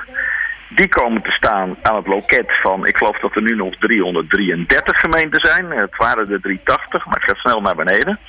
Die 0.70 0.88
komen 0.88 1.22
te 1.22 1.32
staan 1.32 1.78
aan 1.82 1.96
het 1.96 2.08
loket 2.08 2.60
van, 2.62 2.86
ik 2.86 2.98
geloof 2.98 3.20
dat 3.20 3.36
er 3.36 3.42
nu 3.42 3.56
nog 3.56 3.76
333 3.80 5.00
gemeenten 5.00 5.46
zijn. 5.46 5.72
Het 5.72 5.96
waren 5.98 6.32
er 6.32 6.42
380, 6.42 7.06
maar 7.06 7.16
het 7.16 7.30
gaat 7.30 7.38
snel 7.38 7.62
naar 7.62 7.76
beneden. 7.76 8.20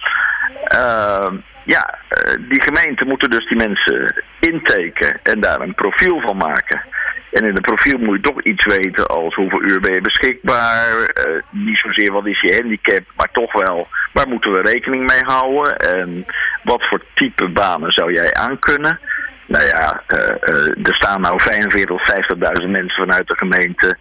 Ehm, 0.65 1.37
ja, 1.65 1.99
eh, 2.09 2.35
die 2.49 2.63
gemeenten 2.63 3.07
moeten 3.07 3.31
dus 3.31 3.49
die 3.49 3.57
mensen 3.57 4.25
inteken 4.41 5.21
en 5.23 5.41
daar 5.41 5.61
een 5.61 5.75
profiel 5.75 6.21
van 6.21 6.37
maken. 6.37 6.83
En 7.31 7.47
in 7.47 7.55
het 7.55 7.63
profiel 7.63 7.99
moet 7.99 8.17
je 8.17 8.21
toch 8.21 8.43
iets 8.43 8.67
weten 8.67 9.07
als 9.07 9.35
hoeveel 9.35 9.63
uur 9.63 9.81
ben 9.81 9.93
je 9.93 10.01
beschikbaar. 10.01 10.89
eh, 10.91 11.43
niet 11.51 11.79
zozeer 11.79 12.13
wat 12.13 12.27
is 12.27 12.41
je 12.41 12.57
handicap, 12.61 13.01
maar 13.17 13.29
toch 13.33 13.53
wel 13.53 13.89
waar 14.13 14.29
moeten 14.29 14.53
we 14.53 14.61
rekening 14.61 15.07
mee 15.07 15.23
houden. 15.25 15.77
En 15.77 16.27
wat 16.65 16.89
voor 16.89 17.03
type 17.15 17.49
banen 17.49 17.93
zou 17.93 18.13
jij 18.13 18.33
aankunnen. 18.33 19.01
Nou 19.47 19.65
ja, 19.65 20.03
eh, 20.07 20.29
eh, 20.29 20.87
er 20.87 20.95
staan 20.95 21.21
nou 21.21 21.41
45.000 21.41 21.91
of 21.91 22.03
50.000 22.03 22.71
mensen 22.71 23.07
vanuit 23.07 23.27
de 23.27 23.37
gemeente 23.37 23.97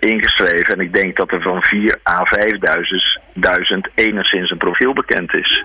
ingeschreven. 0.00 0.74
En 0.74 0.80
ik 0.80 0.94
denk 0.94 1.16
dat 1.16 1.32
er 1.32 1.42
van 1.42 1.64
4 1.64 1.96
à 2.02 2.24
5.000 2.24 3.20
duizend 3.34 3.88
enigszins 3.94 4.50
een 4.50 4.56
profiel 4.56 4.92
bekend 4.92 5.34
is. 5.34 5.64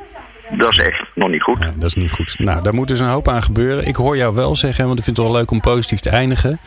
Dat 0.58 0.72
is 0.72 0.78
echt 0.78 1.04
nog 1.16 1.30
niet 1.30 1.42
goed. 1.44 1.58
Ja, 1.60 1.72
dat 1.76 1.86
is 1.90 1.96
niet 1.96 2.12
goed. 2.12 2.40
Nou, 2.40 2.64
daar 2.64 2.74
moet 2.74 2.88
dus 2.88 3.00
een 3.00 3.08
hoop 3.08 3.28
aan 3.28 3.44
gebeuren. 3.44 3.86
Ik 3.88 3.96
hoor 3.96 4.18
jou 4.18 4.36
wel 4.36 4.56
zeggen, 4.56 4.86
want 4.86 4.98
ik 4.98 5.04
vind 5.04 5.18
het 5.18 5.26
wel 5.26 5.36
leuk 5.36 5.52
om 5.52 5.62
positief 5.62 6.00
te 6.00 6.10
eindigen. 6.10 6.60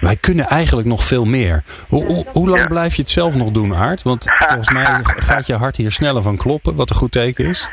Wij 0.00 0.16
kunnen 0.16 0.46
eigenlijk 0.46 0.88
nog 0.88 1.04
veel 1.04 1.24
meer. 1.24 1.62
Hoe, 1.88 2.04
hoe, 2.04 2.24
hoe 2.32 2.48
lang 2.48 2.60
Ja. 2.60 2.66
blijf 2.66 2.94
je 2.94 3.02
het 3.02 3.10
zelf 3.10 3.34
nog 3.34 3.50
doen, 3.50 3.74
Aart? 3.74 4.02
Want 4.02 4.24
volgens 4.38 4.70
mij 4.70 4.86
gaat 5.02 5.46
je 5.46 5.54
hart 5.54 5.76
hier 5.76 5.92
sneller 5.92 6.22
van 6.22 6.36
kloppen, 6.36 6.74
wat 6.74 6.90
een 6.90 6.96
goed 6.96 7.12
teken 7.12 7.44
is. 7.44 7.68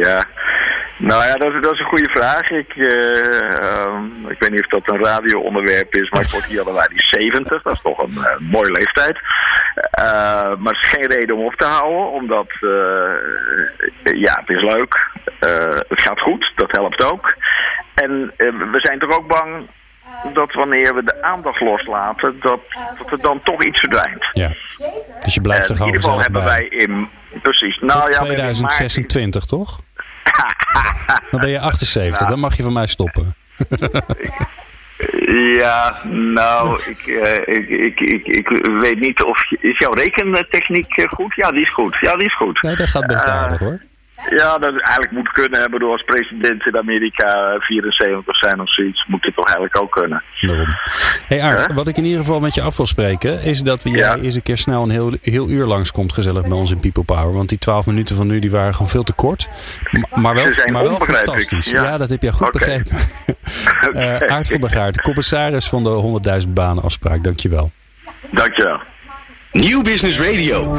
Ja, 0.00 0.24
nou 0.98 1.24
ja, 1.24 1.34
dat, 1.34 1.52
is- 1.54 1.62
dat 1.62 1.72
is 1.72 1.78
een 1.78 1.86
goede 1.86 2.10
vraag. 2.10 2.40
Ik, 2.50 2.72
eh, 2.76 3.58
ehm, 3.70 4.04
ik 4.28 4.36
weet 4.38 4.50
niet 4.50 4.64
of 4.64 4.82
dat 4.82 4.90
een 4.94 5.04
radioonderwerp 5.04 5.94
is, 5.94 6.10
maar 6.10 6.22
ik 6.22 6.28
word 6.30 6.44
hier 6.44 6.56
januari 6.64 6.94
70. 6.96 7.62
Dat 7.62 7.72
is 7.72 7.80
toch 7.82 7.98
een 7.98 8.16
eh, 8.16 8.50
mooie 8.50 8.70
leeftijd. 8.72 9.18
Eh, 9.74 10.56
maar 10.58 10.72
het 10.72 10.84
is 10.84 10.90
geen 10.90 11.06
reden 11.06 11.36
om 11.36 11.44
op 11.44 11.54
te 11.54 11.66
houden, 11.66 12.12
omdat 12.12 12.46
eh, 12.60 14.20
ja, 14.20 14.42
het 14.44 14.48
is 14.48 14.62
leuk. 14.62 15.10
Eh, 15.40 15.78
het 15.88 16.00
gaat 16.00 16.20
goed, 16.20 16.52
dat 16.56 16.76
helpt 16.76 17.12
ook. 17.12 17.36
En 17.94 18.32
we 18.36 18.78
zijn 18.82 18.98
toch 18.98 19.18
ook 19.18 19.26
bang 19.26 19.68
dat 20.32 20.52
wanneer 20.52 20.94
we 20.94 21.04
de 21.04 21.22
aandacht 21.22 21.60
loslaten, 21.60 22.36
dat, 22.40 22.60
dat 22.98 23.12
er 23.12 23.20
dan 23.20 23.40
toch 23.44 23.64
iets 23.64 23.80
verdwijnt. 23.80 24.26
Ja. 24.32 24.52
Dus 25.20 25.34
je 25.34 25.40
blijft 25.40 25.64
er 25.64 25.70
in 25.70 25.76
gewoon 25.76 25.92
ieder 25.92 26.02
geval 26.02 26.20
hebben 26.20 26.44
bij. 26.44 26.68
wij 26.68 26.78
in... 26.78 27.08
Precies. 27.42 27.78
Nou 27.80 28.00
ja, 28.00 28.06
we 28.06 28.14
hebben 28.14 28.36
in 28.36 28.60
maart- 28.60 28.74
2026, 28.74 29.44
toch? 29.44 29.80
Dan 31.30 31.40
ben 31.40 31.48
je 31.50 31.60
78, 31.60 32.28
dan 32.28 32.38
mag 32.38 32.56
je 32.56 32.62
van 32.62 32.72
mij 32.72 32.86
stoppen. 32.86 33.34
Ja, 35.56 35.94
nou, 36.10 36.74
ik, 36.74 37.06
eh, 37.06 37.54
ik, 37.56 37.68
ik, 37.68 38.00
ik, 38.00 38.26
ik 38.26 38.48
weet 38.80 39.00
niet 39.00 39.22
of... 39.22 39.48
je- 39.50 39.58
Is 39.60 39.78
jouw 39.78 39.90
rekentechniek 39.92 40.96
eh, 40.96 41.08
goed? 41.08 41.34
Ja, 41.34 41.50
die 41.50 41.60
is 41.60 41.70
goed. 41.70 41.96
Ja, 42.00 42.16
die 42.16 42.26
is 42.26 42.36
goed. 42.36 42.62
Nee, 42.62 42.76
dat 42.76 42.88
gaat 42.88 43.06
best 43.06 43.24
Eh, 43.26 43.34
aardig 43.42 43.58
hoor. 43.58 43.80
Ja, 44.30 44.58
dat 44.58 44.70
eigenlijk 44.70 45.10
moet 45.10 45.28
kunnen. 45.32 45.60
Hebben 45.60 45.80
door 45.80 45.90
als 45.92 46.02
president 46.02 46.66
in 46.66 46.76
Amerika 46.76 47.52
eh, 47.54 47.60
74 47.60 48.36
zijn 48.36 48.60
of 48.60 48.72
zoiets. 48.74 49.04
Moet 49.08 49.22
dit 49.22 49.34
toch 49.34 49.44
eigenlijk 49.44 49.82
ook 49.82 49.90
kunnen. 49.90 50.22
Daarom. 50.40 50.66
Hey 51.26 51.42
Aart, 51.42 51.72
wat 51.72 51.88
ik 51.88 51.96
in 51.96 52.04
ieder 52.04 52.20
geval 52.20 52.40
met 52.40 52.54
je 52.54 52.62
af 52.62 52.76
wil 52.76 52.86
spreken, 52.86 53.42
is 53.42 53.60
dat 53.62 53.82
we 53.82 53.90
jij 53.90 53.98
Ja. 53.98 54.16
eens 54.16 54.34
een 54.34 54.42
keer 54.42 54.56
snel 54.56 54.82
een 54.82 54.90
heel, 54.90 55.12
heel 55.22 55.48
uur 55.48 55.64
langskomt 55.66 56.12
gezellig 56.12 56.42
bij 56.42 56.50
ons 56.58 56.70
in 56.70 56.80
People 56.80 57.04
Power. 57.04 57.32
Want 57.32 57.48
die 57.48 57.58
12 57.58 57.86
minuten 57.86 58.16
van 58.16 58.26
nu 58.26 58.38
die 58.38 58.50
waren 58.50 58.72
gewoon 58.72 58.88
veel 58.88 59.02
te 59.02 59.12
kort. 59.12 59.48
Maar 60.14 60.34
wel, 60.34 60.46
maar 60.72 60.82
wel 60.82 61.00
fantastisch. 61.00 61.70
Ja. 61.70 61.82
Ja. 61.82 61.96
dat 61.96 62.10
heb 62.10 62.22
jij 62.22 62.32
goed 62.32 62.50
begrepen. 62.52 62.96
Eh 63.94 64.14
Oké. 64.14 64.26
Aart 64.26 64.48
van 64.48 64.60
der 64.60 64.70
Gaard, 64.70 65.00
commissaris 65.02 65.68
van 65.68 65.84
de 65.84 66.20
100.000 66.46 66.48
banen 66.52 66.82
afspraak. 66.82 67.24
Dankjewel. 67.24 67.70
Dankjewel. 68.30 68.80
Nieuw 69.52 69.82
Business 69.82 70.20
Radio. 70.20 70.76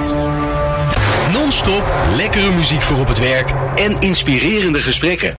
Non-stop 1.36 1.86
lekkere 2.15 2.51
muziek 2.55 2.81
voor 2.81 2.99
op 2.99 3.07
het 3.07 3.19
werk 3.19 3.51
en 3.75 3.99
inspirerende 3.99 4.79
gesprekken. 4.79 5.33